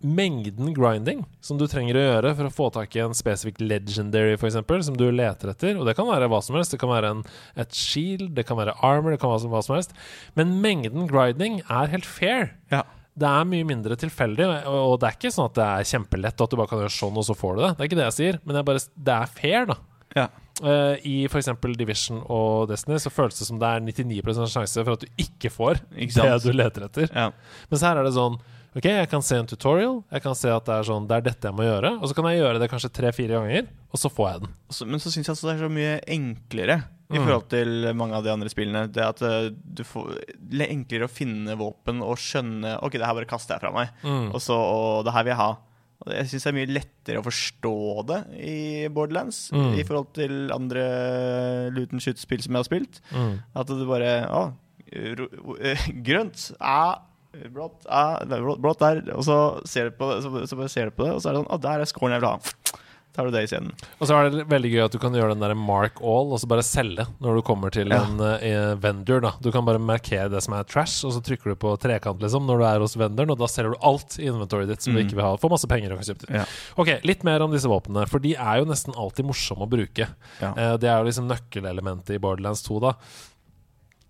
mengden 0.00 0.70
grinding 0.76 1.24
som 1.44 1.58
du 1.60 1.66
trenger 1.68 1.96
å 1.98 2.04
gjøre 2.04 2.30
for 2.38 2.48
å 2.48 2.52
få 2.54 2.68
tak 2.72 2.94
i 2.96 3.02
en 3.04 3.16
spesifikk 3.16 3.60
legendary, 3.60 4.36
eksempel, 4.38 4.80
som 4.86 4.96
du 4.96 5.06
leter 5.12 5.52
etter, 5.52 5.76
og 5.76 5.84
det 5.88 5.96
kan 5.98 6.08
være 6.08 6.28
hva 6.32 6.40
som 6.44 6.56
helst, 6.56 6.72
det 6.72 6.80
kan 6.80 6.92
være 6.92 7.10
en, 7.16 7.20
et 7.60 7.76
shield, 7.76 8.30
det 8.36 8.46
kan 8.48 8.56
være 8.60 8.76
armor, 8.86 9.12
det 9.12 9.20
kan 9.20 9.32
være 9.34 9.50
hva 9.52 9.60
som 9.66 9.76
helst, 9.76 9.92
men 10.40 10.56
mengden 10.64 11.08
grinding 11.10 11.60
er 11.66 11.92
helt 11.92 12.08
fair. 12.08 12.54
Ja. 12.72 12.84
Det 13.20 13.26
er 13.26 13.48
mye 13.48 13.66
mindre 13.66 13.96
tilfeldig, 13.98 14.46
og 14.70 14.94
det 15.02 15.08
er 15.08 15.16
ikke 15.16 15.32
sånn 15.34 15.50
at 15.50 15.56
det 15.58 15.64
er 15.66 15.88
kjempelett, 15.90 16.40
at 16.40 16.52
du 16.52 16.56
bare 16.60 16.70
kan 16.70 16.82
gjøre 16.84 16.94
sånn, 16.94 17.18
og 17.18 17.26
så 17.26 17.34
får 17.36 17.56
du 17.56 17.62
det. 17.64 17.72
Det 17.74 17.82
er 17.82 17.90
ikke 17.90 17.98
det 17.98 18.06
jeg 18.06 18.16
sier, 18.18 18.38
men 18.44 18.60
jeg 18.60 18.68
bare, 18.68 18.84
det 19.08 19.16
er 19.16 19.32
fair, 19.34 19.66
da. 19.72 19.76
Ja. 20.16 20.28
Uh, 20.60 20.94
I 21.06 21.16
f.eks. 21.30 21.48
Division 21.78 22.20
og 22.28 22.68
Destiny 22.68 22.98
så 23.00 23.12
føles 23.12 23.38
det 23.38 23.46
som 23.48 23.60
det 23.60 23.68
er 23.68 23.84
99% 23.86 24.50
sjanse 24.52 24.82
for 24.84 24.98
at 24.98 25.04
du 25.06 25.22
ikke 25.22 25.48
får 25.54 25.78
Ikke 25.94 26.26
det 26.26 26.40
du 26.44 26.50
leter 26.52 26.84
etter. 26.84 27.12
Ja. 27.14 27.30
Mens 27.70 27.84
her 27.86 27.96
er 27.96 28.04
det 28.04 28.12
sånn 28.16 28.36
Ok, 28.76 28.84
jeg 28.86 29.08
kan 29.10 29.24
se 29.24 29.34
en 29.40 29.48
tutorial, 29.50 29.96
jeg 30.12 30.22
kan 30.22 30.36
se 30.38 30.50
at 30.52 30.66
det 30.68 30.74
er 30.76 30.84
sånn 30.86 31.08
Det 31.10 31.16
er 31.16 31.24
dette 31.26 31.48
jeg 31.48 31.56
må 31.58 31.64
gjøre, 31.64 31.96
og 31.98 32.06
så 32.06 32.14
kan 32.14 32.28
jeg 32.30 32.42
gjøre 32.42 32.60
det 32.62 32.68
kanskje 32.70 32.92
tre-fire 33.00 33.40
ganger, 33.40 33.70
og 33.90 34.02
så 34.02 34.10
får 34.12 34.28
jeg 34.28 34.42
den. 34.44 34.52
Men 34.92 35.02
så 35.02 35.10
syns 35.10 35.24
jeg 35.24 35.32
altså 35.32 35.48
det 35.48 35.54
er 35.56 35.64
så 35.64 35.70
mye 35.74 35.96
enklere 36.18 36.76
i 37.10 37.18
Mm. 37.18 37.24
forhold 37.26 37.48
til 37.50 37.94
mange 37.94 38.14
av 38.14 38.22
de 38.24 38.30
andre 38.30 38.48
spillene. 38.48 38.84
Det 38.92 39.02
at 39.02 39.20
eh, 39.22 39.50
du 39.50 39.82
får 39.84 40.14
det 40.38 40.60
er 40.62 40.70
enklere 40.74 41.08
å 41.08 41.10
finne 41.10 41.56
våpen 41.58 42.02
og 42.02 42.16
skjønne 42.16 42.76
Ok, 42.82 42.92
det 42.92 43.04
her 43.06 43.14
bare 43.18 43.26
kaster 43.26 43.54
jeg 43.58 43.60
fra 43.64 43.72
meg, 43.74 43.88
Mm. 44.04 44.30
og, 44.34 44.40
så, 44.40 44.54
og 44.54 45.04
det 45.04 45.12
her 45.12 45.24
vil 45.24 45.30
jeg 45.34 45.40
ha. 45.42 45.50
Og 46.06 46.12
Jeg 46.14 46.26
syns 46.30 46.44
det 46.44 46.48
er 46.48 46.56
mye 46.56 46.72
lettere 46.72 47.20
å 47.20 47.26
forstå 47.26 48.06
det 48.08 48.20
i 48.40 48.88
Borderlands 48.88 49.50
Mm. 49.52 49.74
i 49.78 49.82
forhold 49.84 50.12
til 50.14 50.50
andre 50.54 51.70
luten 51.74 52.00
shoot-spill 52.00 52.40
som 52.42 52.54
jeg 52.54 52.62
har 52.62 52.68
spilt. 52.70 53.00
Mm. 53.12 53.34
At 53.56 53.66
du 53.66 53.84
bare 53.86 54.12
Å, 54.30 54.52
eh, 54.92 55.86
grønt. 56.08 56.52
Ah, 56.60 57.02
Blått, 57.30 57.84
ah, 57.88 58.24
blått, 58.26 58.80
der. 58.80 59.04
Og 59.14 59.22
så 59.22 59.64
ser 59.64 59.90
du 59.90 59.96
på 60.00 60.08
det, 60.10 60.22
så, 60.24 60.30
så 60.50 60.56
bare 60.58 60.68
ser 60.72 60.88
du 60.90 60.96
på 60.96 61.04
det, 61.06 61.12
og 61.14 61.20
så 61.22 61.28
er 61.30 61.36
det 61.36 61.42
sånn 61.44 61.52
Å, 61.54 61.60
der 61.62 61.80
er 61.84 61.86
scoren 61.86 62.16
jeg 62.16 62.22
vil 62.24 62.32
ha. 62.32 62.80
Tar 63.12 63.26
du 63.26 63.32
det 63.34 63.40
isteden. 63.48 63.72
Og 63.98 64.06
så 64.06 64.14
er 64.14 64.28
det 64.30 64.44
veldig 64.46 64.68
gøy 64.70 64.80
at 64.84 64.92
du 64.94 64.98
kan 65.02 65.12
gjøre 65.12 65.32
den 65.34 65.40
der 65.42 65.52
mark 65.58 65.96
all, 65.98 66.28
og 66.30 66.38
så 66.38 66.46
bare 66.46 66.62
selge 66.62 67.08
når 67.18 67.40
du 67.40 67.42
kommer 67.42 67.72
til 67.74 67.90
Ja. 67.90 68.04
en 68.06 68.20
uh, 68.22 68.76
vendor. 68.78 69.20
da 69.24 69.32
Du 69.42 69.50
kan 69.50 69.64
bare 69.66 69.80
markere 69.82 70.28
det 70.30 70.42
som 70.46 70.54
er 70.54 70.62
trash, 70.62 71.04
og 71.04 71.12
så 71.16 71.20
trykker 71.26 71.50
du 71.50 71.56
på 71.58 71.72
trekant 71.82 72.22
liksom 72.22 72.46
når 72.46 72.62
du 72.62 72.64
er 72.68 72.78
hos 72.84 72.94
vendoren, 72.94 73.32
og 73.34 73.38
da 73.42 73.48
selger 73.50 73.74
du 73.74 73.82
alt 73.82 74.14
i 74.22 74.28
inventoryet 74.30 74.68
ditt 74.70 74.82
som 74.86 74.94
du 74.94 75.00
Mm. 75.00 75.06
ikke 75.08 75.16
vil 75.18 75.24
ha. 75.26 75.32
Får 75.42 75.50
masse 75.50 75.66
penger 75.66 75.90
og 75.92 75.98
kan 76.04 76.14
kjøpe. 76.14 76.30
Ja. 76.38 76.44
Ok, 76.78 76.92
litt 77.04 77.24
mer 77.26 77.42
om 77.42 77.50
disse 77.50 77.66
våpnene, 77.66 78.06
for 78.08 78.20
de 78.22 78.36
er 78.36 78.58
jo 78.62 78.64
nesten 78.70 78.94
alltid 78.94 79.26
morsomme 79.26 79.66
å 79.66 79.70
bruke. 79.70 80.06
Ja. 80.40 80.52
Uh, 80.54 80.76
det 80.78 80.86
er 80.88 81.02
jo 81.02 81.10
liksom 81.10 81.26
nøkkelelementet 81.26 82.14
i 82.14 82.18
Borderlands 82.22 82.62
2, 82.62 82.78
da. 82.86 82.94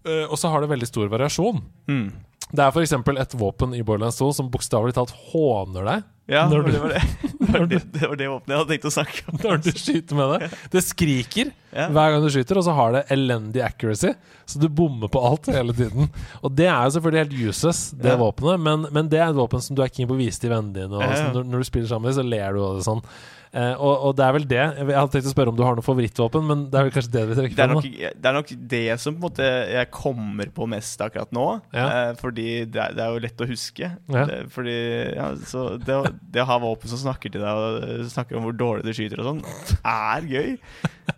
Uh, 0.07 0.27
og 0.31 0.37
så 0.41 0.49
har 0.53 0.61
det 0.61 0.71
veldig 0.73 0.87
stor 0.89 1.09
variasjon. 1.13 1.61
Mm. 1.89 2.13
Det 2.53 2.63
er 2.65 2.73
f.eks. 2.73 2.93
et 2.93 3.35
våpen 3.39 3.75
i 3.77 3.83
Borderlands 3.87 4.17
2 4.19 4.31
som 4.35 4.49
bokstavelig 4.51 4.95
talt 4.97 5.13
håner 5.33 5.85
deg 5.87 6.07
Ja, 6.31 6.45
Når 6.49 6.63
du- 6.67 6.71
det 6.71 6.81
var 6.81 6.93
det, 6.95 7.01
det, 7.41 7.49
var 7.59 7.67
det, 7.67 7.79
det 7.93 8.09
var 8.09 8.17
det 8.21 8.29
våpenet 8.31 8.53
jeg 8.55 8.59
hadde 8.61 8.71
tenkt 8.71 8.85
å 8.87 8.93
snakke 8.95 9.23
om. 9.33 9.39
når 9.43 9.63
du 9.65 9.71
skyter 9.75 10.15
med 10.21 10.35
det. 10.41 10.51
Det 10.71 10.83
skriker 10.87 11.51
Ja. 11.75 11.89
hver 11.91 12.13
gang 12.15 12.23
du 12.23 12.31
skyter, 12.31 12.59
og 12.61 12.65
så 12.67 12.75
har 12.75 12.93
det 12.95 13.03
elendig 13.15 13.63
accuracy. 13.67 14.13
Så 14.47 14.59
du 14.63 14.69
bommer 14.69 15.11
på 15.11 15.21
alt 15.27 15.47
hele 15.51 15.75
tiden. 15.75 16.09
Og 16.43 16.55
det 16.59 16.67
er 16.71 16.85
jo 16.87 16.95
selvfølgelig 16.99 17.25
helt 17.25 17.51
useless, 17.51 17.83
det 17.95 18.13
Ja. 18.15 18.17
våpenet, 18.23 18.61
men, 18.63 18.87
men 18.95 19.09
det 19.11 19.19
er 19.21 19.29
et 19.31 19.37
våpen 19.39 19.61
som 19.63 19.75
du 19.79 19.83
er 19.83 19.89
keen 19.91 20.09
på 20.11 20.15
å 20.15 20.23
vise 20.23 20.39
til 20.43 20.51
vennene 20.55 20.75
dine. 20.75 20.95
Og 20.95 21.03
Ja, 21.03 21.33
når, 21.35 21.45
når 21.51 21.59
du 21.59 21.65
spiller 21.71 21.89
sammen 21.91 22.09
med 22.09 22.15
dem, 22.15 22.23
så 22.25 22.31
ler 22.31 22.53
du 22.55 22.63
av 22.65 22.77
det 22.79 22.87
sånn. 22.87 23.03
Eh, 23.51 23.73
og, 23.83 24.05
og 24.07 24.13
det 24.15 24.23
er 24.23 24.35
vel 24.37 24.45
det. 24.47 24.59
Jeg 24.63 24.87
hadde 24.95 25.11
tenkt 25.11 25.27
å 25.27 25.33
spørre 25.33 25.51
om 25.51 25.57
du 25.59 25.63
har 25.67 25.75
noe 25.75 25.83
favorittvåpen, 25.83 26.45
men 26.47 26.61
det 26.71 26.79
er 26.79 26.87
vel 26.87 26.93
kanskje 26.95 27.15
det 27.17 27.23
vi 27.27 27.39
trekker 27.39 27.63
er, 27.65 27.73
fram. 27.73 27.89
det 28.23 28.31
er 28.31 28.37
nok 28.37 28.53
det 28.75 28.83
som 29.03 29.17
på 29.17 29.19
en 29.19 29.25
måte 29.27 29.49
jeg 29.73 29.91
kommer 29.97 30.53
på 30.55 30.69
mest 30.71 31.03
akkurat 31.03 31.35
nå. 31.35 31.47
Ja. 31.75 31.87
Eh, 31.89 32.13
fordi 32.21 32.47
det 32.71 32.85
er, 32.85 32.95
det 32.95 33.03
er 33.07 33.17
jo 33.17 33.25
lett 33.27 33.43
å 33.43 33.49
huske. 33.51 33.91
Ja. 34.15 34.23
Det, 34.31 34.39
fordi 34.55 34.77
ja, 35.17 35.27
så 35.51 35.65
det, 35.83 35.99
å- 35.99 36.47
ha 36.51 36.61
våpen 36.63 36.93
som 36.93 37.03
snakker 37.03 37.35
til 37.35 37.43
deg 37.43 37.65
og 37.65 37.89
eh, 37.89 38.07
snakker 38.15 38.39
om 38.39 38.47
hvor 38.47 38.57
dårlig 38.61 38.87
du 38.87 38.95
skyter 38.95 39.25
og 39.25 39.33
sånn, 39.33 39.43
er 39.83 40.31
gøy. 40.31 40.55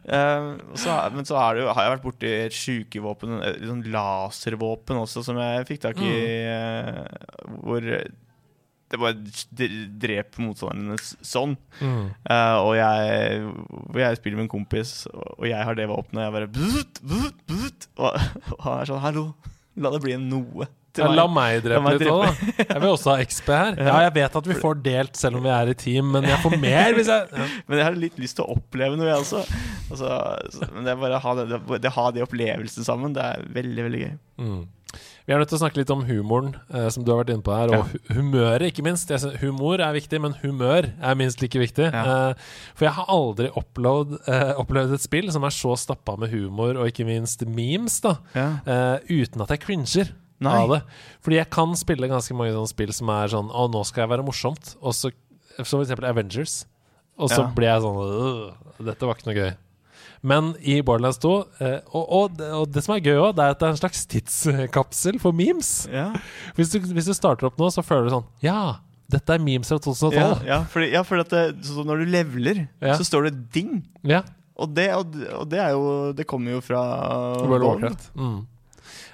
Uh, 0.02 0.56
så, 0.78 0.94
men 1.12 1.26
så 1.28 1.36
jo, 1.58 1.68
har 1.68 1.84
jeg 1.84 1.92
vært 1.98 2.04
borti 2.06 2.30
et 2.48 2.56
sjukevåpen, 2.56 3.36
et 3.44 3.60
sånn 3.68 3.84
laservåpen 3.92 5.02
også, 5.04 5.22
som 5.26 5.36
jeg 5.40 5.68
fikk 5.68 5.84
tak 5.84 6.00
i. 6.00 6.12
eh, 6.48 7.02
hvor 7.60 7.84
det 8.92 9.00
bare 9.00 9.16
dreper 10.02 10.44
motstanderen 10.44 10.92
hennes 10.92 11.14
sånn. 11.24 11.56
Mm. 11.80 12.04
Uh, 12.28 12.58
og 12.60 12.74
jeg, 12.76 13.40
jeg 14.02 14.20
spiller 14.20 14.38
med 14.38 14.46
en 14.46 14.52
kompis, 14.52 14.92
og 15.12 15.48
jeg 15.48 15.64
har 15.64 15.78
det 15.78 15.88
våpenet, 15.88 16.20
og 16.20 16.26
jeg 16.26 16.36
bare 16.36 16.52
bzzt, 16.58 17.02
bzzt, 17.08 17.42
bzzt, 17.48 17.90
og, 17.96 18.20
og 18.58 18.62
han 18.66 18.78
er 18.78 18.92
sånn 18.92 19.02
Hallo, 19.02 19.26
la 19.80 19.92
det 19.94 20.02
bli 20.04 20.16
en 20.18 20.28
noe 20.28 20.68
Ja, 20.98 21.08
la 21.08 21.24
meg 21.24 21.62
drepe 21.64 21.78
La 21.78 21.84
meg 21.86 22.02
litt 22.02 22.12
òg, 22.12 22.26
da. 22.26 22.66
Jeg 22.66 22.82
vil 22.82 22.90
også 22.90 23.14
ha 23.14 23.24
XP 23.24 23.48
her. 23.48 23.78
Ja, 23.80 23.94
jeg 24.04 24.14
vet 24.18 24.36
at 24.42 24.50
vi 24.50 24.56
får 24.60 24.82
delt 24.84 25.16
selv 25.16 25.40
om 25.40 25.46
vi 25.46 25.54
er 25.56 25.72
i 25.72 25.76
team, 25.80 26.12
men 26.12 26.28
jeg 26.28 26.42
får 26.44 26.56
mer 26.60 26.98
hvis 26.98 27.08
jeg 27.08 27.32
ja. 27.32 27.46
Men 27.70 27.80
jeg 27.80 27.88
har 27.88 27.96
litt 28.04 28.20
lyst 28.20 28.36
til 28.36 28.44
å 28.44 28.58
oppleve 28.58 29.00
noe, 29.00 29.08
jeg 29.08 29.24
også. 29.24 29.40
Altså, 29.88 30.12
så, 30.52 30.68
men 30.74 30.84
det 30.84 30.92
er 30.92 31.00
bare 31.00 31.16
å 31.16 31.24
ha 31.24 31.34
det, 31.40 31.48
det, 31.54 31.80
det, 31.86 31.96
ha 31.96 32.06
de 32.12 32.26
opplevelsene 32.26 32.84
sammen, 32.84 33.16
det 33.16 33.24
er 33.24 33.48
veldig, 33.56 33.88
veldig 33.88 34.04
gøy. 34.04 34.14
Mm. 34.44 34.60
Vi 35.26 35.32
er 35.34 35.38
nødt 35.38 35.48
til 35.52 35.58
å 35.58 35.62
snakke 35.62 35.78
litt 35.78 35.90
om 35.94 36.02
humoren, 36.08 36.54
eh, 36.74 36.88
som 36.90 37.04
du 37.04 37.12
har 37.12 37.20
vært 37.22 37.30
inne 37.34 37.44
på 37.46 37.54
her. 37.54 37.70
Og 37.70 37.78
Ja. 37.78 37.82
hu 37.82 38.14
humøret, 38.22 38.66
ikke 38.72 38.82
minst. 38.82 39.06
Synes, 39.08 39.38
humor 39.40 39.74
er 39.80 39.92
viktig, 39.94 40.20
men 40.20 40.32
humør 40.42 40.90
er 41.00 41.14
minst 41.14 41.40
like 41.40 41.54
viktig. 41.58 41.92
Ja. 41.92 42.02
Eh, 42.30 42.34
for 42.74 42.84
jeg 42.86 42.94
har 42.94 43.06
aldri 43.06 43.48
opplevd, 43.54 44.18
eh, 44.26 44.52
opplevd 44.58 44.94
et 44.94 45.00
spill 45.00 45.30
som 45.30 45.44
er 45.44 45.50
så 45.54 45.76
stappa 45.78 46.16
med 46.18 46.30
humor, 46.30 46.76
og 46.76 46.86
ikke 46.90 47.06
minst 47.06 47.46
memes, 47.46 48.00
da, 48.00 48.16
Ja. 48.34 48.58
eh, 48.66 48.98
uten 49.08 49.40
at 49.42 49.48
jeg 49.48 49.60
cringer. 49.60 50.12
Nei. 50.40 50.56
Av 50.58 50.68
det. 50.70 50.82
Fordi 51.22 51.36
jeg 51.36 51.50
kan 51.50 51.68
spille 51.76 52.08
ganske 52.10 52.34
mange 52.34 52.50
sånne 52.52 52.68
spill 52.68 52.92
som 52.92 53.08
er 53.10 53.28
sånn 53.28 53.48
Å, 53.52 53.70
nå 53.70 53.84
skal 53.86 54.08
jeg 54.08 54.18
være 54.18 54.26
morsomt. 54.26 54.74
Og 54.82 54.92
så, 54.92 55.12
for 55.62 55.84
eksempel 55.84 56.02
Avengers. 56.08 56.64
Og 57.16 57.30
så 57.30 57.44
ble 57.54 57.66
jeg 57.66 57.80
sånn 57.80 57.96
«Øh, 57.96 58.52
Dette 58.84 59.06
var 59.06 59.14
ikke 59.14 59.26
noe 59.26 59.34
gøy. 59.38 59.54
Men 60.22 60.52
i 60.62 60.76
Borderlands 60.86 61.18
2 61.18 61.30
eh, 61.58 61.78
og, 61.90 62.04
og, 62.14 62.36
det- 62.38 62.50
og 62.54 62.68
det 62.70 62.84
som 62.84 62.94
er 62.94 63.00
gøy 63.02 63.16
òg, 63.18 63.32
det 63.34 63.42
er 63.42 63.54
at 63.56 63.58
det 63.58 63.66
er 63.66 63.72
en 63.74 63.80
slags 63.80 64.04
tidskapsel 64.06 65.18
for 65.22 65.34
memes. 65.34 65.72
Ja. 65.90 66.12
Hvis 66.54 66.70
du, 66.70 66.78
hvis 66.94 67.08
du 67.10 67.14
starter 67.16 67.48
opp 67.48 67.58
nå, 67.58 67.70
så 67.74 67.82
føler 67.82 68.06
du 68.06 68.14
sånn 68.14 68.28
Ja, 68.44 68.76
dette 69.10 69.34
er 69.34 69.42
memes 69.42 69.68
fra 69.68 69.80
2012. 69.82 70.14
Ja, 70.14 70.28
ja, 70.46 70.60
for, 70.70 70.86
ja, 70.86 71.02
for 71.02 71.18
det, 71.26 71.42
når 71.84 72.04
du 72.04 72.12
leveler, 72.14 72.62
så 72.96 73.02
står 73.08 73.28
det 73.30 73.34
ding. 73.52 73.82
Ja, 74.06 74.22
Og 74.62 74.70
det, 74.76 74.86
og, 74.94 75.10
det 75.50 75.58
jo 75.72 76.12
Det 76.14 76.26
kommer 76.28 76.52
jo 76.54 76.60
fra 76.62 76.80
World 77.42 77.62
of. 77.64 77.68
Warcraft. 77.72 78.10
Mm. 78.14 78.40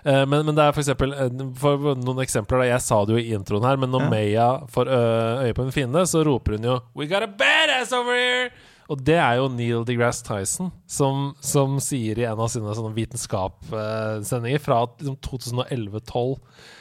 Eh, 0.05 0.25
men, 0.29 0.45
men 0.47 0.55
det 0.57 0.63
er 0.65 0.73
for 0.77 0.81
eksempel 0.83 1.13
eh, 1.15 1.29
For 1.59 1.93
noen 1.99 2.21
eksempler, 2.23 2.63
da 2.63 2.69
jeg 2.71 2.85
sa 2.85 3.01
det 3.09 3.17
jo 3.17 3.21
i 3.23 3.33
introen 3.37 3.65
her, 3.67 3.77
men 3.81 3.91
når 3.93 4.05
Ja. 4.05 4.11
Maya 4.13 4.49
får 4.71 4.91
øye 4.93 5.55
på 5.57 5.65
en 5.65 5.73
fiende, 5.75 6.05
så 6.11 6.21
roper 6.27 6.57
hun 6.59 6.69
jo 6.69 6.77
'We 6.95 7.09
got 7.11 7.23
a 7.25 7.31
badass 7.31 7.93
over 7.97 8.13
here!' 8.15 8.51
Og 8.89 9.03
det 9.05 9.19
er 9.21 9.35
jo 9.37 9.49
Neil 9.53 9.83
deGrasse 9.85 10.25
Tyson 10.25 10.71
som, 10.89 11.35
som 11.45 11.75
sier 11.85 12.17
i 12.23 12.25
en 12.25 12.41
av 12.41 12.49
sine 12.49 12.73
sånne 12.73 12.95
vitenskapssendinger 12.97 14.63
fra 14.65 14.79
liksom 14.99 15.19
2011-12. 15.27 16.39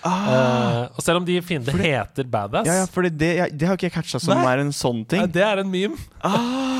Ah, 0.07 0.87
og 0.95 1.03
selv 1.03 1.19
om 1.19 1.25
de 1.27 1.35
fiendene 1.43 1.83
heter 1.83 2.29
Badass 2.31 2.67
ja, 2.69 2.77
ja, 2.81 2.85
fordi 2.89 3.11
det, 3.11 3.31
ja, 3.41 3.47
det 3.51 3.67
har 3.67 3.75
ikke 3.77 3.89
jeg 3.89 3.95
catcha 3.97 4.21
som 4.23 4.39
Nei. 4.39 4.45
er 4.53 4.63
en 4.63 4.71
sånn 4.75 5.03
ting. 5.09 5.25
ja, 5.25 5.27
Det 5.27 5.43
er 5.43 5.63
en 5.65 5.71
meme. 5.73 5.99
Ah, 6.23 6.73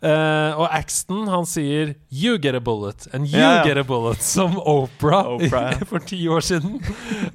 Uh, 0.00 0.56
og 0.56 0.64
Axton 0.72 1.26
han 1.28 1.44
sier 1.44 1.90
'You 2.08 2.38
get 2.40 2.54
a 2.56 2.60
bullet', 2.64 3.04
and 3.12 3.26
'you 3.28 3.36
Ja, 3.36 3.58
ja. 3.58 3.64
get 3.66 3.76
a 3.76 3.82
bullet', 3.84 4.22
som 4.24 4.56
Oprah, 4.56 5.26
Oprah, 5.28 5.76
for 5.90 5.98
ti 6.00 6.22
år 6.24 6.40
siden. 6.40 6.80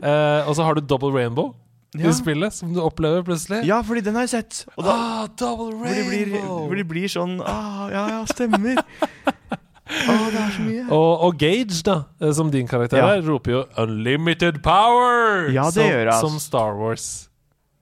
Uh, 0.02 0.42
og 0.50 0.56
så 0.58 0.64
har 0.66 0.74
du 0.74 0.82
Double 0.82 1.12
Rainbow 1.14 1.54
Ja. 2.00 2.10
i 2.10 2.14
spillet, 2.18 2.54
som 2.54 2.74
du 2.76 2.80
opplever 2.84 3.24
plutselig. 3.28 3.64
ja, 3.68 3.82
fordi 3.86 4.02
den 4.06 4.16
har 4.16 4.26
jeg 4.28 4.30
sett. 4.30 4.66
Og 4.76 4.84
da, 4.84 4.96
ah, 4.96 5.28
double 5.40 5.76
hvor, 5.78 5.88
de 5.88 6.04
blir, 6.10 6.32
rainbow! 6.34 6.66
hvor 6.68 6.76
de 6.76 6.84
blir 6.84 7.08
sånn 7.12 7.38
ah, 7.46 7.86
Ja, 7.94 8.04
ja, 8.10 8.22
stemmer. 8.32 8.82
Å, 8.82 10.16
det 10.34 10.42
er 10.42 10.52
så 10.56 10.66
mye. 10.66 10.86
og, 10.90 11.12
og 11.28 11.38
Gage, 11.40 11.82
da, 11.86 11.98
eh, 12.22 12.32
som 12.34 12.50
din 12.52 12.68
karakter 12.68 12.98
Ja. 13.00 13.14
er, 13.16 13.22
roper 13.28 13.52
jo 13.52 13.64
'Unlimited 13.78 14.62
power!' 14.66 15.52
Ja, 15.54 15.66
det 15.70 15.74
som, 15.80 15.84
gjør 15.86 16.04
jeg, 16.10 16.20
som 16.20 16.34
altså. 16.34 16.46
Star 16.48 16.76
Wars. 16.80 17.30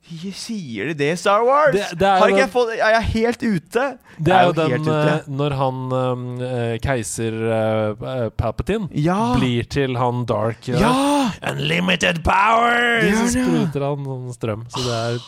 Sier 0.04 0.90
de 0.90 0.94
det, 0.98 1.12
i 1.14 1.16
Star 1.16 1.44
Wars? 1.46 1.72
Det- 1.72 1.98
det 1.98 2.08
er 2.08 2.20
den- 2.20 2.36
jeg 2.38 2.50
fått 2.52 2.72
Er 2.76 2.90
jeg 3.00 3.02
helt 3.14 3.42
ute? 3.42 3.98
Det 4.20 4.32
er 4.34 4.44
jo 4.44 4.52
den 4.52 4.88
eh, 4.88 5.20
når 5.28 5.54
han 5.56 6.42
eh, 6.42 6.78
keiser 6.78 7.32
uh, 7.32 8.28
Palpatine 8.36 8.88
Ja! 8.92 9.34
blir 9.38 9.64
til 9.68 9.96
han 9.96 10.24
Dark. 10.26 10.68
Ja! 10.68 11.30
Unlimited 11.50 12.22
power! 12.22 13.00
Det 13.00 13.14
Så 13.16 13.30
spruter 13.38 13.80
han 13.88 14.04
sånn 14.04 14.34
strøm. 14.36 14.66
Så 14.68 14.84
det 14.84 14.92
er 15.00 15.18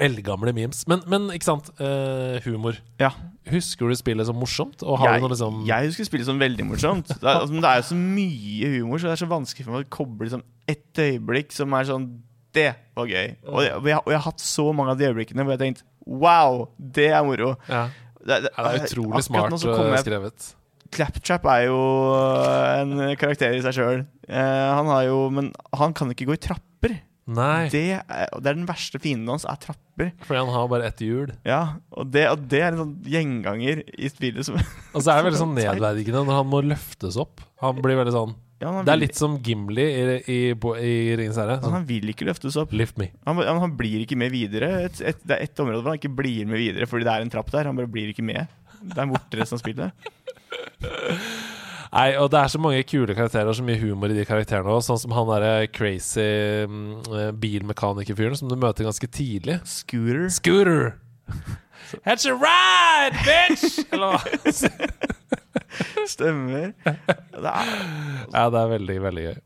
eldgamle 0.00 0.52
memes. 0.54 0.84
Men, 0.86 1.00
men 1.10 1.30
ikke 1.34 1.44
sant, 1.48 1.70
uh, 1.80 2.38
humor. 2.44 2.76
Ja. 3.00 3.10
Husker 3.50 3.88
du 3.88 3.94
spillet 3.98 4.26
som 4.28 4.36
morsomt? 4.38 4.82
Jeg, 4.82 5.22
liksom 5.22 5.64
jeg 5.66 5.88
husker 5.88 6.04
spillet 6.06 6.26
som 6.28 6.38
veldig 6.38 6.66
morsomt. 6.68 7.08
Det 7.08 7.22
er, 7.22 7.40
altså, 7.40 7.52
men 7.54 7.62
det 7.64 7.70
er 7.70 7.76
jo 7.80 7.86
så 7.88 7.98
mye 7.98 8.72
humor, 8.78 8.98
så 8.98 9.08
det 9.08 9.12
er 9.16 9.22
så 9.24 9.30
vanskelig 9.30 9.64
for 9.66 9.74
meg 9.78 9.86
å 9.86 9.90
koble 9.96 10.28
liksom, 10.28 10.42
et 10.68 11.02
øyeblikk 11.02 11.54
som 11.56 11.72
er 11.74 11.88
sånn 11.88 12.08
Det 12.56 12.68
var 12.96 13.06
gøy. 13.10 13.34
Og 13.46 13.62
jeg, 13.64 13.72
og, 13.76 13.86
jeg, 13.90 13.98
og 14.04 14.12
jeg 14.12 14.18
har 14.18 14.26
hatt 14.30 14.40
så 14.44 14.64
mange 14.74 14.94
av 14.94 14.98
de 15.00 15.08
øyeblikkene 15.10 15.44
hvor 15.44 15.52
jeg 15.54 15.58
har 15.58 15.64
tenkt 15.66 15.82
Wow, 16.08 16.68
det 16.80 17.10
er 17.12 17.24
moro. 17.26 17.54
ja. 17.68 17.88
Det, 18.18 18.42
det, 18.44 18.50
det 18.50 18.64
er 18.66 18.82
utrolig 18.84 19.20
smart 19.24 19.52
eh, 19.54 19.76
jeg- 19.92 20.04
skrevet. 20.04 20.46
Claptrap 20.92 21.44
er 21.52 21.66
jo 21.68 21.76
en 22.80 22.94
karakter 23.20 23.52
i 23.56 23.60
seg 23.64 23.76
sjøl. 23.76 24.00
han 24.28 24.86
har 24.88 25.02
jo 25.06 25.18
Men 25.30 25.52
han 25.76 25.92
kan 25.96 26.10
ikke 26.12 26.26
gå 26.28 26.34
i 26.36 26.40
trapper. 26.40 26.96
Nei, 27.28 27.68
Det 27.68 27.82
er, 28.00 28.28
det 28.40 28.48
er 28.48 28.54
den 28.56 28.64
verste 28.68 28.96
fienden 28.98 29.28
hans, 29.28 29.44
er 29.44 29.56
trapper. 29.60 30.12
fordi 30.24 30.38
han 30.40 30.48
har 30.54 30.68
bare 30.72 30.86
ett 30.88 31.00
hjul. 31.04 31.28
Ja, 31.44 31.74
og 31.92 32.08
det, 32.10 32.24
og 32.32 32.46
det 32.48 32.62
er 32.62 32.72
en 32.72 32.78
sånn 32.80 32.94
gjenganger 33.04 33.82
i 34.00 34.08
spillet 34.08 34.46
som 34.48 34.56
Og 34.56 35.02
så 35.04 35.12
er 35.12 35.20
det 35.20 35.26
veldig 35.28 35.40
sånn 35.42 35.52
nedverdigende 35.60 36.24
når 36.24 36.38
han 36.40 36.48
må 36.48 36.62
løftes 36.64 37.18
opp. 37.20 37.42
Han 37.60 37.82
blir 37.84 38.00
veldig 38.00 38.14
sånn 38.16 38.32
ja, 38.60 38.70
Det 38.82 38.90
er 38.90 38.96
vil- 38.96 39.04
litt 39.06 39.18
som 39.18 39.36
Gimli 39.44 39.84
i, 39.86 40.00
i, 40.18 40.38
i, 40.52 40.88
i 40.88 41.16
Ringens 41.20 41.38
herre. 41.38 41.58
Sånn, 41.62 41.76
han 41.78 41.86
vil 41.88 42.10
ikke 42.12 42.26
løftes 42.26 42.56
opp. 42.58 42.72
Lift 42.74 42.98
me. 42.98 43.10
Han, 43.28 43.38
han, 43.38 43.60
han 43.62 43.76
blir 43.78 44.02
ikke 44.02 44.18
med 44.18 44.32
videre. 44.34 44.72
Et, 44.88 45.00
et, 45.12 45.20
det 45.24 45.36
er 45.38 45.44
ett 45.46 45.62
område 45.62 45.82
hvor 45.84 45.94
han 45.94 46.00
ikke 46.00 46.14
blir 46.18 46.46
med 46.50 46.58
videre 46.62 46.88
fordi 46.90 47.06
det 47.06 47.14
er 47.14 47.26
en 47.26 47.30
trapp 47.36 47.52
der. 47.54 47.70
Han 47.70 47.78
bare 47.78 47.90
blir 47.92 48.10
ikke 48.14 48.26
med. 48.26 48.50
Det 48.82 48.98
er 48.98 49.10
borte 49.10 49.38
resten 49.40 49.58
av 49.58 49.62
spillet. 49.62 50.10
Nei, 51.88 52.08
og 52.20 52.28
det 52.34 52.40
er 52.42 52.50
så 52.52 52.58
mange 52.60 52.82
kule 52.84 53.14
karakterer 53.16 53.48
og 53.48 53.56
så 53.56 53.64
mye 53.64 53.78
humor 53.80 54.12
i 54.12 54.16
de 54.18 54.26
karakterene 54.28 54.74
òg. 54.74 54.82
Sånn 54.84 54.98
som 55.00 55.14
han 55.16 55.30
derre 55.30 55.52
crazy 55.72 56.26
mm, 56.68 56.88
eh, 57.16 57.30
bilmekanikerfyren 57.40 58.36
som 58.36 58.50
du 58.50 58.58
møter 58.60 58.84
ganske 58.84 59.08
tidlig. 59.08 59.56
Scooter. 59.68 60.26
Scooter! 60.36 60.82
That's 62.04 62.26
a 62.26 62.34
ride, 62.34 63.16
bitch! 63.24 63.78
Eller 63.92 64.16
hva? 64.16 64.20
Stemmer. 66.08 66.72
Det 66.84 67.52
er, 67.52 67.74
Ja, 68.32 68.48
det 68.50 68.60
er 68.62 68.72
veldig, 68.76 68.98
veldig 69.04 69.24
gøy. 69.28 69.36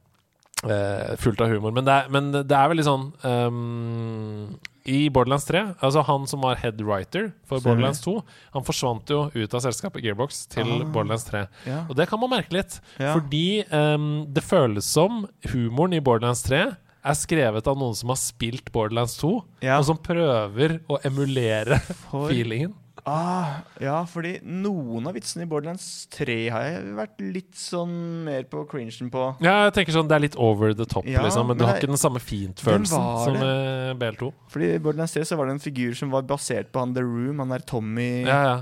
Uh, 0.62 1.16
fullt 1.18 1.40
av 1.42 1.50
humor. 1.50 1.72
Men 1.74 1.87
det 1.88 1.94
er, 1.94 2.11
men 2.14 2.28
det 2.37 2.55
er 2.55 2.68
veldig 2.70 2.85
sånn 2.87 3.09
um, 3.26 4.52
I 4.87 5.09
Borderlands 5.11 5.48
3, 5.48 5.62
altså 5.83 6.05
han 6.07 6.28
som 6.31 6.44
var 6.46 6.61
head 6.62 6.78
writer 6.87 7.33
for 7.50 7.59
Stemmer. 7.59 7.81
Borderlands 7.81 8.02
2, 8.05 8.14
han 8.55 8.66
forsvant 8.68 9.11
jo 9.11 9.24
ut 9.35 9.57
av 9.59 9.64
selskapet 9.64 10.05
Gearbox 10.07 10.44
til 10.55 10.70
Ah. 10.70 10.85
Borderlands 10.94 11.26
3. 11.26 11.42
ja. 11.66 11.81
Og 11.90 11.98
det 11.98 12.07
kan 12.11 12.22
man 12.22 12.31
merke 12.37 12.55
litt. 12.55 12.78
Ja. 13.02 13.11
Fordi 13.16 13.64
um, 13.74 14.07
det 14.31 14.44
føles 14.46 14.87
som 14.87 15.24
humoren 15.50 15.98
i 15.98 16.02
Borderlands 16.05 16.44
3 16.46 16.62
er 17.04 17.16
skrevet 17.18 17.66
av 17.66 17.78
noen 17.80 17.96
som 17.98 18.12
har 18.14 18.20
spilt 18.20 18.70
Borderlands 18.74 19.16
2, 19.18 19.32
Ja. 19.66 19.78
og 19.80 19.84
som 19.88 19.98
prøver 19.98 20.80
å 20.88 21.00
emulere 21.04 21.80
For- 22.10 22.28
feelingen. 22.30 22.74
Ah, 23.08 23.64
ja, 23.82 24.04
fordi 24.06 24.36
noen 24.46 25.08
av 25.10 25.16
vitsene 25.16 25.42
i 25.42 25.48
Borderlands 25.50 26.06
3 26.14 26.34
har 26.54 26.62
jeg 26.68 26.92
vært 26.94 27.22
litt 27.34 27.56
sånn 27.58 27.90
mer 28.28 28.44
på 28.46 28.60
cringen 28.70 29.08
på. 29.10 29.24
Ja, 29.42 29.64
jeg 29.64 29.72
tenker 29.74 29.96
sånn 29.96 30.06
Det 30.06 30.14
er 30.14 30.22
litt 30.22 30.36
over 30.38 30.70
the 30.78 30.86
top, 30.86 31.08
Ja, 31.10 31.24
liksom, 31.24 31.48
men, 31.48 31.56
men 31.56 31.58
du 31.58 31.64
har 31.66 31.80
ikke 31.80 31.90
den 31.90 31.98
samme 31.98 32.22
fint-følelsen 32.22 33.08
som 33.24 33.40
det? 33.40 33.96
BL2. 33.98 34.31
Fordi 34.54 34.68
i 34.77 34.79
Borderlands 34.85 35.16
3 35.16 35.24
så 35.33 35.40
var 35.40 35.50
det 35.50 35.56
en 35.56 35.64
figur 35.64 35.96
som 35.98 36.12
var 36.14 36.22
basert 36.31 36.70
på 36.70 36.79
han 36.85 36.94
The 36.94 37.02
Room, 37.02 37.42
han 37.42 37.50
der 37.56 37.64
Tommy 37.66 38.22
Ja, 38.22 38.38
ja. 38.44 38.54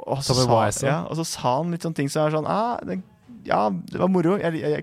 og 0.00 0.22
så 0.24 0.32
Tommy 0.32 0.46
sa, 0.48 0.62
Wiseau. 0.64 0.88
ja, 0.88 0.98
og 1.10 1.20
så 1.20 1.26
sa 1.34 1.56
han 1.58 1.74
litt 1.76 1.84
sånne 1.84 2.00
ting 2.00 2.08
som 2.14 2.24
er 2.24 2.38
sånn 2.38 2.48
ah, 2.48 2.78
den, 2.88 3.04
ja, 3.44 3.70
det 3.70 3.98
var 4.00 4.08
moro. 4.08 4.36
Jeg, 4.40 4.54
jeg, 4.60 4.70
jeg 4.74 4.82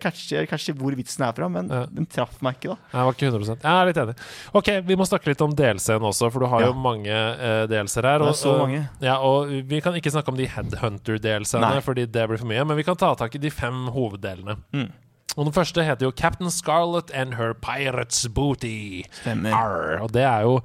catcher 0.49 0.71
jeg 0.71 0.75
hvor 0.79 0.95
vitsen 0.95 1.23
er 1.27 1.33
fra, 1.37 1.49
men 1.49 1.67
Ja. 1.69 1.85
den 1.89 2.05
traff 2.05 2.41
meg 2.41 2.55
ikke, 2.59 2.75
da. 2.75 2.77
Jeg 2.93 3.05
var 3.07 3.13
ikke 3.13 3.31
100 3.31 3.57
Jeg 3.63 3.71
er 3.81 3.85
litt 3.89 3.97
enig. 3.97 4.15
Ok, 4.53 4.69
Vi 4.87 4.95
må 4.95 5.05
snakke 5.09 5.27
litt 5.31 5.41
om 5.41 5.53
DLC-en 5.55 6.01
også, 6.01 6.31
for 6.31 6.39
du 6.39 6.45
har 6.47 6.61
Ja. 6.61 6.67
jo 6.67 6.73
mange 6.73 7.09
uh, 7.11 7.65
DLC-er 7.67 8.03
her. 8.07 8.19
Det 8.19 8.27
er 8.27 8.29
og- 8.29 8.35
så 8.35 8.51
og- 8.53 8.59
mange. 8.67 8.89
Ja, 9.01 9.17
og 9.19 9.47
Vi 9.67 9.81
kan 9.81 9.93
ikke 9.93 10.11
snakke 10.11 10.29
om 10.29 10.37
de 10.37 10.47
Headhunter-DLC-ene, 10.47 11.81
fordi 11.81 12.05
det 12.11 12.27
blir 12.29 12.37
for 12.39 12.47
mye. 12.47 12.65
Men 12.65 12.77
vi 12.77 12.83
kan 12.83 12.95
ta 12.95 13.13
tak 13.15 13.35
i 13.35 13.39
de 13.39 13.49
fem 13.49 13.87
hoveddelene. 13.93 14.57
Mm. 14.73 14.91
Og 15.37 15.45
Den 15.47 15.53
første 15.55 15.83
heter 15.87 16.05
jo 16.07 16.11
Captain 16.11 16.49
Scarlet 16.51 17.11
and 17.15 17.37
Her 17.39 17.53
Pirates 17.55 18.25
Booty. 18.35 19.03
Arr, 19.25 20.01
og 20.03 20.11
det 20.11 20.25
er 20.27 20.41
jo 20.43 20.57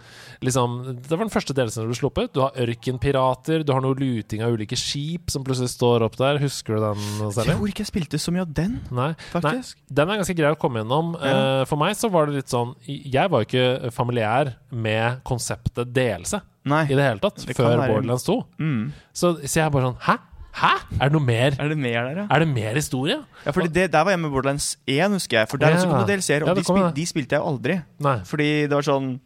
liksom 0.42 0.74
Det 1.04 1.10
var 1.12 1.22
den 1.22 1.30
første 1.30 1.54
delelsen 1.54 1.84
som 1.84 1.90
ble 1.92 1.98
sluppet. 1.98 2.32
Du 2.34 2.40
har 2.42 2.56
ørkenpirater, 2.58 3.62
du 3.62 3.72
har 3.72 3.84
noe 3.84 3.94
luting 3.98 4.42
av 4.42 4.56
ulike 4.56 4.76
skip 4.78 5.30
som 5.30 5.44
plutselig 5.46 5.70
står 5.76 6.04
opp 6.08 6.18
der. 6.18 6.40
Husker 6.42 6.76
du 6.76 6.82
den? 6.88 7.06
Jeg 7.22 7.36
Sally? 7.38 7.54
tror 7.54 7.70
ikke 7.70 7.84
jeg 7.86 7.92
spilte 7.92 8.20
så 8.22 8.34
mye 8.34 8.42
av 8.46 8.52
den, 8.58 8.76
Nei. 8.90 9.12
faktisk. 9.32 9.78
Nei, 9.84 9.96
den 10.00 10.10
er 10.12 10.20
ganske 10.22 10.38
grei 10.42 10.52
å 10.56 10.60
komme 10.60 10.82
gjennom. 10.82 11.14
Ja. 11.22 11.36
Eh, 11.62 11.64
for 11.70 11.80
meg 11.80 11.94
så 11.98 12.10
var 12.12 12.26
det 12.26 12.40
litt 12.40 12.52
sånn 12.52 12.74
Jeg 12.86 13.30
var 13.32 13.44
jo 13.44 13.48
ikke 13.50 13.92
familiær 13.94 14.54
med 14.74 15.22
konseptet 15.26 15.92
delelse 15.94 16.42
Nei. 16.66 16.84
i 16.90 16.94
det 16.98 17.04
hele 17.06 17.22
tatt 17.22 17.44
Det 17.46 17.54
før 17.56 17.78
Borderlands 17.86 18.26
2. 18.26 18.40
Mm. 18.58 18.88
Så, 19.14 19.36
så 19.46 19.60
jeg 19.62 19.72
bare 19.74 19.92
sånn 19.92 20.02
Hæ? 20.10 20.16
Hæ? 20.56 20.72
Er 20.96 21.10
det 21.10 21.12
noe 21.12 21.20
mer? 21.26 21.56
Er 21.60 21.68
det 21.68 21.76
mer 21.78 22.06
der, 22.08 22.20
ja? 22.22 22.26
Er 22.32 22.38
det 22.44 22.48
mer 22.48 22.74
historie? 22.78 23.18
Ja, 23.44 23.52
fordi 23.52 23.68
det, 23.74 23.90
Der 23.92 24.04
var 24.06 24.10
jeg 24.14 24.20
med 24.22 24.30
Borderlands 24.32 24.76
1, 24.88 25.10
husker 25.12 25.38
jeg. 25.42 25.48
For 25.50 25.56
der 25.60 25.68
Ja. 25.68 25.76
også 25.76 25.90
kom 25.90 25.98
det 26.06 26.08
DLC-er, 26.16 26.42
og 26.42 26.48
Ja, 26.48 26.54
de, 26.54 26.60
det 26.60 26.66
kom 26.66 26.78
spil, 26.78 26.92
de 26.96 27.06
spilte 27.06 27.36
jeg 27.36 27.40
jo 27.42 27.48
aldri. 27.52 27.76
Nei. 28.00 28.18
Fordi 28.24 28.48
det 28.66 28.70
var 28.78 28.86
sånn 28.88 29.20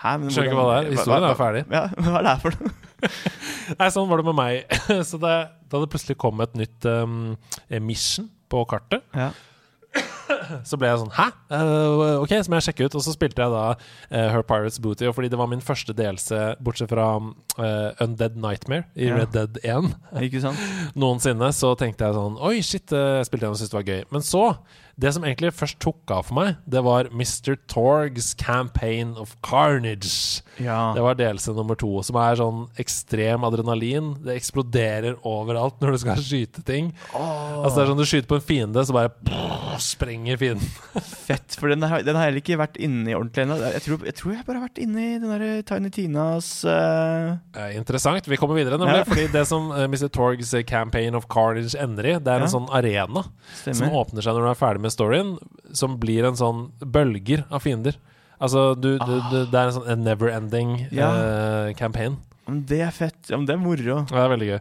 Hæ? 0.00 0.12
Men 0.20 0.30
Skjønner 0.30 0.46
ikke 0.48 0.56
hva 0.60 0.68
det 0.70 0.86
er. 0.86 0.90
Historien 0.96 1.24
er 1.28 1.34
ferdig. 1.36 1.64
Ja, 1.74 1.82
Hva 1.98 2.18
er 2.18 2.22
det 2.22 2.30
her 2.30 2.40
for 2.40 2.50
noe? 2.56 2.70
Nei, 3.80 3.88
sånn 3.90 4.08
var 4.08 4.16
det 4.22 4.24
med 4.30 4.36
meg. 4.38 4.78
så 5.10 5.18
det, 5.20 5.34
da 5.70 5.80
det 5.82 5.90
plutselig 5.92 6.16
kom 6.22 6.40
et 6.40 6.54
nytt 6.56 6.86
um, 6.88 7.36
mission 7.82 8.30
på 8.50 8.64
kartet, 8.70 9.02
Ja. 9.14 9.30
Så 10.68 10.78
ble 10.80 10.90
jeg 10.90 11.00
sånn 11.02 11.12
Hæ? 11.16 11.26
Uh, 11.50 12.20
ok, 12.22 12.34
så 12.44 12.52
må 12.52 12.58
jeg 12.60 12.68
sjekke 12.68 12.88
ut. 12.88 12.96
Og 12.98 13.04
så 13.04 13.14
spilte 13.14 13.42
jeg 13.44 13.52
da 13.54 13.64
uh, 13.74 14.28
Her 14.34 14.44
Pirates 14.46 14.80
Booty, 14.82 15.08
og 15.10 15.16
fordi 15.16 15.30
det 15.32 15.40
var 15.40 15.50
min 15.50 15.64
første 15.64 15.94
delelse, 15.96 16.40
bortsett 16.64 16.92
fra 16.92 17.08
uh, 17.20 18.04
Undead 18.04 18.38
Nightmare 18.40 18.86
i 18.96 19.10
Ja. 19.10 19.18
Red 19.20 19.34
Dead 19.34 19.58
1 19.64 19.90
Ikke 20.26 20.42
sant? 20.44 20.60
noensinne, 21.00 21.50
så 21.56 21.72
tenkte 21.78 22.06
jeg 22.08 22.18
sånn 22.18 22.38
Oi, 22.40 22.56
shit, 22.66 22.92
jeg 22.94 23.26
spilte 23.28 23.46
den 23.48 23.56
og 23.56 23.60
syntes 23.60 23.74
det 23.74 23.80
var 23.80 23.88
gøy. 23.90 24.04
Men 24.14 24.24
så, 24.26 24.44
det 25.00 25.12
som 25.16 25.24
egentlig 25.24 25.50
først 25.56 25.78
tok 25.82 26.12
av 26.12 26.26
for 26.28 26.36
meg, 26.36 26.56
det 26.68 26.82
var 26.84 27.08
Mr. 27.12 27.54
Torgs 27.70 28.34
Campaign 28.40 29.14
of 29.20 29.32
Carnage. 29.46 30.42
Ja. 30.60 30.92
Det 30.96 31.00
var 31.04 31.16
delelse 31.16 31.54
nummer 31.56 31.78
to, 31.80 31.88
som 32.04 32.18
er 32.20 32.36
sånn 32.36 32.66
ekstrem 32.80 33.46
adrenalin. 33.48 34.12
Det 34.26 34.34
eksploderer 34.36 35.16
overalt 35.26 35.80
når 35.80 35.96
du 35.96 36.00
skal 36.02 36.20
skyte 36.20 36.64
ting. 36.68 36.90
Altså 37.14 37.78
det 37.78 37.84
er 37.86 37.90
sånn 37.92 38.00
Du 38.02 38.06
skyter 38.08 38.28
på 38.30 38.38
en 38.40 38.44
fiende, 38.44 38.84
så 38.84 38.96
bare 38.96 39.12
brrr, 39.24 39.78
sprenger 39.80 40.36
fienden. 40.40 40.68
Fett. 41.30 41.56
For 41.60 41.72
den 41.72 41.82
har, 41.88 42.04
den 42.04 42.18
har 42.18 42.28
heller 42.28 42.42
ikke 42.42 42.60
vært 42.60 42.76
inne 42.82 43.08
i 43.12 43.16
ordentlig 43.16 43.46
ennå. 43.46 43.56
Jeg, 43.76 43.84
tror- 43.86 44.06
jeg 44.10 44.16
tror 44.20 44.34
jeg 44.36 44.44
bare 44.48 44.60
har 44.60 44.66
vært 44.68 44.82
inne 44.84 45.06
i 45.06 45.18
den 45.22 45.32
der 45.32 45.64
Tiny 45.70 45.90
Tinas 45.96 46.50
uh... 46.68 47.38
Eh, 47.56 47.72
interessant. 47.78 48.28
Vi 48.28 48.38
kommer 48.40 48.58
videre, 48.60 48.76
nemlig. 48.80 49.00
Ja. 49.00 49.08
Fordi 49.08 49.26
det 49.32 49.46
som 49.48 49.70
eh, 49.72 49.86
Mr. 49.88 50.08
Torgs 50.12 50.52
Campaign 50.68 51.16
of 51.16 51.28
Carnage 51.32 51.72
ender 51.80 52.12
i, 52.12 52.14
det 52.20 52.28
er 52.36 52.44
en 52.44 52.48
Ja. 52.50 52.52
sånn 52.52 52.68
arena 52.74 53.24
som 53.64 53.96
åpner 53.96 54.24
seg 54.24 54.36
når 54.36 54.44
du 54.48 54.50
er 54.52 54.58
ferdig 54.60 54.84
med 54.84 54.89
storyen, 54.94 55.36
som 55.76 55.98
blir 56.02 56.26
en 56.28 56.38
sånn 56.38 56.66
bølger 56.82 57.44
av 57.50 57.62
fiender. 57.64 57.96
Altså, 58.40 58.70
du, 58.74 58.94
du, 58.96 59.14
du, 59.30 59.38
det 59.52 59.56
er 59.60 59.68
en 59.68 59.76
sånn 59.76 60.04
never-ending 60.06 60.70
Ja. 60.96 61.10
uh, 61.12 61.72
campaign. 61.76 62.16
Men 62.48 62.62
det 62.66 62.80
er 62.86 62.90
fett. 62.94 63.18
Om 63.36 63.44
det 63.46 63.52
er 63.54 63.60
moro. 63.62 63.98
Ja, 64.00 64.06
det 64.10 64.22
er 64.24 64.30
veldig 64.32 64.48
gøy. 64.48 64.60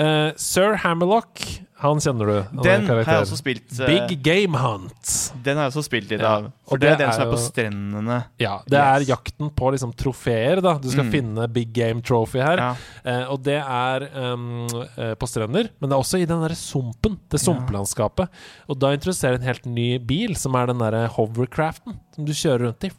Uh, 0.00 0.30
Sir 0.36 0.74
Hammerlock, 0.82 1.44
han 1.80 1.96
kjenner 2.04 2.26
du. 2.28 2.34
Han 2.50 2.58
er 2.60 2.62
Den 2.62 2.86
har 2.86 2.98
jeg 3.04 3.22
også 3.24 3.38
spilt. 3.40 3.80
eh, 3.80 3.86
Big 4.08 4.22
Game 4.22 4.58
Hunt. 4.60 5.12
Den 5.42 5.56
har 5.56 5.64
jeg 5.68 5.72
også 5.72 5.84
spilt 5.86 6.10
litt 6.10 6.20
Ja, 6.20 6.34
av. 6.36 6.44
og 6.44 6.52
For 6.68 6.78
det 6.78 6.88
er 6.90 6.96
den 6.96 7.06
den 7.06 7.12
som 7.16 7.22
er 7.22 7.26
jo, 7.26 7.32
på 7.32 7.40
strendene. 7.44 8.18
Ja, 8.38 8.58
det 8.68 8.78
er 8.78 9.00
Yes. 9.00 9.08
jakten 9.08 9.50
på 9.56 9.70
liksom 9.72 9.94
trofeer, 9.96 10.60
da. 10.60 10.74
Du 10.78 10.90
skal 10.90 11.04
Mm. 11.04 11.10
finne 11.12 11.48
Big 11.52 11.72
Game 11.72 12.02
Trophy 12.02 12.38
her. 12.40 12.56
Ja. 12.58 12.74
Eh, 13.04 13.24
og 13.32 13.42
det 13.42 13.56
er 13.64 14.08
um, 14.32 14.68
på 14.68 15.26
strender, 15.28 15.70
men 15.80 15.88
det 15.90 15.96
er 15.96 16.00
også 16.02 16.20
i 16.20 16.26
den 16.26 16.40
derre 16.40 16.54
sumpen. 16.56 17.18
Det 17.30 17.40
Ja. 17.40 17.52
sumplandskapet. 17.52 18.28
Og 18.68 18.78
da 18.78 18.92
introduserer 18.92 19.34
en 19.36 19.42
helt 19.42 19.64
ny 19.66 19.98
bil, 19.98 20.34
som 20.36 20.54
er 20.56 20.66
den 20.66 20.78
derre 20.78 21.08
hovercraften 21.08 21.96
som 22.14 22.24
du 22.24 22.32
kjører 22.32 22.66
rundt 22.68 22.84
i. 22.84 22.90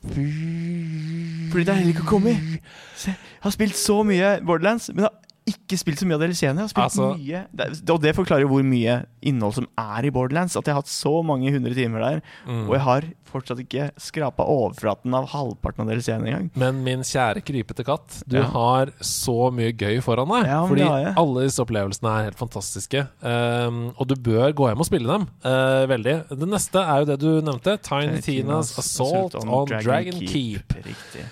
Fordi 1.52 1.64
det 1.66 1.70
er 1.70 1.80
heller 1.82 1.94
ikke 1.94 2.06
å 2.08 2.10
komme 2.10 2.32
i. 2.34 2.60
Jeg 3.06 3.16
har 3.42 3.52
spilt 3.52 3.78
så 3.80 4.04
mye 4.08 4.40
Borderlands, 4.46 4.90
men 4.94 5.04
jeg 5.06 5.10
har 5.10 5.18
ikke 5.50 5.78
spilt 5.80 5.98
så 6.00 6.06
mye 6.06 6.16
av 6.20 6.22
DLC-ene. 6.22 6.68
Altså- 6.70 7.16
mye 7.18 7.48
det, 7.52 7.90
Og 7.90 8.00
det 8.02 8.16
forklarer 8.16 8.42
jo 8.46 8.48
hvor 8.52 8.64
mye 8.64 9.06
innhold 9.24 9.54
som 9.56 9.68
er 9.78 10.06
i 10.06 10.12
Borderlands. 10.14 10.56
At 10.56 10.66
jeg 10.66 10.74
har 10.76 10.82
hatt 10.82 10.92
så 10.92 11.24
mange 11.26 11.52
hundre 11.52 11.74
timer 11.74 12.00
der, 12.00 12.22
Mm. 12.48 12.68
og 12.70 12.74
jeg 12.76 12.82
har 12.82 13.02
fortsatt 13.32 13.60
ikke 13.64 13.92
skrapa 13.98 14.44
overflaten 14.46 15.14
av 15.16 15.30
halvparten 15.30 15.80
av 15.82 15.88
DLC-ene 15.88 16.28
engang. 16.28 16.52
Men 16.56 16.84
min 16.84 17.00
kjære 17.00 17.42
krypete 17.44 17.84
katt, 17.86 18.22
du 18.28 18.38
Ja. 18.38 18.44
har 18.44 18.88
så 19.02 19.52
mye 19.52 19.72
gøy 19.74 20.02
foran 20.04 20.28
deg. 20.28 20.46
Ja, 20.46 20.68
fordi 20.68 21.16
alle 21.18 21.42
disse 21.48 21.60
opplevelsene 21.66 22.10
er 22.20 22.24
helt 22.26 22.38
fantastiske. 22.38 23.08
Um, 23.24 23.94
og 23.98 24.08
du 24.08 24.16
bør 24.16 24.52
gå 24.54 24.68
hjem 24.70 24.80
og 24.80 24.86
spille 24.86 25.08
dem. 25.08 25.28
Uh, 25.44 25.88
veldig. 25.88 26.28
Det 26.30 26.48
neste 26.50 26.76
er 26.86 27.00
jo 27.00 27.06
det 27.06 27.20
du 27.20 27.42
nevnte. 27.42 27.82
Tiny 27.82 28.20
Tina's 28.22 28.78
Assault 28.78 29.34
on 29.36 29.66
Dragon 29.66 30.20
Keep. 30.28 30.68
Riktig. 30.86 31.26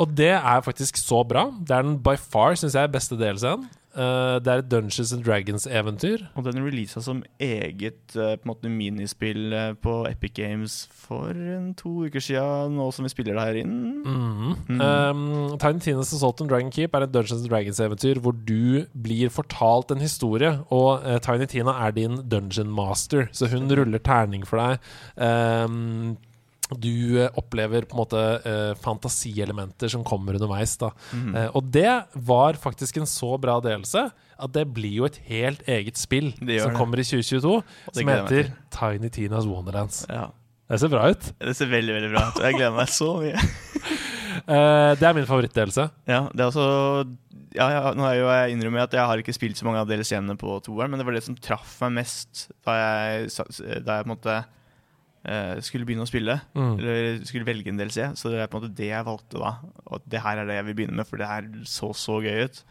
Og 0.00 0.16
det 0.16 0.32
er 0.32 0.64
faktisk 0.64 0.96
så 0.96 1.22
bra. 1.28 1.50
Det 1.60 1.76
er 1.76 1.86
den 1.86 2.00
by 2.02 2.16
far, 2.16 2.56
syns 2.56 2.76
jeg, 2.78 2.92
beste 2.92 3.18
delscenen. 3.20 3.68
Uh, 3.92 4.40
det 4.40 4.48
er 4.48 4.62
et 4.62 4.68
Dungeons 4.72 5.10
and 5.12 5.20
Dragons-eventyr. 5.20 6.22
Og 6.40 6.46
den 6.46 6.62
releasa 6.64 7.02
som 7.04 7.18
eget 7.36 8.14
uh, 8.16 8.38
på 8.40 8.46
en 8.46 8.48
måte 8.48 8.70
minispill 8.72 9.52
uh, 9.52 9.74
på 9.76 9.98
Epic 10.08 10.32
Games 10.38 10.76
for 10.96 11.36
en 11.36 11.74
to 11.76 12.06
uker 12.06 12.24
sia, 12.24 12.44
nå 12.72 12.86
som 12.96 13.04
vi 13.04 13.12
spiller 13.12 13.36
det 13.36 13.44
her 13.44 13.60
inn. 13.60 13.76
Mhm. 14.06 14.56
Mm. 14.70 14.80
Um, 14.80 15.58
Tiny 15.60 15.84
Tina's 15.84 16.14
Assault 16.16 16.40
on 16.40 16.48
Dragon 16.48 16.72
Keep 16.72 16.96
er 16.96 17.04
et 17.04 17.12
Dungeons 17.12 17.44
and 17.44 17.52
Dragons-eventyr 17.52 18.22
hvor 18.24 18.32
du 18.32 18.86
blir 18.96 19.28
fortalt 19.28 19.92
en 19.92 20.00
historie, 20.00 20.54
og 20.72 21.04
eh, 21.04 21.20
Tiny 21.20 21.46
Tina 21.50 21.74
er 21.84 21.92
din 21.92 22.16
dungeon 22.32 22.72
master, 22.72 23.28
så 23.32 23.50
hun 23.52 23.68
ruller 23.68 24.00
terning 24.00 24.46
for 24.48 24.60
deg. 24.62 24.80
Um, 25.20 26.16
du 26.80 27.18
eh, 27.22 27.30
opplever 27.38 27.84
på 27.88 27.96
en 27.96 28.00
måte 28.02 28.22
eh, 28.48 28.74
fantasielementer 28.82 29.88
som 29.92 30.04
kommer 30.04 30.34
underveis. 30.38 30.76
da 30.80 30.90
Mm. 31.12 31.34
Eh, 31.36 31.48
Og 31.54 31.70
det 31.72 32.04
var 32.14 32.54
faktisk 32.54 32.96
en 32.98 33.06
så 33.06 33.38
bra 33.40 33.60
delelse 33.60 34.10
at 34.42 34.52
det 34.52 34.66
blir 34.74 34.92
jo 35.00 35.04
et 35.06 35.16
helt 35.28 35.62
eget 35.68 35.96
spill 35.96 36.32
som 36.36 36.46
det. 36.46 36.74
kommer 36.76 36.98
i 36.98 37.04
2022, 37.04 37.62
som 37.92 38.08
heter 38.08 38.52
Tiny 38.70 39.08
Tinas 39.10 39.44
Wonderlands. 39.46 40.06
ja. 40.08 40.30
Det 40.72 40.78
ser 40.80 40.88
bra 40.88 41.10
ut. 41.10 41.20
Det 41.38 41.52
ser 41.54 41.66
veldig 41.68 41.92
veldig 41.92 42.10
bra 42.14 42.20
ut. 42.30 42.38
Jeg 42.40 42.54
gleder 42.56 42.76
meg 42.76 42.88
så 42.88 43.10
mye. 43.20 43.36
Eh, 44.48 44.92
det 44.98 45.04
er 45.06 45.14
min 45.14 45.26
favorittdelelse. 45.28 45.84
Ja, 46.08 46.22
det 46.32 46.40
er 46.40 46.48
også 46.48 46.62
ja, 47.54 47.66
ja, 47.70 47.82
Nå 47.94 48.02
er 48.08 48.14
jo 48.16 48.30
jeg 48.32 48.54
innrømmer 48.56 48.86
at 48.86 48.94
jeg 48.96 49.04
har 49.06 49.20
ikke 49.20 49.34
spilt 49.36 49.58
så 49.60 49.66
mange 49.68 49.78
av 49.82 49.86
DLC-ene 49.90 50.34
på 50.40 50.56
toeren, 50.64 50.90
men 50.90 50.98
det 50.98 51.04
var 51.06 51.12
det 51.14 51.22
som 51.26 51.36
traff 51.36 51.76
meg 51.84 51.92
mest 52.00 52.46
da 52.64 52.74
jeg, 52.80 53.28
da 53.84 53.98
jeg 54.00 54.06
på 54.06 54.08
en 54.08 54.14
måte 54.14 54.38
skulle 55.62 55.86
begynne 55.86 56.06
å 56.06 56.10
spille. 56.10 56.34
Mm. 56.58 56.72
Eller 56.78 57.20
skulle 57.28 57.46
velge 57.46 57.70
en 57.70 57.78
DLC. 57.78 58.08
Så 58.18 58.32
det 58.32 58.40
er 58.42 58.50
på 58.50 58.58
en 58.58 58.64
måte 58.64 58.74
det 58.80 58.90
jeg 58.90 59.06
valgte 59.06 59.38
da. 59.42 59.52
Og 59.86 60.02
det 60.10 60.24
her 60.24 60.42
er 60.42 60.48
det 60.48 60.58
jeg 60.58 60.68
vil 60.70 60.78
begynne 60.80 60.98
med, 60.98 61.08
for 61.08 61.22
det 61.22 61.30
her 61.30 61.46
så 61.68 61.92
så 61.94 62.18
gøy 62.24 62.48
ut. 62.48 62.62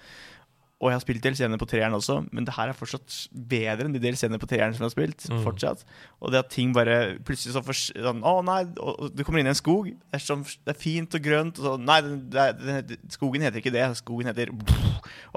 Og 0.81 0.89
jeg 0.89 0.97
har 0.97 1.03
spilt 1.03 1.21
DLC-ene 1.21 1.59
på 1.61 1.67
treeren 1.69 1.93
også, 1.93 2.15
men 2.33 2.45
det 2.47 2.55
her 2.55 2.71
er 2.71 2.77
fortsatt 2.77 3.15
bedre 3.29 3.85
enn 3.85 3.93
de 3.93 3.99
DLC-ene 4.01 4.39
på 4.41 4.47
treeren 4.49 4.73
som 4.73 4.81
jeg 4.81 4.89
har 4.89 4.95
spilt. 4.95 5.25
Mm. 5.29 5.43
fortsatt. 5.45 5.83
Og 6.19 6.33
det 6.33 6.39
at 6.41 6.49
ting 6.53 6.71
bare 6.73 7.19
plutselig 7.27 7.53
så 7.53 7.61
for, 7.65 7.77
sånn, 7.77 8.23
Å 8.25 8.33
nei, 8.47 8.63
du 8.65 9.21
kommer 9.21 9.43
inn 9.43 9.51
i 9.51 9.53
en 9.53 9.59
skog. 9.59 9.91
Det 9.93 10.17
er, 10.17 10.23
sånn, 10.25 10.41
det 10.41 10.73
er 10.73 10.79
fint 10.81 11.17
og 11.17 11.21
grønt. 11.27 11.61
Og 11.61 11.67
så, 11.67 11.75
nei, 11.77 11.99
det 12.33 12.47
er, 12.47 12.57
det 12.57 12.77
heter, 12.79 13.03
skogen 13.13 13.45
heter 13.45 13.61
ikke 13.61 13.75
det. 13.77 13.85
Skogen 14.01 14.31
heter 14.31 14.49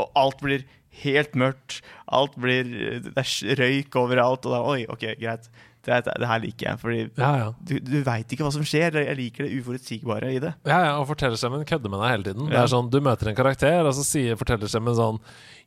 Og 0.01 0.17
alt 0.17 0.41
blir 0.41 0.65
helt 1.05 1.37
mørkt. 1.37 1.83
Alt 2.09 2.41
blir 2.41 2.65
Det 3.11 3.13
er 3.13 3.61
røyk 3.61 4.01
overalt. 4.01 4.49
Og 4.49 4.57
da, 4.57 4.65
oi, 4.65 4.87
OK, 4.97 5.11
greit. 5.21 5.53
Det, 5.85 5.99
det, 6.07 6.15
det 6.21 6.29
her 6.31 6.41
liker 6.45 6.69
jeg. 6.71 6.81
Fordi 6.81 7.01
Ja, 7.21 7.31
ja. 7.43 7.49
du, 7.61 7.75
du 7.85 7.97
veit 8.07 8.33
ikke 8.33 8.47
hva 8.47 8.53
som 8.55 8.65
skjer. 8.65 8.97
Jeg 9.05 9.17
liker 9.19 9.45
det 9.49 9.59
uforutsigbare 9.61 10.31
i 10.35 10.39
det. 10.43 10.55
Ja, 10.67 10.79
ja, 10.89 10.93
og 11.01 11.09
fortellerstemmen 11.13 11.65
kødder 11.69 11.93
med 11.93 12.01
deg 12.05 12.15
hele 12.15 12.29
tiden. 12.31 12.49
Det 12.53 12.61
er 12.63 12.71
sånn, 12.73 12.89
Du 12.95 13.01
møter 13.05 13.31
en 13.33 13.37
karakter, 13.39 13.83
og 13.85 13.93
så 13.99 14.05
sier 14.07 14.39
fortellerstemmen 14.41 14.97
sånn 14.99 15.21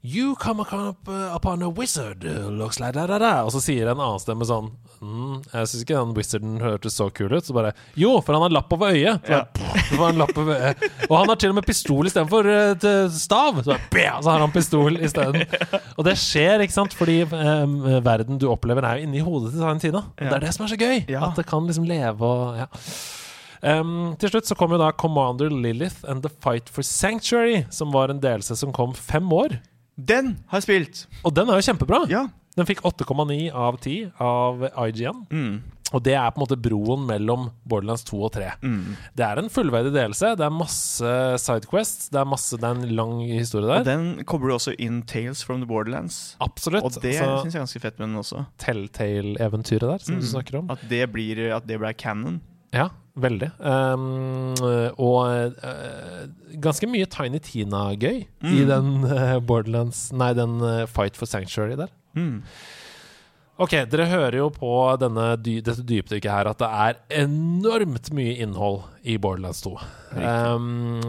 You 0.07 0.35
come 0.39 0.61
up, 0.61 1.07
uh, 1.09 1.35
upon 1.35 1.61
a 1.61 1.69
wizard, 1.69 2.23
uh, 2.23 2.47
looks 2.47 2.79
like 2.79 2.93
da, 2.95 3.05
da, 3.07 3.17
da. 3.19 3.31
Og 3.43 3.51
så 3.51 3.59
sier 3.65 3.89
en 3.91 3.99
annen 3.99 4.21
stemme 4.21 4.45
sånn 4.47 4.69
mm, 5.01 5.33
Jeg 5.51 5.67
syns 5.67 5.83
ikke 5.83 5.97
den 5.97 6.13
wizarden 6.15 6.53
hørtes 6.63 6.95
så 6.95 7.09
kul 7.11 7.33
ut. 7.33 7.43
Så 7.43 7.55
bare 7.57 7.73
Jo, 7.99 8.13
for 8.23 8.37
han 8.37 8.45
har 8.45 8.53
lapp 8.55 8.71
over 8.77 8.95
øyet! 8.95 9.27
Ja. 9.27 9.41
bare, 9.99 10.13
lapp 10.15 10.31
over 10.37 10.55
øyet. 10.55 10.85
Og 11.09 11.15
han 11.17 11.33
har 11.33 11.41
til 11.41 11.51
og 11.51 11.59
med 11.59 11.67
pistol 11.67 12.07
istedenfor 12.07 12.47
uh, 12.47 12.87
stav! 13.11 13.59
Så, 13.67 13.75
bare, 13.91 14.15
så 14.23 14.31
har 14.31 14.45
han 14.45 14.55
pistol 14.55 15.01
isteden. 15.01 15.43
Og 15.97 16.07
det 16.07 16.15
skjer, 16.23 16.63
ikke 16.63 16.77
sant? 16.77 16.95
Fordi 16.95 17.19
um, 17.27 17.77
verden 18.05 18.39
du 18.39 18.47
opplever, 18.53 18.87
er 18.87 19.01
jo 19.01 19.09
inni 19.09 19.27
hodet 19.27 19.51
til 19.57 19.65
Tine 19.65 19.83
Tina. 19.83 20.05
Og 20.07 20.23
Ja. 20.23 20.31
Det 20.31 20.39
er 20.39 20.47
det 20.47 20.55
som 20.55 20.67
er 20.69 20.75
så 20.77 20.79
gøy! 20.79 20.97
Ja. 21.11 21.27
At 21.27 21.39
det 21.41 21.49
kan 21.51 21.67
liksom 21.67 21.87
leve 21.89 22.31
og 22.31 22.59
ja. 22.63 22.71
Um, 23.57 24.13
til 24.21 24.29
slutt 24.29 24.47
så 24.47 24.55
kom 24.55 24.71
jo 24.71 24.77
da 24.79 24.91
Commander 24.93 25.49
Lilith 25.49 26.05
and 26.07 26.21
The 26.23 26.29
Fight 26.45 26.69
for 26.69 26.85
Sanctuary, 26.85 27.63
som 27.73 27.89
var 27.91 28.13
en 28.13 28.21
delelse 28.23 28.55
som 28.55 28.71
kom 28.71 28.93
fem 28.95 29.27
år. 29.33 29.57
Den 29.97 30.35
har 30.47 30.61
jeg 30.61 30.67
spilt! 30.67 31.05
Og 31.25 31.33
den 31.33 31.49
er 31.49 31.57
jo 31.59 31.65
kjempebra! 31.71 32.03
Ja. 32.11 32.27
Den 32.57 32.65
fikk 32.65 32.79
8,9 32.85 33.51
av 33.53 33.75
10 33.81 34.11
av 34.21 34.63
IGN. 34.87 35.25
Mm. 35.29 35.57
Og 35.95 36.01
det 36.03 36.15
er 36.19 36.31
på 36.35 36.41
en 36.41 36.43
måte 36.43 36.57
broen 36.59 37.05
mellom 37.07 37.45
Borderlands 37.69 38.01
2 38.09 38.17
og 38.27 38.31
3. 38.35 38.47
Mm. 38.65 38.95
Det 39.15 39.23
er 39.23 39.39
en 39.39 39.47
fullverdig 39.53 39.93
delelse. 39.95 40.33
Det 40.35 40.43
er 40.43 40.51
masse 40.51 41.11
sidequests. 41.39 42.09
Det 42.11 42.19
er, 42.19 42.25
masse, 42.27 42.57
det 42.59 42.67
er 42.67 42.81
en 42.81 42.95
lang 42.97 43.13
historie 43.29 43.69
der. 43.69 43.85
Og 43.85 43.87
den 43.87 44.25
kobler 44.27 44.57
også 44.57 44.73
inn 44.83 45.03
Tales 45.07 45.45
from 45.47 45.61
the 45.63 45.69
Borderlands. 45.69 46.35
Absolutt. 46.43 46.83
Og 46.83 46.97
det 47.01 47.13
altså, 47.21 47.39
syns 47.45 47.53
jeg 47.55 47.61
er 47.61 47.65
ganske 47.67 47.83
fett 47.85 48.01
med 48.01 48.09
den 48.09 48.19
også. 48.19 48.43
Telltale-eventyret 48.65 49.87
der, 49.93 49.97
som 50.03 50.15
du 50.19 50.21
Mm. 50.25 50.31
snakker 50.33 50.59
om. 50.59 50.69
At 50.71 50.79
det 50.89 51.11
blir 51.13 51.55
At 51.55 51.67
det 51.67 51.79
ble 51.79 51.93
canon. 51.93 52.41
Ja, 52.77 52.87
veldig. 53.17 53.49
Um, 53.57 54.53
og 55.01 55.57
uh, 55.57 56.25
ganske 56.61 56.89
mye 56.91 57.07
Tiny 57.09 57.39
Tina-gøy 57.41 58.19
i 58.21 58.27
Mm. 58.43 58.67
den 58.69 58.91
uh, 59.09 59.37
Borderlands 59.41 60.07
Nei, 60.13 60.31
den 60.37 60.59
eh, 60.61 60.83
Fight 60.89 61.17
for 61.17 61.25
Sanctuary 61.29 61.75
der. 61.79 61.89
Mm. 62.17 62.43
Ok, 63.57 63.73
dere 63.89 64.05
hører 64.05 64.35
jo 64.37 64.47
på 64.53 64.69
denne 65.01 65.31
dette 65.41 65.81
dypdykket 65.81 66.29
her 66.29 66.49
at 66.51 66.59
det 66.61 66.67
er 66.69 66.97
enormt 67.23 68.11
mye 68.13 68.35
innhold 68.43 68.83
i 69.01 69.15
Borderlands 69.21 69.63
2. 69.63 69.71
Um, 70.13 70.67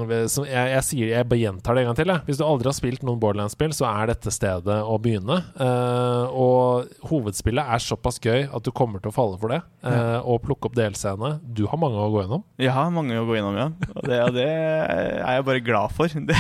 jeg, 0.08 0.30
jeg, 0.48 0.80
sier, 0.86 1.10
jeg 1.12 1.28
bare 1.28 1.40
gjentar 1.42 1.76
det 1.76 1.82
en 1.82 1.90
gang 1.90 1.98
til. 1.98 2.12
Jeg. 2.14 2.24
Hvis 2.24 2.40
du 2.40 2.46
aldri 2.46 2.70
har 2.70 2.76
spilt 2.78 3.04
noen 3.04 3.20
Borderlands-spill, 3.20 3.74
så 3.76 3.90
er 3.90 4.08
dette 4.14 4.32
stedet 4.32 4.78
å 4.80 4.96
begynne. 5.02 5.42
Uh, 5.60 6.24
og 6.32 7.10
hovedspillet 7.10 7.74
er 7.76 7.84
såpass 7.84 8.16
gøy 8.24 8.46
at 8.46 8.64
du 8.64 8.72
kommer 8.72 9.04
til 9.04 9.12
å 9.12 9.16
falle 9.18 9.36
for 9.42 9.52
det. 9.52 9.60
Uh, 9.84 10.16
og 10.24 10.40
plukke 10.46 10.70
opp 10.70 10.78
delscenene. 10.78 11.36
Du 11.44 11.66
har 11.68 11.80
mange 11.80 12.00
å 12.00 12.08
gå 12.14 12.24
gjennom. 12.24 12.46
Jeg 12.64 12.72
har 12.78 12.88
mange 12.96 13.20
å 13.20 13.28
gå 13.28 13.36
gjennom, 13.36 13.60
ja. 13.60 13.68
Og 13.92 14.08
det, 14.08 14.24
og 14.24 14.34
det 14.40 14.48
er 14.48 15.36
jeg 15.36 15.48
bare 15.52 15.66
glad 15.68 15.96
for. 15.98 16.16
Det, 16.28 16.36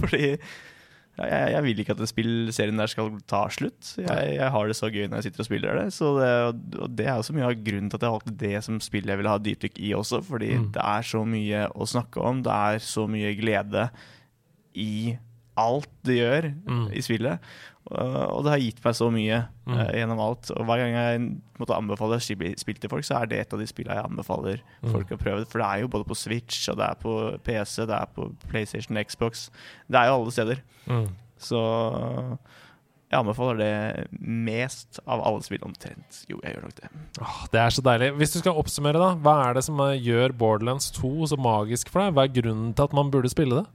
fordi 0.00 0.34
jeg, 1.28 1.52
jeg 1.52 1.62
vil 1.66 1.78
ikke 1.82 1.92
at 1.96 1.98
den 2.00 2.06
spillserien 2.10 2.76
der 2.80 2.86
skal 2.92 3.10
ta 3.28 3.42
slutt. 3.52 3.94
Jeg, 3.98 4.34
jeg 4.38 4.50
har 4.54 4.66
det 4.70 4.76
så 4.78 4.88
gøy 4.90 5.06
når 5.08 5.16
jeg 5.20 5.26
sitter 5.28 5.40
og 5.44 5.48
spiller 5.50 5.80
det. 5.80 5.86
Så 5.92 6.10
det, 6.18 6.80
og 6.80 6.94
det 6.96 7.06
er 7.06 7.18
også 7.20 7.34
mye 7.36 7.48
av 7.50 7.56
grunnen 7.66 7.90
til 7.90 7.98
at 8.00 8.06
jeg 8.06 8.14
valgte 8.16 8.36
det 8.40 8.64
som 8.64 8.80
spill 8.80 9.06
jeg 9.10 9.20
ville 9.20 9.30
ha 9.34 9.38
dypdykk 9.38 9.78
i 9.80 9.90
også. 9.98 10.22
Fordi 10.24 10.50
Mm. 10.56 10.70
det 10.72 10.82
er 10.84 11.02
så 11.02 11.24
mye 11.26 11.66
å 11.74 11.86
snakke 11.86 12.22
om. 12.24 12.42
Det 12.42 12.52
er 12.52 12.78
så 12.78 13.06
mye 13.10 13.34
glede 13.38 13.90
i 14.74 15.16
alt 15.60 15.88
det 16.06 16.16
gjør 16.16 16.46
Mm. 16.66 16.86
i 16.94 17.00
spillet. 17.04 17.38
Og, 17.90 18.16
og 18.36 18.44
det 18.44 18.50
har 18.52 18.60
gitt 18.60 18.84
meg 18.84 18.94
så 18.94 19.06
mye 19.10 19.38
Mm. 19.70 19.78
eh, 19.78 19.90
gjennom 20.00 20.18
alt. 20.20 20.50
Og 20.50 20.64
hver 20.66 20.80
gang 20.82 20.92
jeg 20.94 21.20
måtte 21.58 21.74
anbefale 21.76 22.18
spill 22.20 22.74
til 22.80 22.90
folk, 22.90 23.04
så 23.06 23.20
er 23.22 23.26
det 23.30 23.38
et 23.40 23.52
av 23.54 23.58
de 23.58 23.66
spillene 23.66 23.94
jeg 23.96 24.04
anbefaler 24.10 24.60
Mm. 24.82 24.90
folk 24.92 25.10
å 25.14 25.18
prøve. 25.18 25.46
For 25.46 25.58
det 25.62 25.66
er 25.68 25.80
jo 25.80 25.88
både 25.88 26.04
på 26.10 26.16
Switch, 26.16 26.68
og 26.68 26.76
det 26.76 26.86
er 26.90 26.94
på 27.00 27.14
PC, 27.44 27.86
det 27.86 27.96
er 27.96 28.06
på 28.14 28.28
PlayStation, 28.48 28.96
Xbox. 29.04 29.48
Det 29.90 29.96
er 29.98 30.06
jo 30.10 30.14
alle 30.20 30.30
steder. 30.34 30.60
Mm. 30.88 31.08
Så 31.38 31.56
jeg 33.10 33.18
anbefaler 33.18 33.56
det 33.58 34.08
mest 34.20 35.00
av 35.06 35.22
alle 35.26 35.42
spill 35.42 35.62
omtrent. 35.66 36.24
Jo, 36.30 36.38
jeg 36.44 36.54
gjør 36.54 36.62
nok 36.68 36.74
det. 36.80 36.90
Åh, 37.20 37.46
det 37.50 37.60
er 37.60 37.70
så 37.74 37.82
deilig. 37.82 38.10
Hvis 38.20 38.32
du 38.34 38.38
skal 38.42 38.54
oppsummere, 38.60 39.00
da. 39.00 39.14
Hva 39.18 39.48
er 39.48 39.54
det 39.54 39.64
som 39.66 39.80
eh, 39.80 39.96
gjør 39.98 40.36
Borderlands 40.38 40.90
2 40.94 41.26
så 41.32 41.38
magisk 41.40 41.88
for 41.90 42.02
deg? 42.04 42.14
Hva 42.14 42.24
er 42.28 42.34
grunnen 42.42 42.74
til 42.74 42.84
at 42.84 42.92
man 42.92 43.10
burde 43.10 43.30
spille 43.32 43.62
det? 43.62 43.66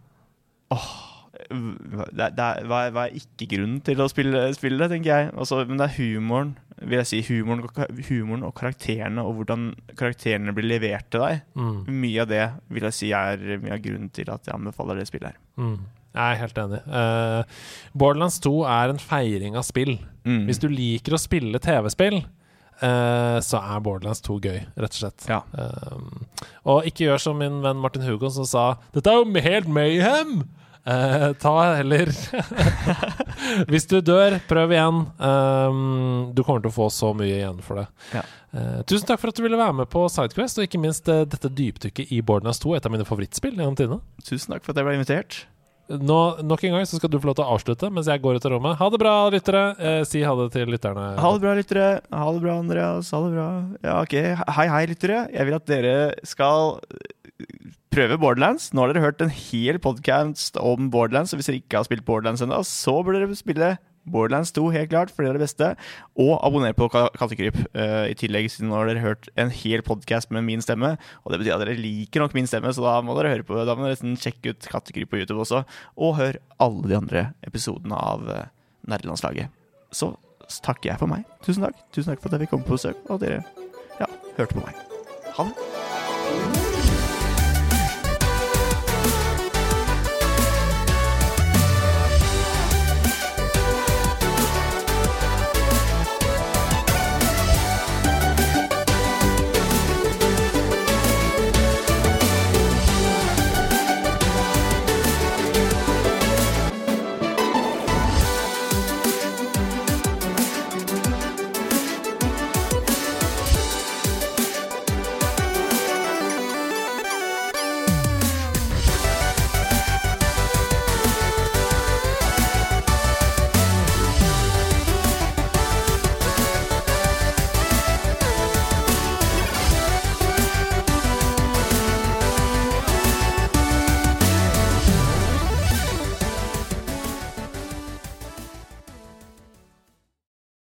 Det, 1.49 2.29
det 2.38 2.45
hva, 2.69 2.86
er, 2.86 2.93
hva 2.95 3.07
er 3.07 3.17
ikke 3.19 3.47
grunnen 3.55 3.81
til 3.86 4.01
å 4.01 4.07
spille, 4.11 4.45
spille 4.57 4.79
det, 4.81 4.91
tenker 4.93 5.11
jeg. 5.11 5.33
Også, 5.41 5.61
men 5.69 5.81
det 5.81 5.89
er 5.89 5.97
humoren, 5.97 6.53
vil 6.81 6.99
jeg 7.01 7.09
si. 7.11 7.21
Humoren, 7.29 7.65
humoren 8.09 8.47
og 8.47 8.55
karakterene, 8.57 9.25
og 9.25 9.41
hvordan 9.41 9.67
karakterene 9.97 10.55
blir 10.55 10.69
levert 10.69 11.09
til 11.13 11.25
deg. 11.25 11.43
Mm. 11.57 11.75
Mye 12.05 12.23
av 12.23 12.31
det 12.31 12.45
vil 12.77 12.89
jeg 12.89 12.99
si 12.99 13.11
er 13.15 13.45
mye 13.63 13.75
av 13.77 13.83
grunnen 13.83 14.09
til 14.15 14.31
at 14.33 14.47
jeg 14.47 14.55
anbefaler 14.55 15.01
det 15.01 15.09
spillet 15.11 15.33
her. 15.33 15.43
Mm. 15.61 15.77
Jeg 16.15 16.23
er 16.31 16.39
helt 16.39 16.59
enig. 16.61 16.81
Uh, 16.88 17.61
Borderlands 17.91 18.39
2 18.43 18.55
er 18.71 18.93
en 18.93 19.01
feiring 19.03 19.57
av 19.59 19.67
spill. 19.67 19.97
Mm. 20.23 20.45
Hvis 20.47 20.61
du 20.63 20.69
liker 20.71 21.17
å 21.17 21.21
spille 21.21 21.61
TV-spill, 21.63 22.23
Uh, 22.75 23.39
så 23.39 23.61
er 23.63 23.79
Borderlands 23.79 24.19
2 24.25 24.36
gøy, 24.43 24.57
rett 24.75 24.95
og 24.97 24.99
slett. 24.99 25.25
Ja. 25.31 25.38
Uh, 25.55 26.49
og 26.67 26.88
ikke 26.89 27.05
gjør 27.05 27.21
som 27.23 27.38
min 27.39 27.61
venn 27.63 27.79
Martin 27.79 28.03
Hugo, 28.03 28.27
som 28.27 28.43
sa 28.43 28.65
'Dette 28.91 29.11
er 29.11 29.21
jo 29.21 29.43
helt 29.45 29.69
mayhem'! 29.71 30.43
Eh, 30.86 31.33
ta 31.41 31.73
heller 31.73 32.11
Hvis 33.71 33.88
du 33.89 33.97
dør, 34.05 34.38
prøv 34.45 34.73
igjen. 34.75 34.99
Um, 35.17 35.79
du 36.38 36.43
kommer 36.45 36.61
til 36.61 36.69
å 36.69 36.75
få 36.75 36.91
så 36.93 37.09
mye 37.17 37.39
igjen 37.39 37.57
for 37.65 37.81
det. 37.81 37.88
Ja. 38.13 38.21
Uh, 38.53 38.77
tusen 38.86 39.07
takk 39.09 39.23
for 39.23 39.33
at 39.33 39.39
du 39.39 39.41
ville 39.43 39.59
være 39.59 39.73
med 39.81 39.89
på 39.89 40.05
Sidequest, 40.13 40.61
og 40.61 40.67
ikke 40.67 40.81
minst 40.83 41.09
uh, 41.09 41.23
dette 41.25 41.49
dypdykket 41.49 42.13
i 42.13 42.21
Borderlands 42.21 42.61
2, 42.61 42.77
et 42.77 42.86
av 42.86 42.93
mine 42.93 43.07
favorittspill 43.07 43.57
gjennom 43.57 43.77
tidene. 43.79 43.99
Tusen 44.21 44.53
takk 44.53 44.65
for 44.65 44.75
at 44.75 44.81
jeg 44.81 44.88
ble 44.88 44.95
invitert. 44.99 45.41
Nå, 45.86 46.19
nok 46.45 46.63
en 46.65 46.77
gang 46.77 46.86
så 46.89 46.97
skal 46.97 47.11
du 47.13 47.19
få 47.21 47.29
lov 47.29 47.36
til 47.38 47.45
å 47.45 47.55
avslutte 47.57 47.91
mens 47.93 48.07
jeg 48.09 48.21
går 48.21 48.38
ut 48.38 48.45
av 48.47 48.55
rommet. 48.55 48.77
Ha 48.79 48.88
det 48.89 48.99
bra, 49.01 49.11
lyttere. 49.33 49.65
Si 50.09 50.23
ha 50.25 50.31
det 50.39 50.47
til 50.55 50.71
lytterne. 50.73 51.11
Ha 51.21 51.33
det 51.36 51.43
bra, 51.43 51.53
lyttere. 51.57 51.89
Ha 52.09 52.29
det 52.33 52.41
bra, 52.41 52.55
Andreas. 52.61 53.11
Ha 53.13 53.19
det 53.21 53.36
bra. 53.36 53.49
Ja, 53.86 53.99
ok. 53.99 54.15
Hei, 54.57 54.65
hei, 54.73 54.81
lyttere. 54.89 55.19
Jeg 55.33 55.45
vil 55.45 55.57
at 55.59 55.69
dere 55.69 55.93
skal 56.25 56.79
prøve 57.93 58.19
Borderlands. 58.19 58.69
Nå 58.73 58.83
har 58.83 58.93
dere 58.93 59.03
hørt 59.03 59.23
en 59.23 59.33
hel 59.33 59.79
podcast 59.83 60.57
om 60.61 60.89
Borderlands, 60.93 61.33
og 61.33 61.39
hvis 61.41 61.49
dere 61.51 61.61
ikke 61.61 61.81
har 61.81 61.88
spilt 61.88 62.05
Borderlands 62.07 62.43
ennå, 62.45 62.61
så 62.67 62.99
burde 63.03 63.21
dere 63.23 63.38
spille 63.39 63.75
Borderlands 64.05 64.51
2, 64.53 64.67
helt 64.69 64.91
klart, 64.91 65.09
for 65.09 65.25
det 65.25 65.31
er 65.31 65.38
det 65.39 65.45
beste. 65.47 65.69
Og 66.21 66.36
abonner 66.45 66.75
på 66.77 66.88
Ka- 66.93 67.09
Kattekryp. 67.17 67.57
Uh, 67.73 68.05
I 68.11 68.17
tillegg, 68.17 68.51
siden 68.53 68.69
nå 68.69 68.77
har 68.77 68.89
dere 68.89 69.01
hørt 69.03 69.29
en 69.41 69.49
hel 69.49 69.81
podcast 69.86 70.29
med 70.36 70.45
min 70.45 70.61
stemme. 70.61 70.93
Og 71.23 71.33
det 71.33 71.41
betyr 71.41 71.55
at 71.55 71.63
dere 71.65 71.79
liker 71.79 72.21
nok 72.21 72.36
min 72.38 72.49
stemme, 72.49 72.73
så 72.75 72.86
da 72.86 72.99
må 73.05 73.17
dere 73.17 73.33
høre 73.33 73.47
på 73.47 73.57
Da 73.65 73.73
må 73.77 73.88
dere 73.89 74.13
sjekke 74.21 74.53
ut 74.53 74.69
Kattekryp 74.69 75.09
på 75.09 75.23
YouTube 75.23 75.41
også. 75.41 75.63
Og 75.97 76.19
hør 76.19 76.38
alle 76.61 76.91
de 76.91 76.99
andre 76.99 77.25
episodene 77.47 77.97
av 77.97 78.29
uh, 78.29 78.45
Nerdelandslaget. 78.86 79.49
Så 79.95 80.13
takker 80.61 80.91
jeg 80.93 81.01
for 81.01 81.09
meg. 81.09 81.25
Tusen 81.41 81.65
takk. 81.65 81.81
Tusen 81.89 82.13
takk 82.13 82.21
for 82.21 82.29
at 82.29 82.38
jeg 82.38 82.45
fikk 82.45 82.53
komme 82.53 82.69
på 82.69 82.77
besøk, 82.77 83.01
og 83.09 83.17
at 83.17 83.25
dere 83.25 83.43
ja, 83.97 84.11
hørte 84.38 84.53
på 84.53 84.67
meg. 84.67 84.86
Ha 85.39 85.49
det. 85.49 85.95